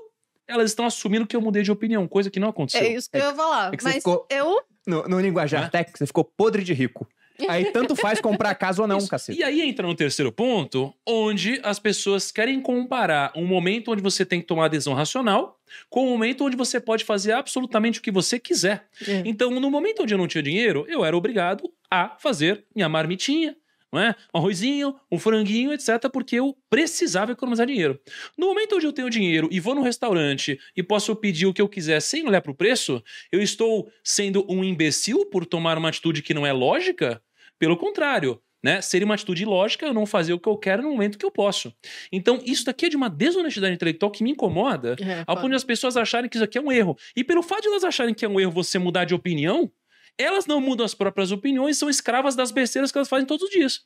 [0.48, 2.82] elas estão assumindo que eu mudei de opinião, coisa que não aconteceu.
[2.82, 3.74] É isso que eu ia falar.
[3.74, 4.62] é Mas ficou- eu.
[4.86, 5.70] No, no linguajar Hã?
[5.70, 7.06] técnico, você ficou podre de rico.
[7.50, 9.10] Aí tanto faz comprar casa ou não, Isso.
[9.10, 9.38] cacete.
[9.38, 14.26] E aí entra no terceiro ponto, onde as pessoas querem comparar um momento onde você
[14.26, 15.60] tem que tomar adesão racional
[15.90, 18.88] com um momento onde você pode fazer absolutamente o que você quiser.
[19.08, 19.22] É.
[19.26, 23.56] Então, no momento onde eu não tinha dinheiro, eu era obrigado a fazer minha marmitinha,
[23.92, 24.16] não é?
[24.34, 28.00] Um arrozinho, um franguinho, etc., porque eu precisava economizar dinheiro.
[28.38, 31.62] No momento onde eu tenho dinheiro e vou no restaurante e posso pedir o que
[31.62, 33.02] eu quiser sem olhar para o preço,
[33.32, 37.22] eu estou sendo um imbecil por tomar uma atitude que não é lógica?
[37.58, 38.82] Pelo contrário, né?
[38.82, 41.32] Seria uma atitude lógica eu não fazer o que eu quero no momento que eu
[41.32, 41.74] posso.
[42.12, 45.56] Então, isso daqui é de uma desonestidade intelectual que me incomoda, É, ao ponto de
[45.56, 46.98] as pessoas acharem que isso aqui é um erro.
[47.16, 49.72] E pelo fato de elas acharem que é um erro você mudar de opinião,
[50.18, 53.50] elas não mudam as próprias opiniões, são escravas das besteiras que elas fazem todos os
[53.50, 53.82] dias.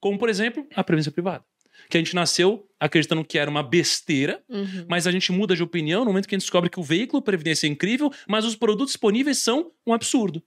[0.00, 1.44] Como, por exemplo, a previdência privada.
[1.90, 4.86] Que a gente nasceu acreditando que era uma besteira, Uhum.
[4.88, 7.20] mas a gente muda de opinião no momento que a gente descobre que o veículo
[7.22, 10.42] previdência é incrível, mas os produtos disponíveis são um absurdo.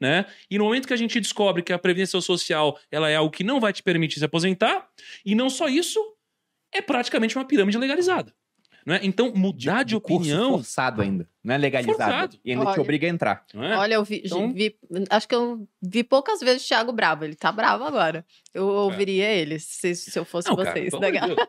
[0.00, 0.26] Né?
[0.50, 3.44] E no momento que a gente descobre que a previdência social ela é algo que
[3.44, 4.88] não vai te permitir se aposentar,
[5.24, 6.00] e não só isso,
[6.72, 8.34] é praticamente uma pirâmide legalizada.
[8.84, 9.00] Né?
[9.02, 10.50] Então, mudar de, curso opinião.
[10.52, 11.28] forçado ainda.
[11.44, 11.96] Não é legalizado.
[11.98, 12.36] Forçado.
[12.44, 12.80] E ainda te Olha.
[12.80, 13.44] obriga a entrar.
[13.54, 13.76] Não é?
[13.78, 14.76] Olha, eu vi, Então- vi-
[15.08, 17.24] Acho que eu vi poucas vezes o Thiago bravo.
[17.24, 18.24] Ele tá bravo agora.
[18.52, 20.50] Eu ouviria ele se, se eu fosse É.
[20.50, 20.92] Não, cara, vocês.
[20.92, 21.48] de daquela- Deus.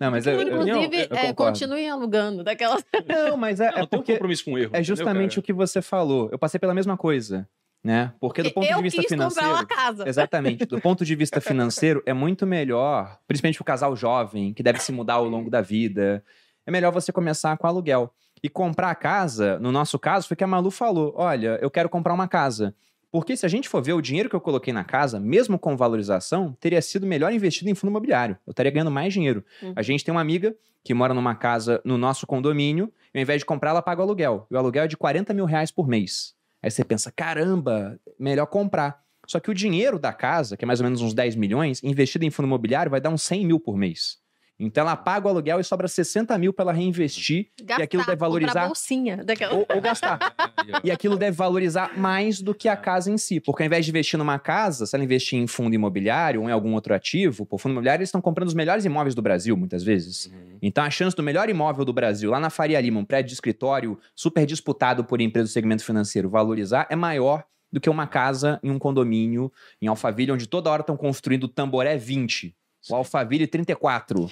[0.00, 1.34] Não, mas eu, eu, Inclusive, eu é, concordo.
[1.52, 2.84] continue alugando daquelas.
[3.06, 4.70] Não, mas é, Não, é tem um porque compromisso com o erro.
[4.74, 6.28] é justamente o que você falou.
[6.32, 7.48] Eu passei pela mesma coisa,
[7.84, 8.12] né?
[8.18, 10.08] Porque do ponto eu de vista quis financeiro, comprar uma casa.
[10.08, 14.80] exatamente, do ponto de vista financeiro é muito melhor, principalmente o casal jovem que deve
[14.80, 16.24] se mudar ao longo da vida.
[16.66, 18.12] É melhor você começar com aluguel
[18.42, 19.58] e comprar a casa.
[19.58, 22.74] No nosso caso, foi que a Malu falou: "Olha, eu quero comprar uma casa".
[23.12, 25.76] Porque se a gente for ver o dinheiro que eu coloquei na casa, mesmo com
[25.76, 28.38] valorização, teria sido melhor investido em fundo imobiliário.
[28.46, 29.44] Eu estaria ganhando mais dinheiro.
[29.62, 29.74] Uhum.
[29.76, 33.40] A gente tem uma amiga que mora numa casa no nosso condomínio, e ao invés
[33.40, 34.46] de comprar, ela paga o aluguel.
[34.50, 36.34] E o aluguel é de 40 mil reais por mês.
[36.62, 39.02] Aí você pensa, caramba, melhor comprar.
[39.26, 42.24] Só que o dinheiro da casa, que é mais ou menos uns 10 milhões, investido
[42.24, 44.21] em fundo imobiliário, vai dar uns 100 mil por mês.
[44.58, 48.16] Então ela paga o aluguel e sobra 60 mil para ela reinvestir Gastar, aquilo deve
[48.16, 49.54] valorizar- bolsinha daquela.
[49.54, 50.18] ou, ou gastar.
[50.84, 53.40] E aquilo deve valorizar mais do que a casa em si.
[53.40, 56.52] Porque ao invés de investir numa casa, se ela investir em fundo imobiliário ou em
[56.52, 59.82] algum outro ativo, por fundo imobiliário, eles estão comprando os melhores imóveis do Brasil, muitas
[59.82, 60.26] vezes.
[60.26, 60.58] Uhum.
[60.62, 63.34] Então a chance do melhor imóvel do Brasil, lá na Faria Lima, um prédio de
[63.34, 68.60] escritório super disputado por empresas do segmento financeiro, valorizar é maior do que uma casa
[68.62, 69.50] em um condomínio
[69.80, 72.54] em Alphaville, onde toda hora estão construindo o Tamboré 20.
[72.90, 74.28] O Alphaville 34.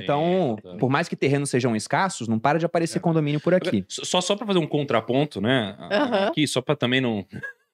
[0.00, 0.76] Então, Sim, tá.
[0.78, 3.00] por mais que terrenos sejam escassos, não para de aparecer É.
[3.00, 3.84] condomínio por aqui.
[3.88, 5.76] Só, só para fazer um contraponto, né?
[6.28, 7.26] Aqui, só para também não.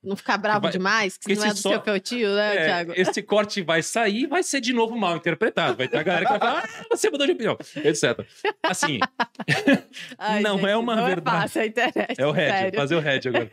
[0.04, 2.92] Não ficar bravo Vai- demais, que não é do só- seu feitio, né, É, Thiago?
[2.94, 5.76] esse corte vai sair e vai ser de novo mal interpretado.
[5.76, 8.24] Vai ter a galera que vai falar, ah, você mudou de opinião, etc.
[8.62, 9.00] Assim,
[10.18, 11.36] Ai, não gente, é uma não verdade.
[11.36, 12.14] É fácil a internet.
[12.20, 12.78] é o head, sério.
[12.78, 13.50] fazer o head agora.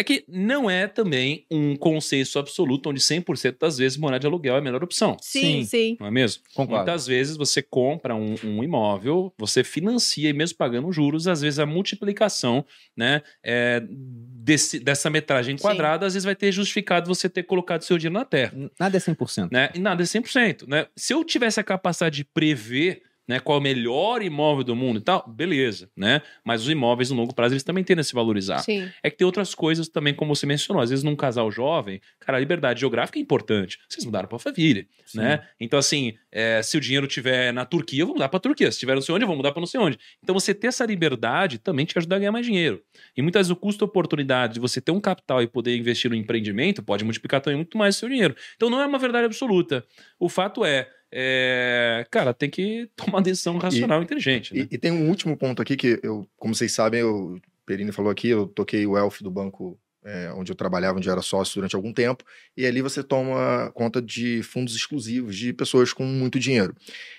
[0.00, 4.54] É que não é também um consenso absoluto onde 100% das vezes morar de aluguel
[4.54, 5.16] é a melhor opção.
[5.20, 5.64] Sim, Sim.
[5.64, 5.96] sim.
[6.00, 6.42] Não é mesmo?
[6.54, 6.76] Concordo.
[6.86, 11.58] Muitas vezes você compra um, um imóvel, você financia e mesmo pagando juros, às vezes
[11.58, 12.64] a multiplicação
[12.96, 15.62] né, é, desse- dessa metragem Sim.
[15.62, 18.54] quadrada, às vezes vai ter justificado você ter colocado seu dinheiro na terra.
[18.78, 19.50] Nada é 100%.
[19.52, 19.68] Né?
[19.74, 20.66] E nada é 100%.
[20.66, 20.86] Né?
[20.96, 23.38] Se eu tivesse a capacidade de prever né?
[23.38, 26.20] Qual é o melhor imóvel do mundo e tal, beleza, né?
[26.44, 28.58] Mas os imóveis no longo prazo eles também tendem a se valorizar.
[28.58, 28.90] Sim.
[29.04, 30.82] É que tem outras coisas também, como você mencionou.
[30.82, 33.78] Às vezes, num casal jovem, cara, a liberdade geográfica é importante.
[33.88, 34.84] Vocês mudaram pra família,
[35.14, 35.46] né?
[35.60, 38.72] Então, assim, é, se o dinheiro tiver na Turquia, eu vou mudar pra Turquia.
[38.72, 39.96] Se tiver não sei onde, eu vou mudar pra não sei onde.
[40.20, 42.82] Então, você ter essa liberdade também te ajuda a ganhar mais dinheiro.
[43.16, 46.82] E muitas vezes o custo-oportunidade de você ter um capital e poder investir no empreendimento
[46.82, 48.34] pode multiplicar também muito mais o seu dinheiro.
[48.56, 49.84] Então, não é uma verdade absoluta.
[50.18, 54.54] O fato é, é, cara, tem que tomar uma decisão racional e inteligente.
[54.54, 54.68] Né?
[54.70, 57.92] E, e tem um último ponto aqui que eu, como vocês sabem, eu, o Perini
[57.92, 61.20] falou aqui, eu toquei o Elf do banco é, onde eu trabalhava, onde eu era
[61.20, 62.24] sócio durante algum tempo,
[62.56, 66.74] e ali você toma conta de fundos exclusivos de pessoas com muito dinheiro.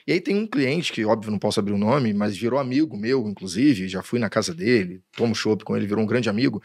[0.07, 2.97] E aí tem um cliente, que óbvio não posso abrir o nome, mas virou amigo
[2.97, 6.61] meu, inclusive, já fui na casa dele, tomo chopp com ele, virou um grande amigo,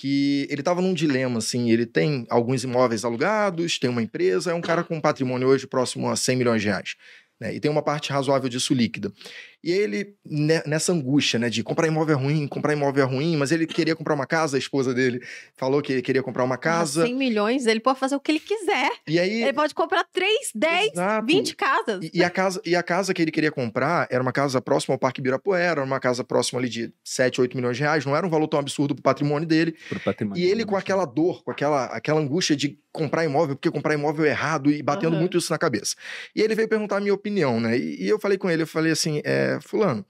[0.00, 4.54] que ele estava num dilema, assim, ele tem alguns imóveis alugados, tem uma empresa, é
[4.54, 6.96] um cara com um patrimônio hoje próximo a 100 milhões de reais.
[7.38, 9.12] Né, e tem uma parte razoável disso líquida.
[9.62, 13.36] E ele, ne- nessa angústia, né, de comprar imóvel é ruim, comprar imóvel é ruim,
[13.36, 15.20] mas ele queria comprar uma casa, a esposa dele
[15.54, 17.04] falou que ele queria comprar uma casa.
[17.04, 18.90] 100 milhões, ele pode fazer o que ele quiser.
[19.06, 19.42] E aí.
[19.42, 21.26] Ele pode comprar 3, 10, Exato.
[21.26, 22.04] 20 casas.
[22.04, 24.94] E, e a casa, e a casa que ele queria comprar era uma casa próxima
[24.94, 28.16] ao Parque Ibirapuera, era uma casa próxima ali de 7, 8 milhões de reais, não
[28.16, 29.74] era um valor tão absurdo pro patrimônio dele.
[29.88, 30.40] Pro patrimônio.
[30.42, 34.24] E ele com aquela dor, com aquela, aquela angústia de comprar imóvel, porque comprar imóvel
[34.24, 35.20] é errado e batendo Aham.
[35.20, 35.94] muito isso na cabeça.
[36.34, 37.76] E ele veio perguntar a minha opinião, né?
[37.78, 40.04] E, e eu falei com ele, eu falei assim, é, fulano,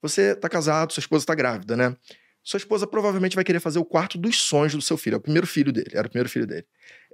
[0.00, 1.96] você tá casado, sua esposa tá grávida, né?
[2.42, 5.20] Sua esposa provavelmente vai querer fazer o quarto dos sonhos do seu filho, é o
[5.20, 6.64] primeiro filho dele, era o primeiro filho dele.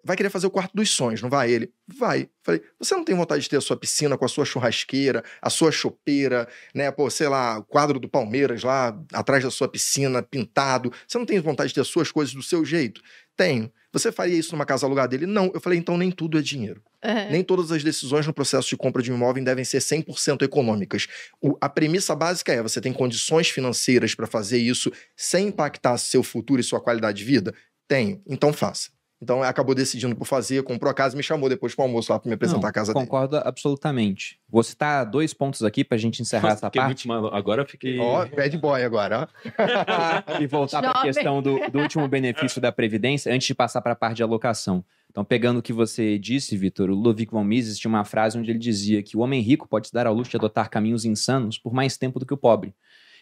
[0.04, 1.50] Vai querer fazer o quarto dos sonhos, não vai?
[1.50, 2.28] Ele, vai.
[2.42, 5.48] Falei, você não tem vontade de ter a sua piscina com a sua churrasqueira, a
[5.48, 6.90] sua chopeira, né?
[6.92, 10.92] Pô, sei lá, o quadro do Palmeiras lá atrás da sua piscina, pintado.
[11.08, 13.00] Você não tem vontade de ter as suas coisas do seu jeito?
[13.34, 13.72] Tenho.
[13.94, 15.24] Você faria isso numa casa alugada dele?
[15.24, 15.50] Não.
[15.54, 16.82] Eu falei, então nem tudo é dinheiro.
[17.00, 17.30] É.
[17.30, 21.06] Nem todas as decisões no processo de compra de um imóvel devem ser 100% econômicas.
[21.40, 26.22] O- a premissa básica é: você tem condições financeiras para fazer isso sem impactar seu
[26.22, 27.54] futuro e sua qualidade de vida?
[27.88, 28.20] Tenho.
[28.26, 28.90] Então faça.
[29.24, 32.12] Então acabou decidindo por fazer, comprou a casa e me chamou depois para o almoço
[32.12, 33.06] lá para me apresentar Não, a casa dele.
[33.06, 34.38] Concordo absolutamente.
[34.46, 37.08] Vou citar dois pontos aqui pra gente encerrar Nossa, essa parte.
[37.08, 37.98] muito malu- Agora eu fiquei.
[37.98, 40.36] Ó, bad boy agora, ó.
[40.38, 43.92] e voltar para a questão do, do último benefício da Previdência, antes de passar para
[43.92, 44.84] a parte de alocação.
[45.10, 48.50] Então, pegando o que você disse, Vitor, o Ludwig von Mises tinha uma frase onde
[48.50, 51.56] ele dizia que o homem rico pode se dar ao luxo de adotar caminhos insanos
[51.58, 52.74] por mais tempo do que o pobre.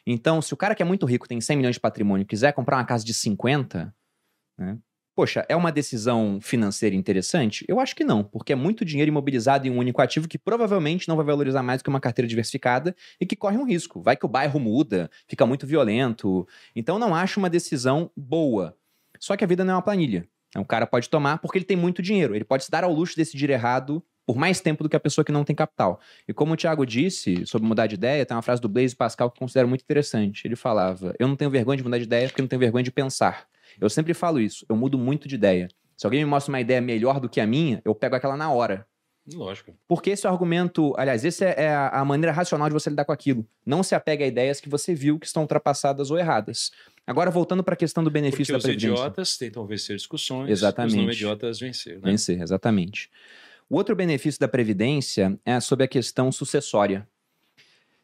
[0.05, 2.79] Então, se o cara que é muito rico, tem 100 milhões de patrimônio, quiser comprar
[2.79, 3.95] uma casa de 50,
[4.59, 4.79] né?
[5.15, 7.67] Poxa, é uma decisão financeira interessante?
[7.69, 11.07] Eu acho que não, porque é muito dinheiro imobilizado em um único ativo que provavelmente
[11.07, 14.01] não vai valorizar mais do que uma carteira diversificada e que corre um risco.
[14.01, 16.49] Vai que o bairro muda, fica muito violento.
[16.75, 18.75] Então não acho uma decisão boa.
[19.21, 20.27] Só que a vida não é uma planilha.
[20.57, 22.35] O cara pode tomar porque ele tem muito dinheiro.
[22.35, 25.01] Ele pode se dar ao luxo de decidir errado por mais tempo do que a
[25.01, 26.01] pessoa que não tem capital.
[26.27, 29.31] E como o Thiago disse sobre mudar de ideia, tem uma frase do Blaise Pascal
[29.31, 30.47] que considero muito interessante.
[30.47, 32.93] Ele falava: Eu não tenho vergonha de mudar de ideia porque não tenho vergonha de
[32.93, 33.47] pensar.
[33.81, 35.69] Eu sempre falo isso, eu mudo muito de ideia.
[35.97, 38.51] Se alguém me mostra uma ideia melhor do que a minha, eu pego aquela na
[38.53, 38.87] hora.
[39.33, 39.73] Lógico.
[39.87, 43.05] Porque esse é o argumento, aliás, esse é é a maneira racional de você lidar
[43.05, 43.47] com aquilo.
[43.65, 46.73] Não se apega a ideias que você viu que estão ultrapassadas ou erradas.
[47.07, 48.95] Agora, voltando para a questão do Porque benefício da os Previdência.
[48.95, 50.97] idiotas tentam vencer discussões, Exatamente.
[50.97, 51.95] os não idiotas vencer.
[51.95, 52.01] Né?
[52.11, 53.09] Vencer, exatamente.
[53.71, 57.07] O outro benefício da Previdência é sobre a questão sucessória.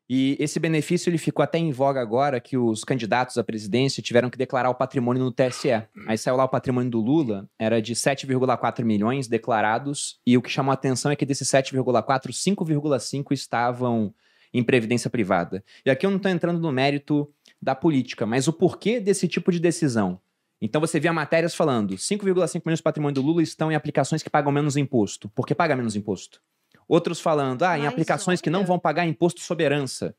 [0.08, 4.30] E esse benefício ele ficou até em voga agora que os candidatos à presidência tiveram
[4.30, 5.70] que declarar o patrimônio no TSE.
[6.06, 10.48] Aí saiu lá o patrimônio do Lula, era de 7,4 milhões declarados, e o que
[10.48, 14.14] chamou a atenção é que desses 7,4, 5,5 estavam
[14.52, 15.62] em previdência privada.
[15.84, 17.30] E aqui eu não estou entrando no mérito
[17.60, 20.18] da política, mas o porquê desse tipo de decisão.
[20.60, 24.30] Então você via matérias falando 5,5 milhões de patrimônio do Lula estão em aplicações que
[24.30, 25.28] pagam menos imposto.
[25.28, 26.40] Por que paga menos imposto?
[26.88, 30.14] Outros falando, ah, em Mas aplicações que não vão pagar imposto sobre herança.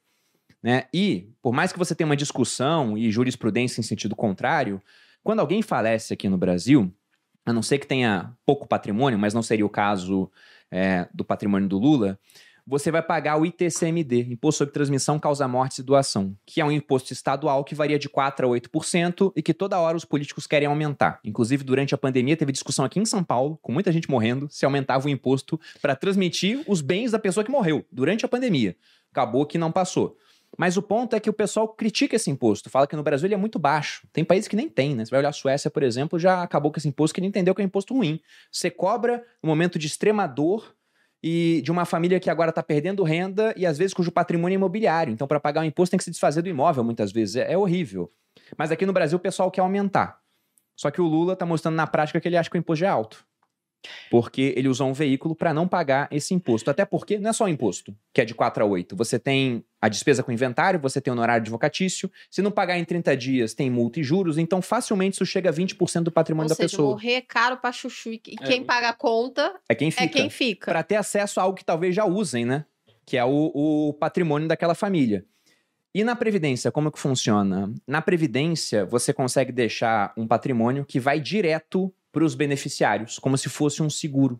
[0.62, 0.86] Né?
[0.94, 4.82] E, por mais que você tenha uma discussão e jurisprudência em sentido contrário,
[5.24, 6.94] quando alguém falece aqui no Brasil,
[7.46, 10.32] a não ser que tenha pouco patrimônio, mas não seria o caso
[10.70, 12.20] é, do patrimônio do Lula,
[12.65, 16.72] você vai pagar o ITCMD, Imposto sobre Transmissão, Causa Mortes e Doação, que é um
[16.72, 20.68] imposto estadual que varia de 4% a 8% e que toda hora os políticos querem
[20.68, 21.19] aumentar.
[21.23, 24.65] Inclusive, durante a pandemia, teve discussão aqui em São Paulo, com muita gente morrendo, se
[24.65, 28.76] aumentava o imposto para transmitir os bens da pessoa que morreu durante a pandemia.
[29.11, 30.18] Acabou que não passou.
[30.57, 33.34] Mas o ponto é que o pessoal critica esse imposto, fala que no Brasil ele
[33.34, 34.07] é muito baixo.
[34.11, 35.06] Tem países que nem tem, né?
[35.06, 37.53] Você vai olhar a Suécia, por exemplo, já acabou com esse imposto que ele entendeu
[37.53, 38.19] que é um imposto ruim.
[38.52, 40.76] Você cobra no momento de extrema dor
[41.22, 44.58] e de uma família que agora está perdendo renda e às vezes cujo patrimônio é
[44.58, 45.12] imobiliário.
[45.12, 47.36] Então, para pagar o imposto, tem que se desfazer do imóvel muitas vezes.
[47.36, 48.12] É, é horrível.
[48.58, 50.20] Mas aqui no Brasil o pessoal quer aumentar.
[50.76, 52.88] Só que o Lula está mostrando na prática que ele acha que o imposto é
[52.88, 53.26] alto.
[54.11, 56.69] Porque ele usou um veículo para não pagar esse imposto.
[56.69, 58.95] Até porque não é só o imposto, que é de 4 a 8.
[58.95, 62.11] Você tem a despesa com inventário, você tem o honorário advocatício.
[62.30, 64.38] Se não pagar em 30 dias, tem multa e juros.
[64.38, 66.89] Então, facilmente isso chega a 20% do patrimônio Ou da seja, pessoa.
[66.91, 68.11] morrer é caro pra chuchu.
[68.11, 70.03] E É, quem paga a conta É quem fica.
[70.03, 70.72] é quem fica.
[70.72, 72.65] Para ter acesso a algo que talvez já usem, né?
[73.06, 73.51] Que é o,
[73.89, 75.26] o patrimônio daquela família.
[75.95, 77.73] E na Previdência, como que funciona?
[77.88, 83.49] Na Previdência, você consegue deixar um patrimônio que vai direto para os beneficiários, como se
[83.49, 84.40] fosse um seguro.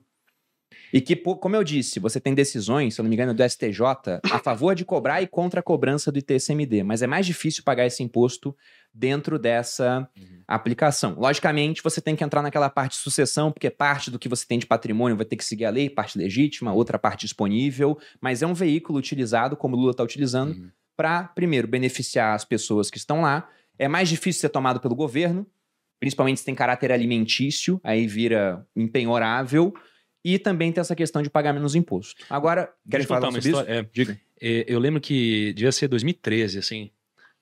[0.92, 4.20] E que, como eu disse, você tem decisões, se eu não me engano, do STJ,
[4.32, 6.82] a favor de cobrar e contra a cobrança do ITCMD.
[6.84, 8.56] Mas é mais difícil pagar esse imposto
[8.92, 10.10] dentro dessa
[10.48, 11.14] aplicação.
[11.20, 14.58] Logicamente, você tem que entrar naquela parte de sucessão, porque parte do que você tem
[14.58, 18.48] de patrimônio vai ter que seguir a lei, parte legítima, outra parte disponível, mas é
[18.48, 20.72] um veículo utilizado, como o Lula está utilizando, Uhum.
[20.98, 23.48] para, primeiro, beneficiar as pessoas que estão lá.
[23.78, 25.46] É mais difícil ser tomado pelo governo,
[26.00, 29.74] principalmente se tem caráter alimentício, aí vira impenhorável.
[30.24, 32.26] E também tem essa questão de pagar menos imposto.
[32.30, 33.50] Agora, querem falar uma sobre isso?
[33.50, 33.80] história.
[33.80, 34.20] É, diga.
[34.42, 36.92] É, eu lembro que devia ser 2013, assim.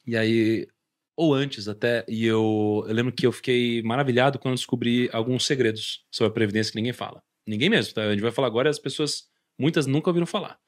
[0.05, 0.67] E aí,
[1.15, 6.05] ou antes até, e eu, eu lembro que eu fiquei maravilhado quando descobri alguns segredos
[6.11, 7.23] sobre a Previdência que ninguém fala.
[7.45, 8.03] Ninguém mesmo, tá?
[8.03, 9.23] A gente vai falar agora as pessoas,
[9.57, 10.59] muitas nunca ouviram falar.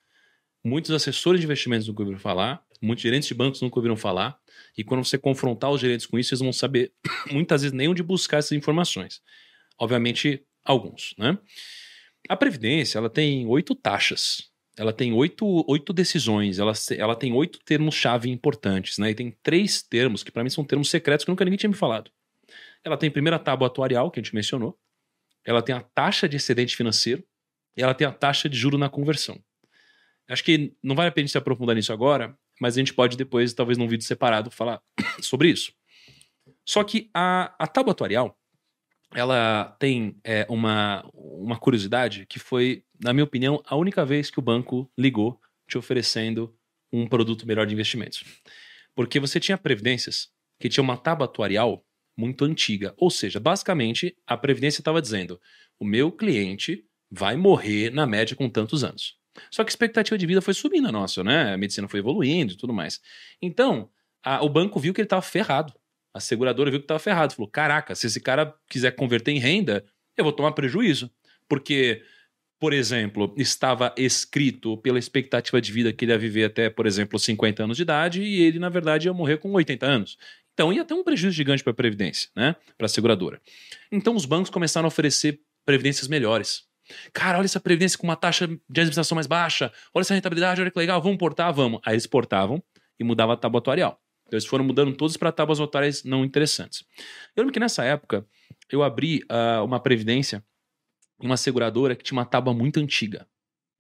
[0.64, 4.38] Muitos assessores de investimentos nunca ouviram falar, muitos gerentes de bancos nunca ouviram falar.
[4.78, 6.92] E quando você confrontar os gerentes com isso, eles vão saber,
[7.32, 9.22] muitas vezes, nem onde buscar essas informações.
[9.78, 11.38] Obviamente, alguns, né?
[12.28, 14.50] A Previdência, ela tem oito taxas.
[14.78, 19.10] Ela tem oito, oito decisões, ela, ela tem oito termos-chave importantes, né?
[19.10, 21.76] E tem três termos que, para mim, são termos secretos que nunca ninguém tinha me
[21.76, 22.10] falado.
[22.84, 24.78] Ela tem a tábua atuarial, que a gente mencionou.
[25.46, 27.24] Ela tem a taxa de excedente financeiro.
[27.76, 29.42] E ela tem a taxa de juro na conversão.
[30.30, 33.54] Acho que não vale a pena se aprofundar nisso agora, mas a gente pode depois,
[33.54, 34.82] talvez num vídeo separado, falar
[35.22, 35.74] sobre isso.
[36.66, 38.38] Só que a, a tábua atuarial,
[39.14, 44.40] ela tem é, uma, uma curiosidade que foi, na minha opinião, a única vez que
[44.40, 46.56] o banco ligou te oferecendo
[46.92, 48.24] um produto melhor de investimentos.
[48.94, 50.30] Porque você tinha previdências
[50.60, 51.86] que tinham uma tábua atuarial
[52.18, 52.94] muito antiga.
[52.98, 55.40] Ou seja, basicamente, a previdência estava dizendo:
[55.80, 59.19] o meu cliente vai morrer na média com tantos anos.
[59.52, 61.54] Só que a expectativa de vida foi subindo a nossa, né?
[61.54, 63.00] A medicina foi evoluindo e tudo mais.
[63.42, 63.90] Então,
[64.24, 65.74] a- o banco viu que ele estava ferrado.
[66.14, 67.34] A seguradora viu que estava ferrado.
[67.34, 69.86] Falou: caraca, se esse cara quiser converter em renda,
[70.18, 71.10] eu vou tomar prejuízo.
[71.48, 72.04] Porque,
[72.60, 77.18] por exemplo, estava escrito pela expectativa de vida que ele ia viver até, por exemplo,
[77.20, 80.18] 50 anos de idade e ele, na verdade, ia morrer com 80 anos.
[80.54, 82.56] Então ia ter um prejuízo gigante para a Previdência, né?
[82.78, 83.42] Para a seguradora.
[83.92, 86.64] Então os bancos começaram a oferecer previdências melhores.
[87.14, 90.72] Cara, olha essa previdência com uma taxa de administração mais baixa, olha essa rentabilidade, olha
[90.72, 91.80] que legal, vamos portar, vamos.
[91.86, 92.62] Aí eles portavam
[93.00, 94.02] e mudava a tábua atuarial.
[94.28, 96.86] Então eles foram mudando todos para tábuas atuariais não interessantes.
[97.36, 98.26] Eu lembro que nessa época
[98.72, 100.44] eu abri ah, uma previdência
[101.22, 103.28] em uma seguradora que tinha uma tábua muito antiga.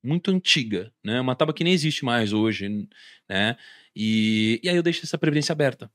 [0.03, 1.19] Muito antiga, né?
[1.19, 2.87] Uma tábua que nem existe mais hoje,
[3.27, 3.57] né?
[3.95, 5.91] E, e aí eu deixei essa previdência aberta.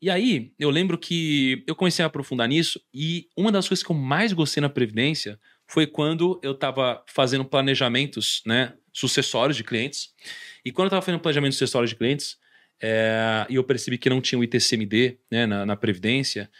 [0.00, 3.90] E aí, eu lembro que eu comecei a aprofundar nisso e uma das coisas que
[3.90, 10.08] eu mais gostei na Previdência foi quando eu estava fazendo planejamentos né, sucessórios de clientes.
[10.64, 12.36] E quando eu estava fazendo planejamento sucessório de clientes,
[12.82, 16.50] é, e eu percebi que não tinha o ITCMD né, na, na Previdência,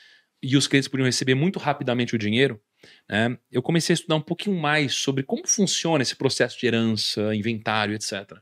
[0.42, 2.60] e os clientes podiam receber muito rapidamente o dinheiro,
[3.08, 7.34] né, eu comecei a estudar um pouquinho mais sobre como funciona esse processo de herança,
[7.34, 8.38] inventário, etc.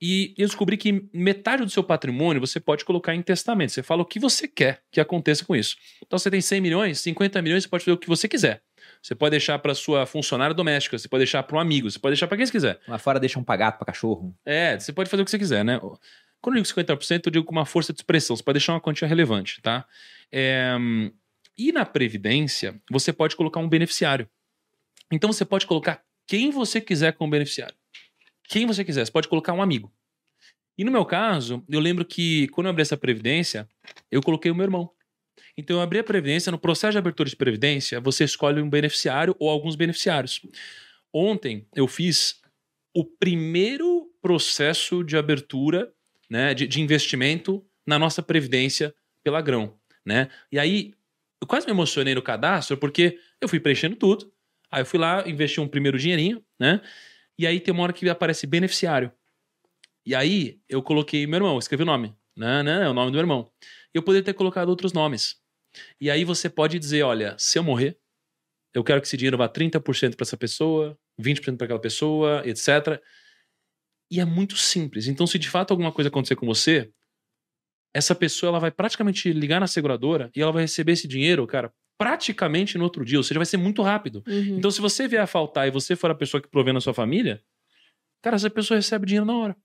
[0.00, 3.70] E eu descobri que metade do seu patrimônio você pode colocar em testamento.
[3.70, 5.76] Você fala o que você quer que aconteça com isso.
[6.04, 8.62] Então você tem 100 milhões, 50 milhões, você pode fazer o que você quiser.
[9.02, 12.12] Você pode deixar para sua funcionária doméstica, você pode deixar para um amigo, você pode
[12.12, 12.80] deixar para quem você quiser.
[12.86, 14.34] Lá fora deixa um pagato pra cachorro.
[14.46, 15.80] É, você pode fazer o que você quiser, né?
[16.40, 18.36] Quando eu digo 50%, eu digo com uma força de expressão.
[18.36, 19.84] Você pode deixar uma quantia relevante, tá?
[20.30, 20.76] É,
[21.58, 24.28] E na Previdência, você pode colocar um beneficiário.
[25.10, 27.74] Então você pode colocar quem você quiser como beneficiário.
[28.48, 29.04] Quem você quiser.
[29.04, 29.92] Você pode colocar um amigo.
[30.78, 33.68] E no meu caso, eu lembro que quando eu abri essa Previdência,
[34.10, 34.90] eu coloquei o meu irmão.
[35.56, 39.36] Então eu abri a Previdência, no processo de abertura de Previdência, você escolhe um beneficiário
[39.38, 40.40] ou alguns beneficiários.
[41.12, 42.40] Ontem eu fiz
[42.94, 45.92] o primeiro processo de abertura
[46.30, 49.76] né, de, de investimento na nossa Previdência pela Grão.
[50.04, 50.28] Né?
[50.50, 50.94] E aí,
[51.40, 54.32] eu quase me emocionei no cadastro, porque eu fui preenchendo tudo.
[54.70, 56.80] Aí eu fui lá, investi um primeiro dinheirinho, né?
[57.38, 59.12] E aí tem uma hora que aparece beneficiário.
[60.06, 62.14] E aí eu coloquei meu irmão, escrevi o nome.
[62.34, 63.50] Né, né, é o nome do meu irmão.
[63.92, 65.41] Eu poderia ter colocado outros nomes.
[66.00, 67.98] E aí você pode dizer, olha, se eu morrer,
[68.74, 73.00] eu quero que esse dinheiro vá 30% para essa pessoa, 20% para aquela pessoa, etc.
[74.10, 75.06] E é muito simples.
[75.06, 76.90] Então, se de fato alguma coisa acontecer com você,
[77.94, 81.72] essa pessoa ela vai praticamente ligar na seguradora e ela vai receber esse dinheiro, cara,
[81.98, 84.24] praticamente no outro dia, ou seja, vai ser muito rápido.
[84.26, 84.58] Uhum.
[84.58, 86.94] Então, se você vier a faltar e você for a pessoa que provê na sua
[86.94, 87.42] família,
[88.22, 89.56] cara, essa pessoa recebe dinheiro na hora.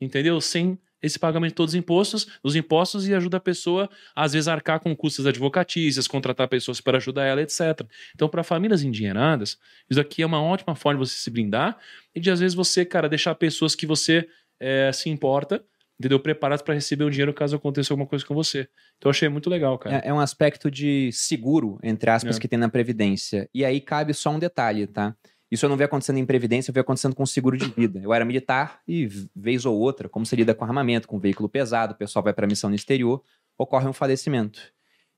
[0.00, 0.40] Entendeu?
[0.40, 4.48] Sem esse pagamento de todos os impostos, os impostos e ajuda a pessoa, às vezes,
[4.48, 7.82] a arcar com custos advocatícias, contratar pessoas para ajudar ela, etc.
[8.14, 9.58] Então, para famílias endinheiradas,
[9.90, 11.76] isso aqui é uma ótima forma de você se blindar
[12.14, 14.26] e de, às vezes, você, cara, deixar pessoas que você
[14.58, 15.62] eh, se importa,
[15.98, 16.18] entendeu?
[16.18, 18.68] Preparadas para receber o dinheiro caso aconteça alguma coisa com você.
[18.96, 19.96] Então, eu achei muito legal, cara.
[19.98, 22.40] É, é um aspecto de seguro, entre aspas, É.
[22.40, 23.48] que tem na Previdência.
[23.54, 25.14] E aí cabe só um detalhe, tá?
[25.50, 28.00] Isso eu não vi acontecendo em Previdência, eu vi acontecendo com seguro de vida.
[28.02, 31.94] Eu era militar e, vez ou outra, como se lida com armamento, com veículo pesado,
[31.94, 33.22] o pessoal vai para missão no exterior,
[33.56, 34.60] ocorre um falecimento.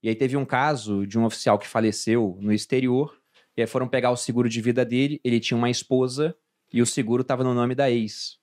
[0.02, 3.16] E aí teve um caso de um oficial que faleceu no exterior,
[3.56, 6.36] e aí foram pegar o seguro de vida dele, ele tinha uma esposa
[6.72, 8.38] e o seguro estava no nome da ex.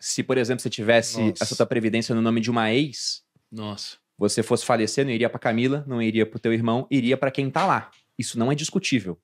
[0.00, 1.44] Se, por exemplo, você tivesse Nossa.
[1.44, 3.96] essa tua previdência no nome de uma ex, Nossa.
[4.18, 7.48] você fosse falecer, não iria pra Camila, não iria pro teu irmão, iria pra quem
[7.48, 7.90] tá lá.
[8.18, 9.18] Isso não é discutível.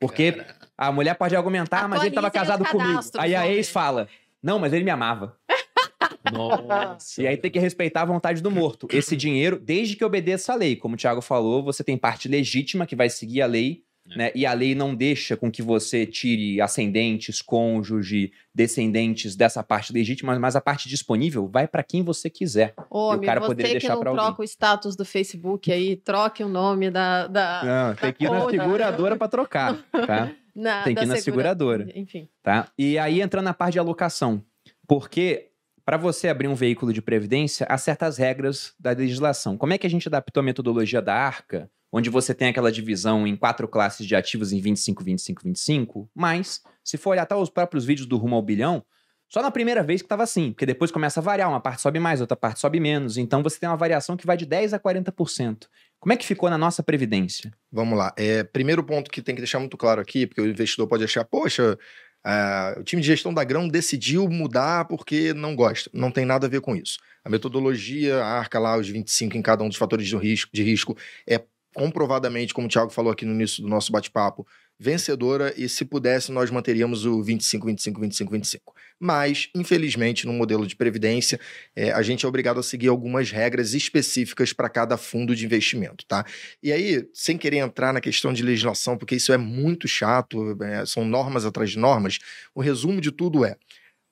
[0.00, 0.42] Porque
[0.76, 3.00] a mulher pode argumentar, "Ah, mas ele tava Atualizem casado comigo.
[3.18, 4.08] Aí a ex fala:
[4.42, 5.36] Não, mas ele me amava.
[6.32, 7.22] Nossa.
[7.22, 8.86] E aí tem que respeitar a vontade do morto.
[8.92, 12.86] Esse dinheiro, desde que obedeça a lei, como o Thiago falou, você tem parte legítima
[12.86, 13.82] que vai seguir a lei.
[14.16, 14.30] Né?
[14.34, 20.38] E a lei não deixa com que você tire ascendentes, cônjuge, descendentes dessa parte legítima,
[20.38, 22.74] mas a parte disponível vai pra quem você quiser.
[22.90, 24.24] Homem, cara você poderia que deixar não pra alguém.
[24.24, 28.30] troca o status do Facebook aí, troque o nome da, da, Não, tem que ir
[28.30, 30.30] na seguradora pra trocar, tá?
[30.54, 31.88] na, tem que da ir na segura- seguradora.
[31.94, 32.28] Enfim.
[32.42, 32.68] tá?
[32.78, 34.42] E aí entrando na parte de alocação,
[34.86, 35.46] porque
[35.84, 39.56] para você abrir um veículo de previdência, há certas regras da legislação.
[39.56, 43.26] Como é que a gente adaptou a metodologia da Arca, onde você tem aquela divisão
[43.26, 47.50] em quatro classes de ativos em 25, 25, 25, mas se for olhar até os
[47.50, 48.84] próprios vídeos do Rumo ao Bilhão,
[49.28, 51.98] só na primeira vez que estava assim, porque depois começa a variar, uma parte sobe
[52.00, 54.80] mais, outra parte sobe menos, então você tem uma variação que vai de 10 a
[54.80, 55.66] 40%.
[56.00, 57.52] Como é que ficou na nossa previdência?
[57.70, 58.14] Vamos lá.
[58.16, 61.24] É, primeiro ponto que tem que deixar muito claro aqui, porque o investidor pode achar,
[61.24, 61.76] poxa,
[62.24, 65.90] ah, o time de gestão da Grão decidiu mudar porque não gosta.
[65.92, 66.98] Não tem nada a ver com isso.
[67.24, 70.62] A metodologia, a arca lá, os 25 em cada um dos fatores de risco, de
[70.62, 70.96] risco
[71.26, 71.42] é
[71.78, 74.44] comprovadamente, como o Thiago falou aqui no início do nosso bate-papo,
[74.80, 78.74] vencedora e se pudesse nós manteríamos o 25, 25, 25, 25.
[78.98, 81.38] Mas, infelizmente, no modelo de previdência,
[81.76, 86.04] é, a gente é obrigado a seguir algumas regras específicas para cada fundo de investimento,
[86.06, 86.24] tá?
[86.60, 90.84] E aí, sem querer entrar na questão de legislação, porque isso é muito chato, é,
[90.84, 92.18] são normas atrás de normas,
[92.52, 93.56] o resumo de tudo é: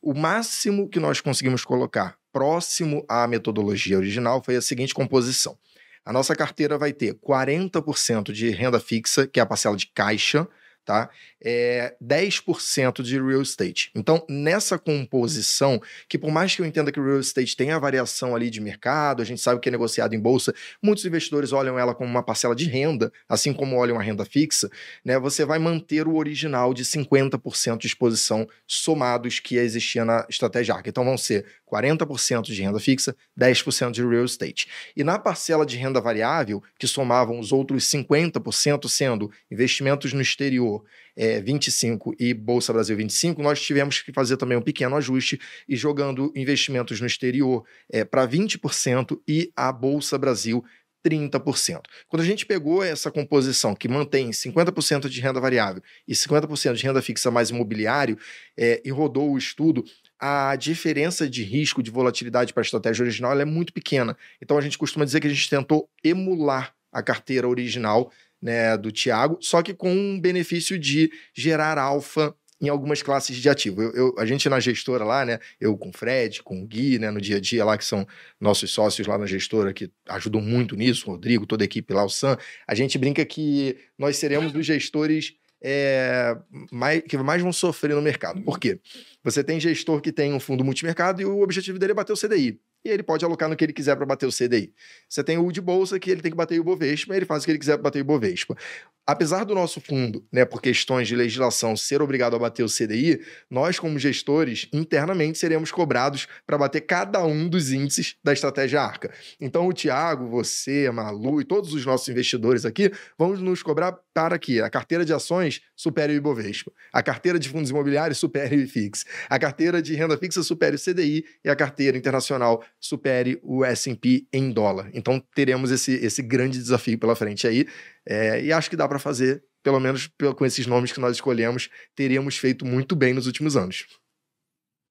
[0.01, 5.59] o máximo que nós conseguimos colocar próximo à metodologia original foi a seguinte composição.
[6.07, 10.47] A nossa carteira vai ter 40% de renda fixa, que é a parcela de caixa,
[10.87, 11.11] tá?
[11.43, 13.91] É 10% de real estate.
[13.95, 17.79] Então, nessa composição, que por mais que eu entenda que o real estate tem a
[17.79, 21.79] variação ali de mercado, a gente sabe que é negociado em bolsa, muitos investidores olham
[21.79, 24.71] ela como uma parcela de renda, assim como olham a renda fixa,
[25.05, 25.19] né?
[25.19, 30.87] Você vai manter o original de 50% de exposição somados que existia na estratégia ARC.
[30.87, 34.69] Então vão ser 40% de renda fixa, 10% de real estate.
[34.97, 40.76] E na parcela de renda variável, que somavam os outros 50%, sendo investimentos no exterior,
[41.17, 45.39] é, 25 e Bolsa Brasil 25, nós tivemos que fazer também um pequeno ajuste
[45.69, 50.65] e jogando investimentos no exterior é, para 20% e a Bolsa Brasil
[51.07, 51.83] 30%.
[52.09, 56.83] Quando a gente pegou essa composição que mantém 50% de renda variável e 50% de
[56.83, 58.19] renda fixa mais imobiliário
[58.57, 59.85] é, e rodou o estudo,
[60.19, 64.17] a diferença de risco de volatilidade para a estratégia original é muito pequena.
[64.43, 68.11] Então a gente costuma dizer que a gente tentou emular a carteira original
[68.47, 73.49] né, do Tiago, só que com um benefício de gerar alfa em algumas classes de
[73.51, 73.83] ativo.
[73.83, 76.99] Eu, eu- a gente na gestora lá, né, eu com o Fred, com o Gui,
[76.99, 78.07] né, no dia a dia lá, que são
[78.41, 82.05] nossos sócios lá na gestora, que ajudam muito nisso, o Rodrigo, toda a equipe lá,
[82.05, 86.37] o Sam, a gente brinca que nós seremos os gestores é,
[86.71, 88.41] mais, que mais vão sofrer no mercado.
[88.43, 88.79] Por quê?
[89.25, 92.17] Você tem gestor que tem um fundo multimercado e o objetivo dele é bater o
[92.17, 92.61] CDI.
[92.87, 94.73] E ele pode alocar no que ele quiser para bater o CDI.
[95.09, 97.47] Você tem o de bolsa que ele tem que bater o Ibovespa, ele faz o
[97.47, 98.57] que ele quiser para bater o Ibovespa.
[99.05, 103.21] Apesar do nosso fundo, né, por questões de legislação, ser obrigado a bater o CDI,
[103.51, 109.13] nós, como gestores, internamente seremos cobrados para bater cada um dos índices da estratégia Arca.
[109.41, 113.99] Então, o Tiago, você, a Malu e todos os nossos investidores aqui vamos nos cobrar
[114.17, 118.57] para que a carteira de ações supere o Ibovespa, a carteira de fundos imobiliários supere
[118.57, 123.39] o IFIX, a carteira de renda fixa supere o CDI e a carteira internacional supere
[123.43, 124.91] o S&P em dólar.
[124.95, 127.67] Então, teremos esse, esse grande desafio pela frente aí.
[128.09, 131.69] É, e acho que dá para fazer, pelo menos com esses nomes que nós escolhemos,
[131.95, 133.87] teríamos feito muito bem nos últimos anos.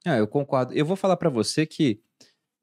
[0.06, 0.72] Ah, eu concordo.
[0.72, 2.00] Eu vou falar pra você que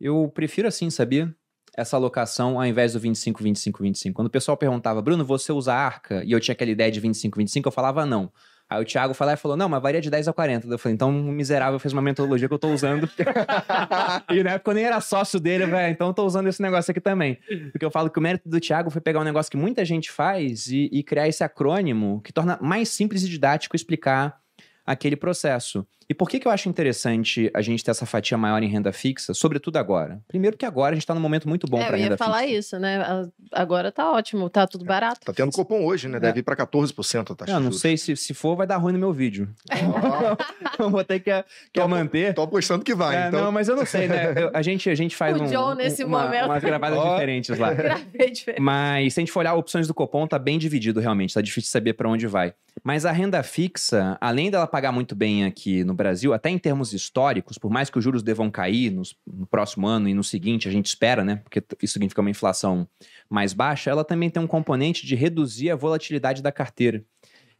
[0.01, 1.35] eu prefiro assim, sabia?
[1.77, 4.15] Essa alocação ao invés do 25, 25, 25.
[4.15, 6.23] Quando o pessoal perguntava, Bruno, você usa arca?
[6.25, 8.31] E eu tinha aquela ideia de 25, 25, eu falava não.
[8.73, 10.67] Aí o Thiago e falou: não, mas varia de 10 a 40.
[10.67, 13.09] Eu falei, então o miserável fez uma metodologia que eu tô usando.
[14.31, 15.93] e na época eu nem era sócio dele, velho.
[15.93, 17.39] Então eu tô usando esse negócio aqui também.
[17.71, 20.11] Porque eu falo que o mérito do Thiago foi pegar um negócio que muita gente
[20.11, 24.41] faz e, e criar esse acrônimo que torna mais simples e didático explicar
[24.87, 25.87] aquele processo.
[26.13, 28.93] E por que, que eu acho interessante a gente ter essa fatia maior em renda
[28.93, 30.21] fixa, sobretudo agora?
[30.29, 32.19] Primeiro que agora a gente está num momento muito bom É, para eu ia renda
[32.19, 32.53] falar fixa.
[32.55, 33.27] isso, né?
[33.51, 35.21] Agora tá ótimo, tá tudo barato.
[35.25, 36.21] Tá tendo cupom hoje, né?
[36.21, 38.93] Deve ir pra 14% a taxa Eu não sei se, se for, vai dar ruim
[38.93, 39.49] no meu vídeo.
[40.79, 41.31] eu vou ter que,
[41.73, 42.35] que Tô- manter.
[42.35, 43.45] Tô apostando que vai, É, então.
[43.45, 44.35] Não, mas eu não sei, né?
[44.37, 46.45] Eu- a, gente, a gente faz O um, John, nesse uma, momento.
[46.45, 47.13] umas gravadas Ó.
[47.15, 47.73] diferentes lá.
[47.75, 48.61] Gravei diferente.
[48.61, 51.69] Mas se a gente for olhar opções do Copom, tá bem dividido realmente, tá difícil
[51.69, 52.53] de saber para onde vai.
[52.83, 56.02] Mas a renda fixa, além dela pagar muito bem aqui no Brasil,
[56.35, 60.15] até em termos históricos, por mais que os juros devam cair no próximo ano e
[60.15, 61.37] no seguinte, a gente espera, né?
[61.37, 62.87] Porque isso significa uma inflação
[63.29, 67.05] mais baixa, ela também tem um componente de reduzir a volatilidade da carteira.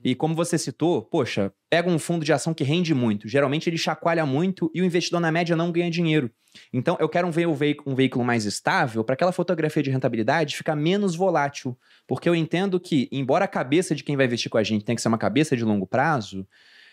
[0.05, 3.29] E como você citou, poxa, pega um fundo de ação que rende muito.
[3.29, 6.29] Geralmente ele chacoalha muito e o investidor, na média, não ganha dinheiro.
[6.73, 10.57] Então, eu quero vei- um veículo, um veículo mais estável para aquela fotografia de rentabilidade
[10.57, 11.79] ficar menos volátil.
[12.07, 14.97] Porque eu entendo que, embora a cabeça de quem vai investir com a gente tenha
[14.97, 16.47] que ser uma cabeça de longo prazo,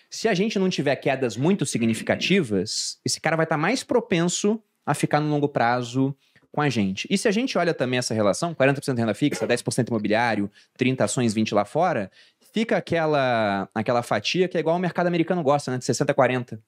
[0.10, 4.94] se a gente não tiver quedas muito significativas, esse cara vai estar mais propenso a
[4.94, 6.16] ficar no longo prazo
[6.52, 7.08] com a gente.
[7.10, 11.34] E se a gente olha também essa relação, 40% renda fixa, 10% imobiliário, 30 ações,
[11.34, 12.12] 20 lá fora,
[12.52, 16.60] fica aquela aquela fatia que é igual o mercado americano gosta, né, de 60 40.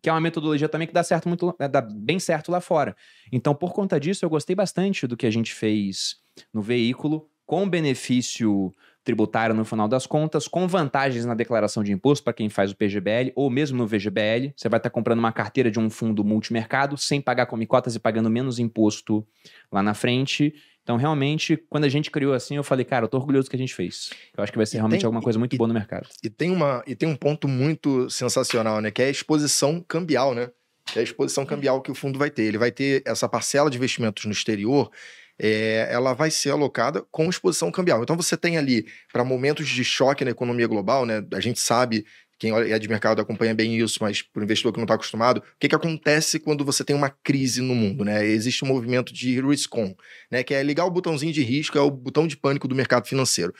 [0.00, 2.94] Que é uma metodologia também que dá certo muito, é, dá bem certo lá fora.
[3.32, 6.16] Então, por conta disso, eu gostei bastante do que a gente fez
[6.52, 8.72] no veículo, com benefício
[9.06, 12.76] tributário no final das contas, com vantagens na declaração de imposto para quem faz o
[12.76, 14.52] PGBL ou mesmo no VGBL.
[14.56, 18.28] Você vai estar comprando uma carteira de um fundo multimercado sem pagar comicotas e pagando
[18.28, 19.24] menos imposto
[19.72, 20.52] lá na frente.
[20.82, 23.56] Então, realmente, quando a gente criou assim, eu falei, cara, eu tô orgulhoso do que
[23.56, 24.10] a gente fez.
[24.36, 26.08] Eu acho que vai ser E realmente tem- alguma coisa muito e- boa no mercado.
[26.22, 28.90] E tem, uma, e tem um ponto muito sensacional, né?
[28.90, 30.50] Que é a exposição cambial, né?
[30.84, 32.42] Que é a exposição cambial que o fundo vai ter.
[32.42, 34.90] Ele vai ter essa parcela de investimentos no exterior,
[35.38, 38.02] é, ela vai ser alocada com exposição cambial.
[38.02, 41.22] Então você tem ali, para momentos de choque na economia global, né?
[41.32, 42.04] A gente sabe,
[42.38, 45.38] quem é de mercado acompanha bem isso, mas para o investidor que não está acostumado,
[45.38, 48.24] o que, que acontece quando você tem uma crise no mundo, né?
[48.24, 49.94] Existe um movimento de risk on,
[50.30, 50.42] né?
[50.42, 53.54] Que é ligar o botãozinho de risco, é o botão de pânico do mercado financeiro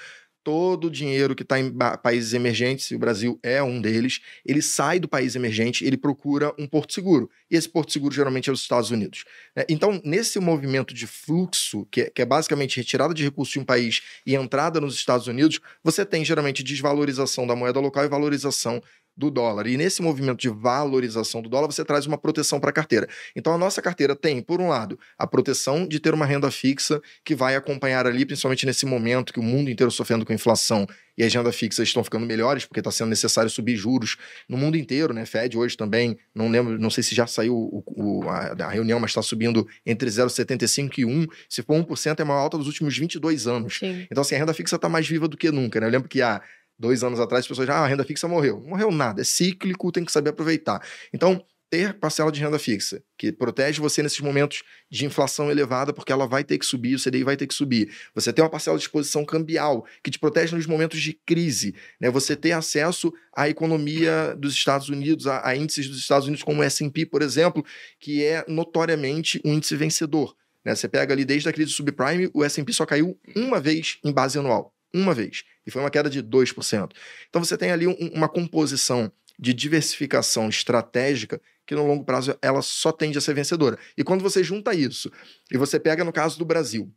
[0.47, 4.63] todo o dinheiro que está em países emergentes, e o Brasil é um deles, ele
[4.63, 7.29] sai do país emergente, ele procura um porto seguro.
[7.51, 9.25] E esse porto seguro geralmente é os Estados Unidos.
[9.57, 9.65] né?
[9.69, 13.65] Então, nesse movimento de fluxo, que é, que é basicamente retirada de recursos de um
[13.65, 18.81] país e entrada nos Estados Unidos, você tem geralmente desvalorização da moeda local e valorização
[19.17, 19.67] do dólar.
[19.67, 23.09] E nesse movimento de valorização do dólar, você traz uma proteção para a carteira.
[23.35, 27.01] Então, a nossa carteira tem, por um lado, a proteção de ter uma renda fixa
[27.25, 30.87] que vai acompanhar ali, principalmente nesse momento que o mundo inteiro sofrendo com inflação
[31.17, 34.77] e as rendas fixas estão ficando melhores, porque está sendo necessário subir juros no mundo
[34.77, 35.25] inteiro, né?
[35.25, 39.01] Fed hoje também, não lembro, não sei se já saiu o- o- a, a reunião,
[39.01, 41.27] mas está subindo entre 0,75 e 1.
[41.49, 43.79] Se for 1%, é a maior alta dos últimos 22 anos.
[43.79, 44.07] Sim.
[44.11, 45.87] Então, assim, a renda fixa está mais viva do que nunca, né?
[45.87, 46.43] Eu lembro que há
[46.79, 48.61] dois anos atrás as pessoas já, ah, a renda fixa morreu.
[48.61, 50.81] Não morreu nada, é cíclico, tem que saber aproveitar.
[51.13, 56.13] Então, ter parcela de renda fixa, que protege você nesses momentos de inflação elevada, porque
[56.13, 57.93] ela vai ter que subir, o CDI vai ter que subir.
[58.15, 61.75] Você tem uma parcela de exposição cambial, que te protege nos momentos de crise.
[62.01, 62.09] Né?
[62.11, 66.61] Você ter acesso à economia dos Estados Unidos, a, a índices dos Estados Unidos, como
[66.61, 67.65] o S&P, por exemplo,
[67.99, 70.37] que é notoriamente um índice vencedor.
[70.65, 70.75] Né?
[70.75, 74.39] Você pega ali desde a crise subprime, o S&P só caiu uma vez em base
[74.39, 74.73] anual.
[74.95, 75.43] Uma vez.
[75.67, 76.95] E foi uma queda de 2%.
[77.29, 82.63] Então você tem ali um- uma composição de diversificação estratégica que no longo prazo ela
[82.63, 83.79] só tende a ser vencedora.
[83.97, 85.11] E quando você junta isso,
[85.51, 86.91] e você pega no caso do Brasil,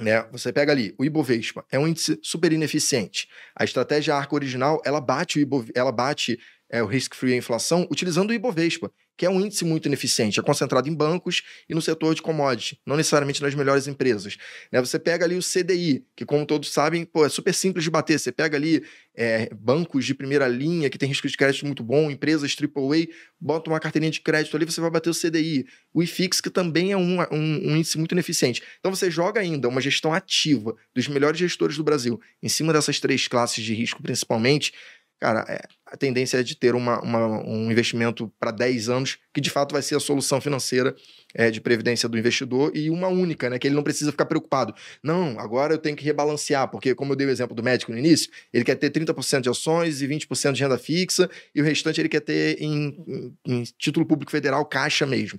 [0.00, 0.22] né?
[0.32, 3.28] Você pega ali o Ibovespa, é um índice super ineficiente.
[3.54, 5.70] A estratégia arca original, ela bate o Ibov...
[5.74, 6.38] ela bate
[6.70, 9.86] é, o risk free e a inflação utilizando o Ibovespa, que é um índice muito
[9.86, 14.36] ineficiente, é concentrado em bancos e no setor de commodity, não necessariamente nas melhores empresas.
[14.70, 14.80] Né?
[14.80, 18.16] Você pega ali o CDI, que como todos sabem, pô, é super simples de bater.
[18.16, 18.84] Você pega ali
[19.16, 23.08] é, bancos de primeira linha, que tem risco de crédito muito bom, empresas AAA,
[23.40, 25.66] bota uma carteirinha de crédito ali, você vai bater o CDI.
[25.92, 28.62] O IFIX, que também é um, um, um índice muito ineficiente.
[28.78, 33.00] Então você joga ainda uma gestão ativa dos melhores gestores do Brasil, em cima dessas
[33.00, 34.72] três classes de risco, principalmente,
[35.20, 39.40] cara, é, a tendência é de ter uma, uma- um investimento para 10 anos, que
[39.40, 40.94] de fato vai ser a solução financeira
[41.34, 43.58] é, de previdência do investidor e uma única, né?
[43.58, 44.74] Que ele não precisa ficar preocupado.
[45.02, 47.98] Não, agora eu tenho que rebalancear, porque, como eu dei o exemplo do médico no
[47.98, 52.00] início, ele quer ter 30% de ações e 20% de renda fixa, e o restante
[52.00, 55.38] ele quer ter em, em- em título público federal, caixa mesmo.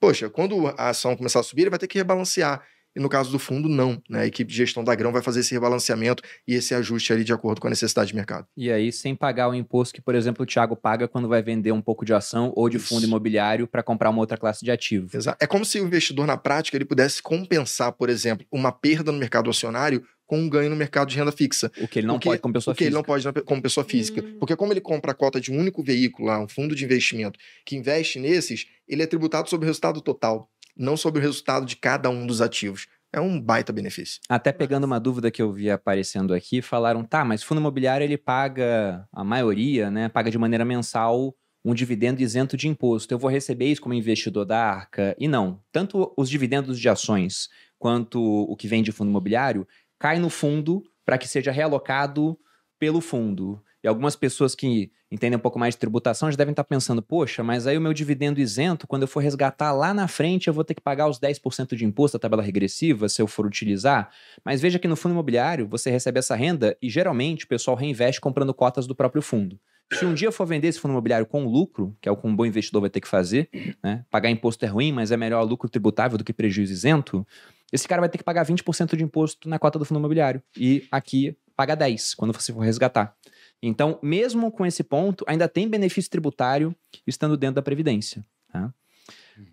[0.00, 2.62] poxa, quando a ação começar a subir, ele vai ter que rebalancear.
[2.96, 4.02] E no caso do fundo, não.
[4.08, 4.22] Né?
[4.22, 7.32] A equipe de gestão da grão vai fazer esse rebalanceamento e esse ajuste ali de
[7.32, 8.46] acordo com a necessidade de mercado.
[8.56, 11.70] E aí, sem pagar o imposto que, por exemplo, o Thiago paga quando vai vender
[11.72, 12.88] um pouco de ação ou de Isso.
[12.88, 15.08] fundo imobiliário para comprar uma outra classe de ativo.
[15.14, 15.38] Exato.
[15.40, 19.18] É como se o investidor, na prática, ele pudesse compensar, por exemplo, uma perda no
[19.18, 21.72] mercado acionário com um ganho no mercado de renda fixa.
[21.80, 23.32] O que ele não Porque- pode como pessoa o que ele não física.
[23.32, 24.20] pode como pessoa física.
[24.22, 24.36] Hum.
[24.38, 27.36] Porque como ele compra a cota de um único veículo, lá, um fundo de investimento,
[27.66, 31.76] que investe nesses, ele é tributado sobre o resultado total, não sobre o resultado de
[31.76, 32.86] cada um dos ativos.
[33.12, 34.20] É um baita benefício.
[34.28, 38.16] Até pegando uma dúvida que eu vi aparecendo aqui, falaram, tá, mas fundo imobiliário ele
[38.16, 41.34] paga, a maioria, né, paga de maneira mensal
[41.64, 43.12] um dividendo isento de imposto.
[43.12, 45.14] Eu vou receber isso como investidor da Arca?
[45.18, 45.62] E não.
[45.70, 47.48] Tanto os dividendos de ações
[47.78, 49.66] quanto o que vem de fundo imobiliário
[49.98, 52.38] cai no fundo para que seja realocado
[52.78, 53.62] pelo fundo.
[53.82, 57.42] E algumas pessoas que entendem um pouco mais de tributação já devem estar pensando, poxa,
[57.42, 60.64] mas aí o meu dividendo isento, quando eu for resgatar lá na frente, eu vou
[60.64, 64.10] ter que pagar os 10% de imposto da tabela regressiva se eu for utilizar.
[64.44, 68.20] Mas veja que no fundo imobiliário você recebe essa renda e geralmente o pessoal reinveste
[68.20, 69.58] comprando cotas do próprio fundo.
[69.92, 72.34] Se um dia for vender esse fundo imobiliário com lucro, que é o que um
[72.34, 73.48] bom investidor vai ter que fazer,
[73.82, 74.04] né?
[74.08, 77.26] Pagar imposto é ruim, mas é melhor lucro tributável do que prejuízo isento.
[77.72, 80.40] Esse cara vai ter que pagar 20% de imposto na cota do fundo imobiliário.
[80.56, 83.16] E aqui paga 10 quando você for resgatar.
[83.62, 86.74] Então, mesmo com esse ponto, ainda tem benefício tributário
[87.06, 88.24] estando dentro da Previdência.
[88.52, 88.72] tá?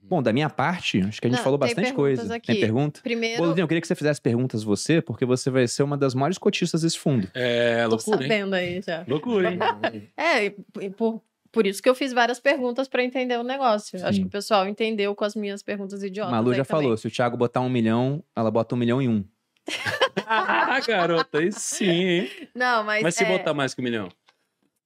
[0.04, 2.36] Bom, da minha parte, acho que a gente Não, falou bastante coisa.
[2.36, 2.48] aqui.
[2.48, 3.00] Tem pergunta?
[3.02, 6.14] Primeiro, Boldinho, eu queria que você fizesse perguntas você, porque você vai ser uma das
[6.14, 7.30] maiores cotistas desse fundo.
[7.34, 8.30] É tô loucura, hein?
[8.30, 9.06] sabendo aí já.
[9.08, 9.60] Loucura, hein?
[10.18, 10.50] É,
[10.92, 11.22] por,
[11.52, 13.98] por isso que eu fiz várias perguntas para entender o negócio.
[14.04, 14.22] Acho Sim.
[14.24, 16.32] que o pessoal entendeu com as minhas perguntas idiotas.
[16.32, 16.84] Malu aí já também.
[16.84, 19.24] falou, se o Thiago botar um milhão, ela bota um milhão e um.
[20.26, 22.50] Ah, garota, aí sim, hein?
[22.56, 23.04] Não, mas.
[23.04, 24.10] Mas se é, botar mais que um milhão?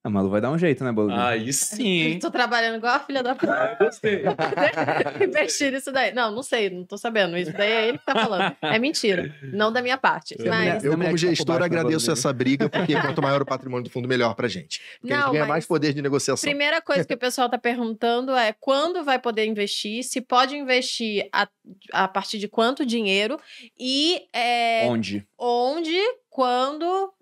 [0.04, 1.22] A Malu vai dar um jeito, né, Boldinho?
[1.22, 2.18] Aí sim?
[2.20, 3.54] Tô trabalhando igual a filha da puta.
[3.54, 4.24] Ah, eu gostei.
[5.24, 6.12] Investir isso daí.
[6.12, 7.38] Não, não sei, não tô sabendo.
[7.38, 8.56] Isso daí é ele que tá falando.
[8.64, 9.32] É mentira.
[9.44, 10.36] Não da minha parte.
[10.44, 10.84] Mas.
[10.84, 14.08] Eu, Não, como gestor, né, agradeço essa briga, porque quanto maior o patrimônio do fundo,
[14.08, 14.82] melhor pra gente.
[15.00, 16.50] Porque a gente Não, ganha mais poder de negociação.
[16.50, 21.30] Primeira coisa que o pessoal tá perguntando é quando vai poder investir, se pode investir
[21.32, 21.48] a,
[21.94, 23.40] a partir de quanto dinheiro
[23.80, 25.28] e é, Onde?
[25.38, 26.00] onde,
[26.30, 27.14] quando,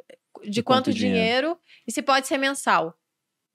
[0.44, 1.18] de, De quanto, quanto dinheiro?
[1.20, 1.58] dinheiro
[1.88, 2.96] e se pode ser mensal.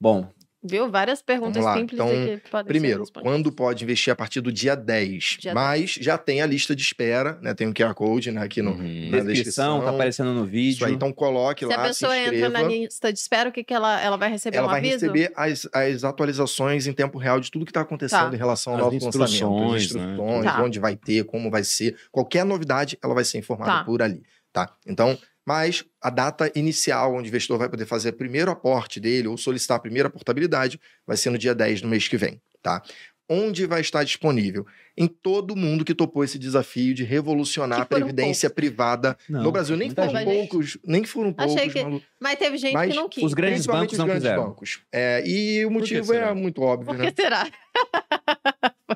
[0.00, 0.28] Bom,
[0.66, 0.90] Viu?
[0.90, 1.76] Várias perguntas Vamos lá.
[1.78, 5.36] simples Então, aqui que podem Primeiro, quando pode investir a partir do dia 10.
[5.38, 7.52] Dia mas já tem a lista de espera, né?
[7.52, 8.78] Tem o QR Code né, aqui no, Uhum.
[8.78, 9.80] na descrição, descrição.
[9.82, 10.86] tá aparecendo no Isso vídeo.
[10.86, 13.62] aí, então coloque Se a lá, se pessoa entra na lista de espera, o que,
[13.62, 14.94] que ela, ela vai receber ela um vai aviso?
[14.94, 18.34] receber as, as atualizações em tempo real de tudo que está acontecendo Tá.
[18.34, 19.22] em relação ao As novo lançamento.
[19.26, 20.02] instruções, As né?
[20.12, 20.62] instruções, Tá.
[20.62, 21.94] onde vai ter, como vai ser.
[22.10, 23.84] Qualquer novidade, ela vai ser informada Tá.
[23.84, 24.74] por ali, tá?
[24.86, 29.28] Então, mas a data inicial onde o investidor vai poder fazer o primeiro aporte dele
[29.28, 32.82] ou solicitar a primeira portabilidade vai ser no dia 10 do mês que vem, tá?
[33.28, 34.66] Onde vai estar disponível?
[34.96, 39.76] Em todo mundo que topou esse desafio de revolucionar a previdência privada Não, no Brasil.
[39.78, 40.24] Nem foram gente.
[40.24, 42.02] poucos, nem foram Achei poucos, que- Malu.
[42.20, 43.24] Mas teve gente Mas que não quis.
[43.24, 44.44] os grandes bancos os não grandes quiseram.
[44.44, 44.80] bancos.
[44.92, 47.10] É, e o motivo é muito óbvio, Por né?
[47.10, 47.46] que será?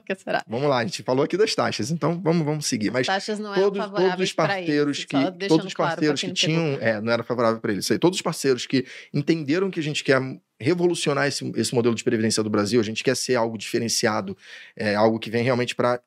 [0.09, 0.43] Que será?
[0.49, 2.91] Vamos lá, a gente falou aqui das taxas, então vamos, vamos seguir.
[2.91, 5.17] Mas Taxas não todos, eram todos os parceiros que
[5.47, 7.87] todos os claro parceiros quem que tinham, é, não era favorável para eles.
[8.01, 10.19] Todos os parceiros que entenderam que a gente quer
[10.59, 14.35] revolucionar esse, esse modelo de previdência do Brasil, a gente quer ser algo diferenciado,
[14.75, 16.01] é, algo que vem realmente para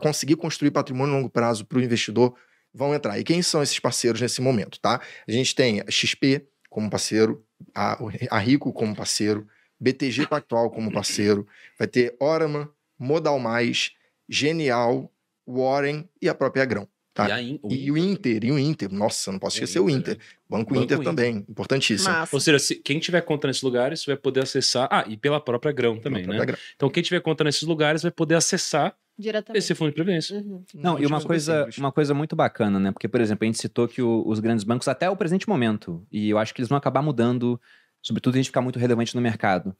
[0.00, 2.34] conseguir construir patrimônio a longo prazo para o investidor,
[2.72, 3.18] vão entrar.
[3.18, 5.02] E quem são esses parceiros nesse momento, tá?
[5.28, 7.44] A gente tem a XP como parceiro,
[7.74, 7.98] a,
[8.30, 9.46] a Rico como parceiro,
[9.78, 11.46] BTG Pactual como parceiro,
[11.78, 13.92] vai ter Oraman, Modal Mais,
[14.28, 15.10] Genial,
[15.46, 16.88] Warren e a própria Grão.
[17.14, 17.28] Tá.
[17.30, 19.88] E, a In- o E o Inter, e o Inter, nossa, não posso esquecer o
[19.88, 20.26] Inter, Inter.
[20.48, 21.04] Banco, Banco Inter, Inter.
[21.10, 22.12] também, importantíssimo.
[22.12, 22.36] Massa.
[22.36, 24.86] Ou seja, se- quem tiver conta nesses lugares vai poder acessar.
[24.90, 26.38] Ah, e pela própria Grão também, Pela né?
[26.40, 26.58] própria Grão.
[26.76, 29.58] Então, quem tiver conta nesses lugares vai poder acessar Diretamente.
[29.64, 30.36] esse fundo de previdência.
[30.36, 30.62] Uhum.
[30.74, 31.78] Não, e uma coisa, simples.
[31.78, 32.92] uma coisa muito bacana, né?
[32.92, 36.06] Porque, por exemplo, a gente citou que o- os grandes bancos, até o presente momento,
[36.12, 37.58] e eu acho que eles vão acabar mudando,
[38.06, 39.74] sobretudo a gente ficar muito relevante no mercado.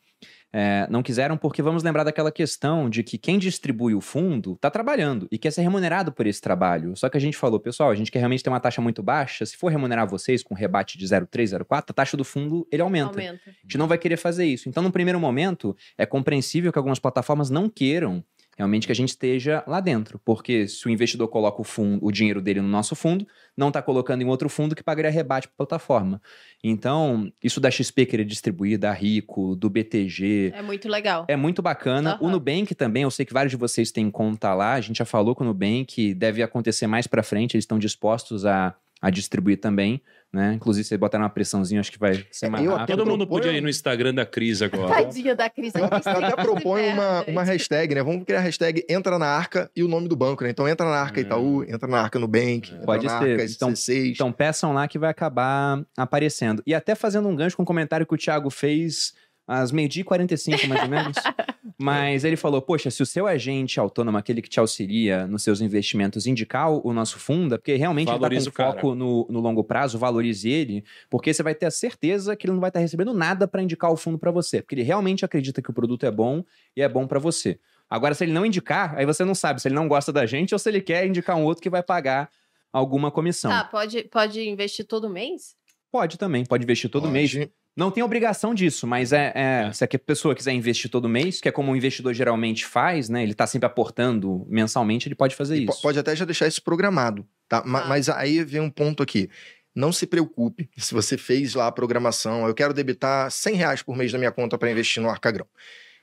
[0.52, 4.68] É, não quiseram porque vamos lembrar daquela questão de que quem distribui o fundo está
[4.68, 6.96] trabalhando e quer ser remunerado por esse trabalho.
[6.96, 9.46] Só que a gente falou, pessoal, a gente quer realmente ter uma taxa muito baixa.
[9.46, 13.10] Se for remunerar vocês com rebate de 0,3, 0,4, a taxa do fundo ele aumenta.
[13.10, 13.50] Aumenta.
[13.50, 14.68] A gente não vai querer fazer isso.
[14.68, 18.24] Então, no primeiro momento, é compreensível que algumas plataformas não queiram
[18.56, 20.18] realmente que a gente esteja lá dentro.
[20.24, 23.26] Porque se o investidor coloca o, fundo, o dinheiro dele no nosso fundo,
[23.56, 26.20] não está colocando em outro fundo que pagaria rebate para a plataforma.
[26.64, 31.26] Então, isso da XP querer distribuir, da Rico, do BTG, É muito legal.
[31.28, 32.14] é muito bacana.
[32.14, 32.24] Aham.
[32.26, 34.72] O Nubank também, eu sei que vários de vocês têm conta lá.
[34.72, 37.54] A gente já falou com o Nubank, deve acontecer mais para frente.
[37.54, 40.00] Eles estão dispostos a a distribuir também,
[40.32, 40.54] né?
[40.54, 42.96] Inclusive, se botar uma pressãozinha, acho que vai ser mais Eu rápido.
[42.98, 44.88] Todo mundo proponho- podia ir no Instagram da Cris agora.
[45.04, 45.72] Tadinha da Cris.
[45.74, 48.02] Eu até proponho uma, uma hashtag, né?
[48.02, 50.50] Vamos criar a hashtag entra na arca e o nome do banco, né?
[50.50, 51.22] Então entra na arca É.
[51.22, 53.30] Itaú, entra na arca Nubank, entra Pode na ser.
[53.32, 54.10] arca Então- SC6.
[54.12, 56.62] Então peçam lá que vai acabar aparecendo.
[56.66, 59.14] E até fazendo um gancho com um comentário que o Thiago fez
[59.46, 61.16] às meio-dia e 45, mais ou menos.
[61.78, 65.60] Mas ele falou: Poxa, se o seu agente autônomo, aquele que te auxilia nos seus
[65.60, 69.26] investimentos, indicar o nosso fundo, é porque realmente ele Valoriza está o com foco no,
[69.28, 72.70] no longo prazo, valorize ele, porque você vai ter a certeza que ele não vai
[72.70, 75.74] estar recebendo nada para indicar o fundo para você, porque ele realmente acredita que o
[75.74, 76.42] produto é bom
[76.74, 77.58] e é bom para você.
[77.88, 80.54] Agora, se ele não indicar, aí você não sabe se ele não gosta da gente
[80.54, 82.30] ou se ele quer indicar um outro que vai pagar
[82.72, 83.50] alguma comissão.
[83.50, 85.54] Tá, pode, pode investir todo mês?
[85.90, 87.12] Pode também, pode investir todo Pode.
[87.12, 87.48] mês.
[87.76, 89.72] Não tem obrigação disso, mas é, é, É.
[89.72, 93.22] se a pessoa quiser investir todo mês, que é como um investidor geralmente faz, né?
[93.22, 95.82] Ele tá sempre aportando mensalmente, ele pode fazer E isso.
[95.82, 97.60] Pode até já deixar isso programado, tá?
[97.60, 97.66] Tá.
[97.66, 99.28] Mas aí vem um ponto aqui.
[99.74, 102.46] Não se preocupe se você fez lá a programação.
[102.46, 105.46] Eu quero debitar 100 reais por mês da minha conta para investir no Arcagrão.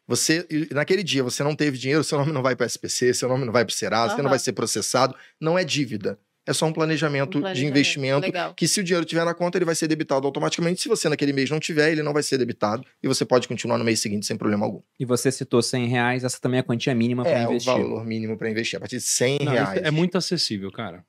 [0.07, 3.45] Você, naquele dia, você não teve dinheiro, seu nome não vai para SPC, seu nome
[3.45, 5.15] não vai para o Serasa, você não vai ser processado.
[5.39, 6.19] Não é dívida.
[6.45, 7.70] É só um planejamento, Um de planejamento.
[7.72, 8.53] investimento Legal.
[8.53, 10.82] que se o dinheiro tiver na conta, ele vai ser debitado automaticamente.
[10.82, 13.78] Se você naquele mês não tiver, ele não vai ser debitado e você pode continuar
[13.78, 14.82] no mês seguinte sem problema algum.
[14.99, 17.72] E você citou 100 reais, essa também é a quantia mínima para É o investir.
[17.74, 19.82] valor mínimo para investir, a partir de 100 Não, reais.
[19.84, 21.06] é muito acessível, cara.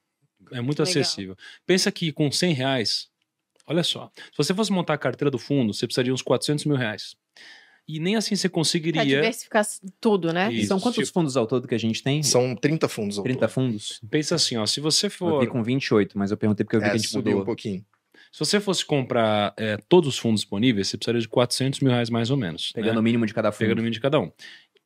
[0.52, 0.90] É muito Legal.
[1.02, 1.36] acessível.
[1.66, 3.08] Pensa que com 100 reais,
[3.66, 6.64] olha só, se você fosse montar a carteira do fundo, você precisaria de uns 400
[6.64, 7.16] mil reais.
[7.86, 9.04] E nem assim você Pra conseguiria.
[9.04, 9.64] diversificar
[10.00, 10.50] tudo, né?
[10.52, 10.68] Isso.
[10.68, 12.22] São quantos tipo- fundos ao todo que a gente tem?
[12.22, 13.50] São 30 fundos ao 30 todo.
[13.50, 14.00] fundos?
[14.10, 15.40] Pensa assim, ó, se você Eu for.
[15.40, 17.42] vi com 28, mas eu perguntei porque eu vi É, que a gente subiu mudou.
[17.42, 17.84] um pouquinho.
[18.32, 22.08] Se você fosse comprar é, todos os fundos disponíveis, você precisaria de 400 mil reais
[22.10, 22.72] mais ou menos.
[22.72, 23.00] Pegando né?
[23.00, 23.58] o mínimo de cada fundo.
[23.60, 24.32] Pegando o mínimo de cada um.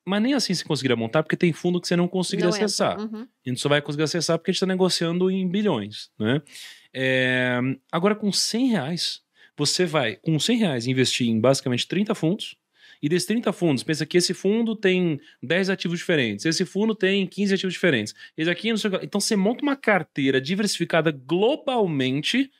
[0.05, 2.99] Mas nem assim você conseguiria montar, porque tem fundo que você não conseguiria acessar.
[2.99, 3.27] Uhum.
[3.47, 6.43] A gente só vai conseguir acessar porque a gente está negociando em bilhões, né?
[6.93, 7.59] É,
[7.93, 9.21] agora, com 100 reais,
[9.57, 12.57] você vai, com 100 reais, investir em basicamente 30 fundos.
[13.03, 17.27] E desses 30 fundos, pensa que esse fundo tem 10 ativos diferentes, esse fundo tem
[17.27, 18.15] 15 ativos diferentes.
[18.37, 19.07] Esse aqui, não sei o que.
[19.07, 22.51] Então, você monta uma carteira diversificada globalmente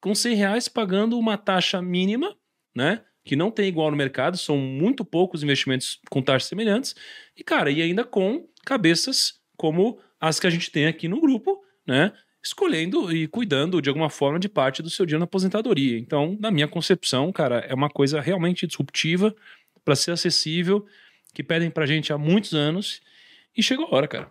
[0.00, 2.36] com 100 reais pagando uma taxa mínima,
[2.74, 3.02] né?
[3.24, 6.94] Que não tem igual no mercado, são muito poucos investimentos com taxas semelhantes.
[7.36, 11.62] E, cara, e ainda com cabeças como as que a gente tem aqui no grupo,
[11.86, 12.12] né?
[12.42, 15.98] Escolhendo e cuidando de alguma forma de parte do seu dia na aposentadoria.
[15.98, 19.34] Então, na minha concepção, cara, é uma coisa realmente disruptiva
[19.88, 20.84] para ser acessível,
[21.32, 23.00] que pedem pra gente há muitos anos.
[23.56, 24.30] E chegou a hora, cara.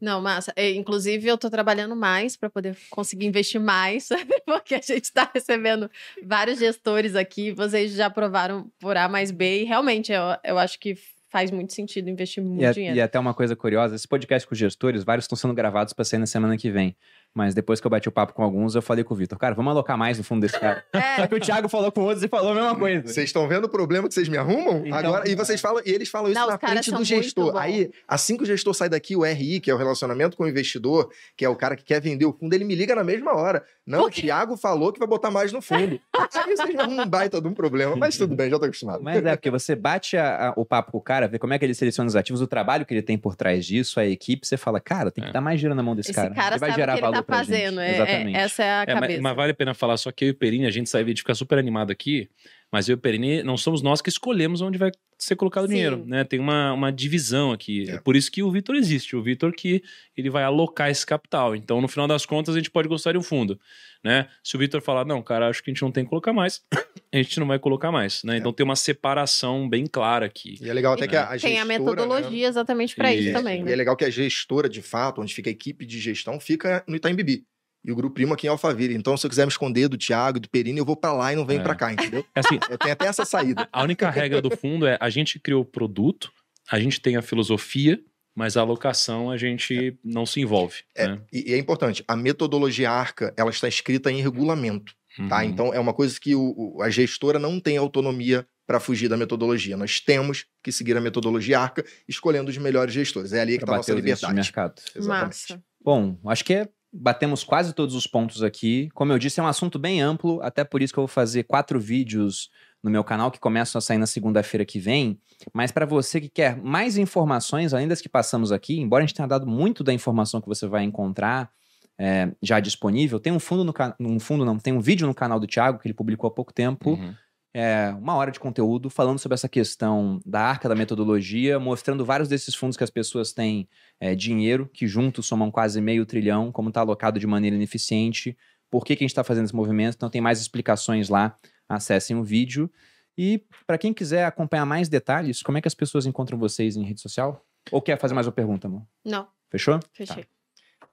[0.00, 0.52] Não, massa.
[0.56, 4.08] É, Inclusive, eu tô trabalhando mais para poder conseguir investir mais,
[4.44, 5.88] porque a gente está recebendo
[6.24, 7.52] vários gestores aqui.
[7.52, 10.96] Vocês já aprovaram por A mais B, e realmente eu, eu acho que
[11.30, 12.96] faz muito sentido investir muito E, a- dinheiro.
[12.96, 16.04] e até uma coisa curiosa, esse podcast com os gestores, vários estão sendo gravados para
[16.04, 16.96] sair na semana que vem.
[17.34, 19.54] Mas depois que eu bati o papo com alguns, eu falei com o Vitor, cara,
[19.54, 20.84] vamos alocar mais no fundo desse cara.
[21.16, 23.02] Só É, que o Thiago falou com outros e falou a mesma coisa.
[23.08, 24.82] Vocês estão vendo o problema que vocês me arrumam?
[24.86, 27.56] Então- Agora, e vocês falam, e eles falam isso Não, na frente do gestor.
[27.56, 30.48] Aí, assim que o gestor sai daqui, o RI, que é o relacionamento com o
[30.48, 33.32] investidor, que é o cara que quer vender o fundo, ele me liga na mesma
[33.34, 33.64] hora.
[33.86, 35.98] Não, o Thiago falou que vai botar mais no fundo.
[36.14, 39.02] Aí vocês me arrumam um baita de um problema, mas tudo bem, já tô acostumado.
[39.02, 41.58] Mas é, porque você bate a- a- o papo com o cara, vê como é
[41.58, 44.46] que ele seleciona os ativos, o trabalho que ele tem por trás disso, a equipe,
[44.46, 45.32] você fala, cara, tem que É.
[45.32, 46.34] dar mais dinheiro na mão desse esse cara.
[46.34, 47.52] cara, ele vai gerar valor tá pra gente.
[47.52, 47.80] fazendo.
[47.80, 48.36] É, é- Exatamente.
[48.36, 49.22] essa é a É, mas, cabeça.
[49.22, 51.14] mas vale a pena falar só que eu e o Perini, a gente sai de
[51.20, 52.28] ficar super animado aqui,
[52.70, 55.68] mas eu e o Perini não somos nós que escolhemos onde vai ser colocado o
[55.68, 56.24] dinheiro, né?
[56.24, 57.88] Tem uma, uma divisão aqui.
[57.88, 57.94] É.
[57.94, 59.14] É por isso que o Vitor existe.
[59.14, 59.82] O Vitor que
[60.16, 61.54] ele vai alocar esse capital.
[61.54, 63.60] Então, no final das contas, a gente pode gostar de um fundo,
[64.02, 64.26] né?
[64.42, 66.60] Se o Vitor falar, não, cara, acho que a gente não tem que colocar mais,
[67.20, 68.38] a gente não vai colocar mais, né?
[68.38, 70.56] Então tem uma separação bem clara aqui.
[70.60, 71.78] E é legal até que a, a Tem a gestora, né?
[71.78, 73.32] metodologia exatamente para isso Isso.
[73.32, 73.72] também, E né?
[73.72, 76.96] é legal que a gestora, de fato, onde fica a equipe de gestão, fica no
[76.96, 77.44] Itaim Bibi.
[77.84, 78.94] E o Grupo Primo aqui em Alphaville.
[78.94, 81.32] Então, se eu quiser me esconder do Thiago e do Perini, eu vou pra lá
[81.32, 81.64] e não venho É.
[81.64, 82.24] pra cá, entendeu?
[82.34, 83.68] É assim, Eu tenho até essa saída.
[83.72, 86.30] a única regra do fundo é a gente criou o produto,
[86.70, 88.00] a gente tem a filosofia,
[88.36, 90.76] mas a alocação a gente não se envolve.
[90.94, 91.20] É, né?
[91.32, 94.94] e, e é importante, a metodologia ARCA, ela está escrita em regulamento,
[95.28, 95.38] tá?
[95.38, 95.42] Uhum.
[95.44, 99.16] Então, é uma coisa que o- o- a gestora não tem autonomia para fugir da
[99.16, 99.76] metodologia.
[99.76, 103.32] Nós temos que seguir a metodologia ARCA, escolhendo os melhores gestores.
[103.32, 104.34] É ali que está a nossa liberdade.
[104.34, 104.80] mercado.
[104.94, 105.26] Exatamente.
[105.26, 105.62] Massa.
[105.84, 108.88] Bom, acho que é- batemos quase todos os pontos aqui.
[108.94, 111.42] Como eu disse, é um assunto bem amplo, até por isso que eu vou fazer
[111.44, 112.50] quatro vídeos
[112.82, 115.18] no meu canal que começam a sair na segunda-feira que vem.
[115.52, 119.16] Mas para você que quer mais informações, além das que passamos aqui, embora a gente
[119.16, 121.50] tenha dado muito da informação que você vai encontrar
[121.98, 123.74] é, já disponível, tem um fundo no
[124.08, 126.52] um fundo não, tem um vídeo no canal do Thiago que ele publicou há pouco
[126.52, 127.14] tempo Uhum.
[127.54, 132.28] é, uma hora de conteúdo falando sobre essa questão da arca da metodologia, mostrando vários
[132.28, 133.68] desses fundos que as pessoas têm
[134.00, 138.36] é, dinheiro, que juntos somam quase meio trilhão, como está alocado de maneira ineficiente,
[138.70, 139.96] por que, que a gente está fazendo esse movimento.
[139.96, 141.36] Então tem mais explicações lá.
[141.68, 142.70] Acessem o vídeo.
[143.16, 146.82] E para quem quiser acompanhar mais detalhes, como é que as pessoas encontram vocês em
[146.82, 147.44] rede social?
[147.70, 148.82] Ou quer fazer mais uma pergunta, amor?
[149.04, 149.78] Não, Fechou?
[149.92, 150.24] fechei.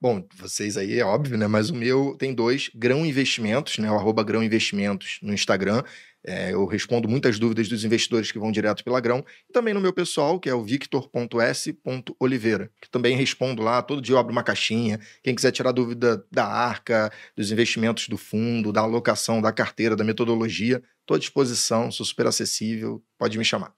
[0.01, 1.45] Bom, vocês aí é óbvio, né?
[1.45, 3.91] Mas o meu tem dois, Grão Investimentos, né?
[3.91, 5.84] O arroba Grão Investimentos no Instagram.
[6.26, 9.26] É, eu respondo muitas dúvidas dos investidores que vão direto pela Grão.
[9.49, 13.81] E também no meu pessoal, que é o victor.s.oliveira, que também respondo lá.
[13.81, 15.01] Todo dia eu abro uma caixinha.
[15.21, 20.05] Quem quiser tirar dúvida da arca, dos investimentos do fundo, da alocação, da carteira, da
[20.05, 23.73] metodologia, estou à disposição, sou super acessível, pode me chamar.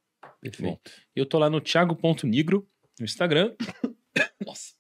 [0.60, 0.78] Bom,
[1.16, 2.68] eu tô lá no thiago.nigro
[3.00, 3.56] no Instagram.
[4.46, 4.74] Nossa,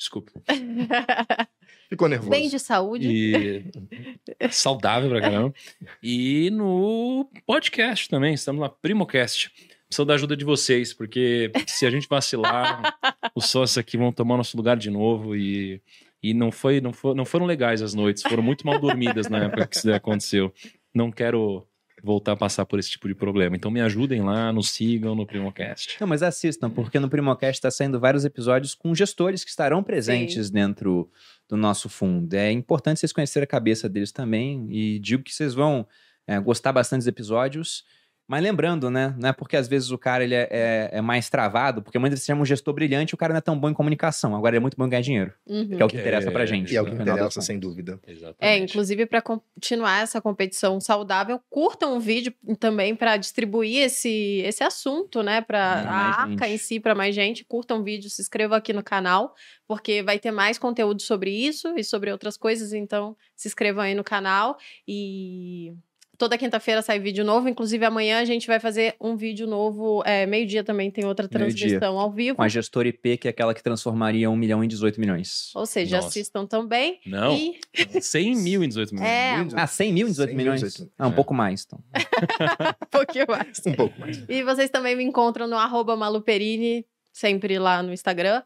[0.00, 0.32] desculpa.
[1.88, 2.30] Ficou nervoso.
[2.30, 3.06] Bem de saúde.
[3.06, 3.64] E
[4.50, 5.54] saudável pra caramba.
[6.02, 9.52] E no podcast também, estamos lá, Primocast.
[9.86, 12.96] Preciso da ajuda de vocês, porque se a gente vacilar,
[13.34, 15.82] os sócios aqui vão tomar nosso lugar de novo e,
[16.22, 19.44] e não, foi, não, foi, não foram legais as noites, foram muito mal dormidas na
[19.44, 20.54] época que isso aconteceu.
[20.94, 21.66] Não quero
[22.02, 23.56] voltar a passar por esse tipo de problema.
[23.56, 25.96] Então me ajudem lá, nos sigam no Primocast.
[26.00, 30.50] Não, mas assistam, porque no Primocast está saindo vários episódios com gestores que estarão presentes
[30.50, 31.10] dentro
[31.48, 32.32] do nosso fundo.
[32.34, 35.86] É importante vocês conhecerem a cabeça deles também e digo que vocês vão
[36.26, 37.84] é, gostar bastante dos episódios.
[38.30, 39.12] Mas lembrando, né?
[39.18, 42.14] Não é porque às vezes o cara ele é, é- é mais travado, porque muitas
[42.18, 44.36] vezes você chama um gestor brilhante e o cara não é tão bom em comunicação.
[44.36, 45.66] Agora ele é muito bom em ganhar dinheiro, Uhum.
[45.76, 46.72] que é o que interessa pra gente.
[46.72, 47.98] E é o que interessa, sem dúvida.
[48.06, 48.36] Exatamente.
[48.40, 54.62] É, inclusive para continuar essa competição saudável, curtam o vídeo também para distribuir esse, esse
[54.62, 55.40] assunto, né?
[55.40, 56.54] Para Pra a arca gente.
[56.54, 57.44] em si, para mais gente.
[57.44, 59.34] Curtam o vídeo, se inscrevam aqui no canal,
[59.66, 62.72] porque vai ter mais conteúdo sobre isso e sobre outras coisas.
[62.72, 65.74] Então, se inscrevam aí no canal e.
[66.20, 70.02] Toda quinta-feira sai vídeo novo, inclusive amanhã a gente vai fazer um vídeo novo.
[70.04, 72.36] É, Meio-dia também tem outra transmissão ao vivo.
[72.36, 75.50] Com a gestora IP, que é aquela que transformaria 1 milhão em 18 milhões.
[75.54, 76.08] Ou seja, Nossa.
[76.08, 77.00] assistam também.
[77.06, 77.58] Não, E
[78.02, 79.08] 100 mil em 18 milhões.
[79.10, 80.60] É, Ah, 100 mil em 18 100 mil em milhões?
[80.74, 81.14] 18 Ah, um É.
[81.14, 81.82] pouco mais, então.
[82.82, 83.62] um pouquinho mais.
[83.66, 84.22] Um pouco mais.
[84.28, 86.84] E vocês também me encontram no arroba maluperini,
[87.14, 88.42] sempre lá no Instagram.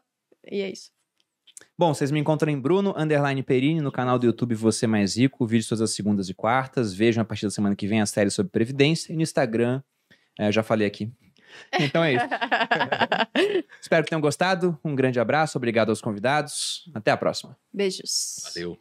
[0.49, 0.94] E é isso.
[1.77, 5.45] Bom, vocês me encontram em Bruno Underline Perini no canal do YouTube Você Mais Rico,
[5.45, 6.93] vídeos todas as segundas e quartas.
[6.93, 9.11] Vejam a partir da semana que vem a série sobre Previdência.
[9.11, 9.83] E no Instagram,
[10.39, 11.11] é, já falei aqui.
[11.77, 12.25] Então é isso.
[13.81, 14.79] Espero que tenham gostado.
[14.85, 16.89] Um grande abraço, obrigado aos convidados.
[16.93, 17.57] Até a próxima.
[17.73, 18.37] Beijos.
[18.55, 18.79] Valeu.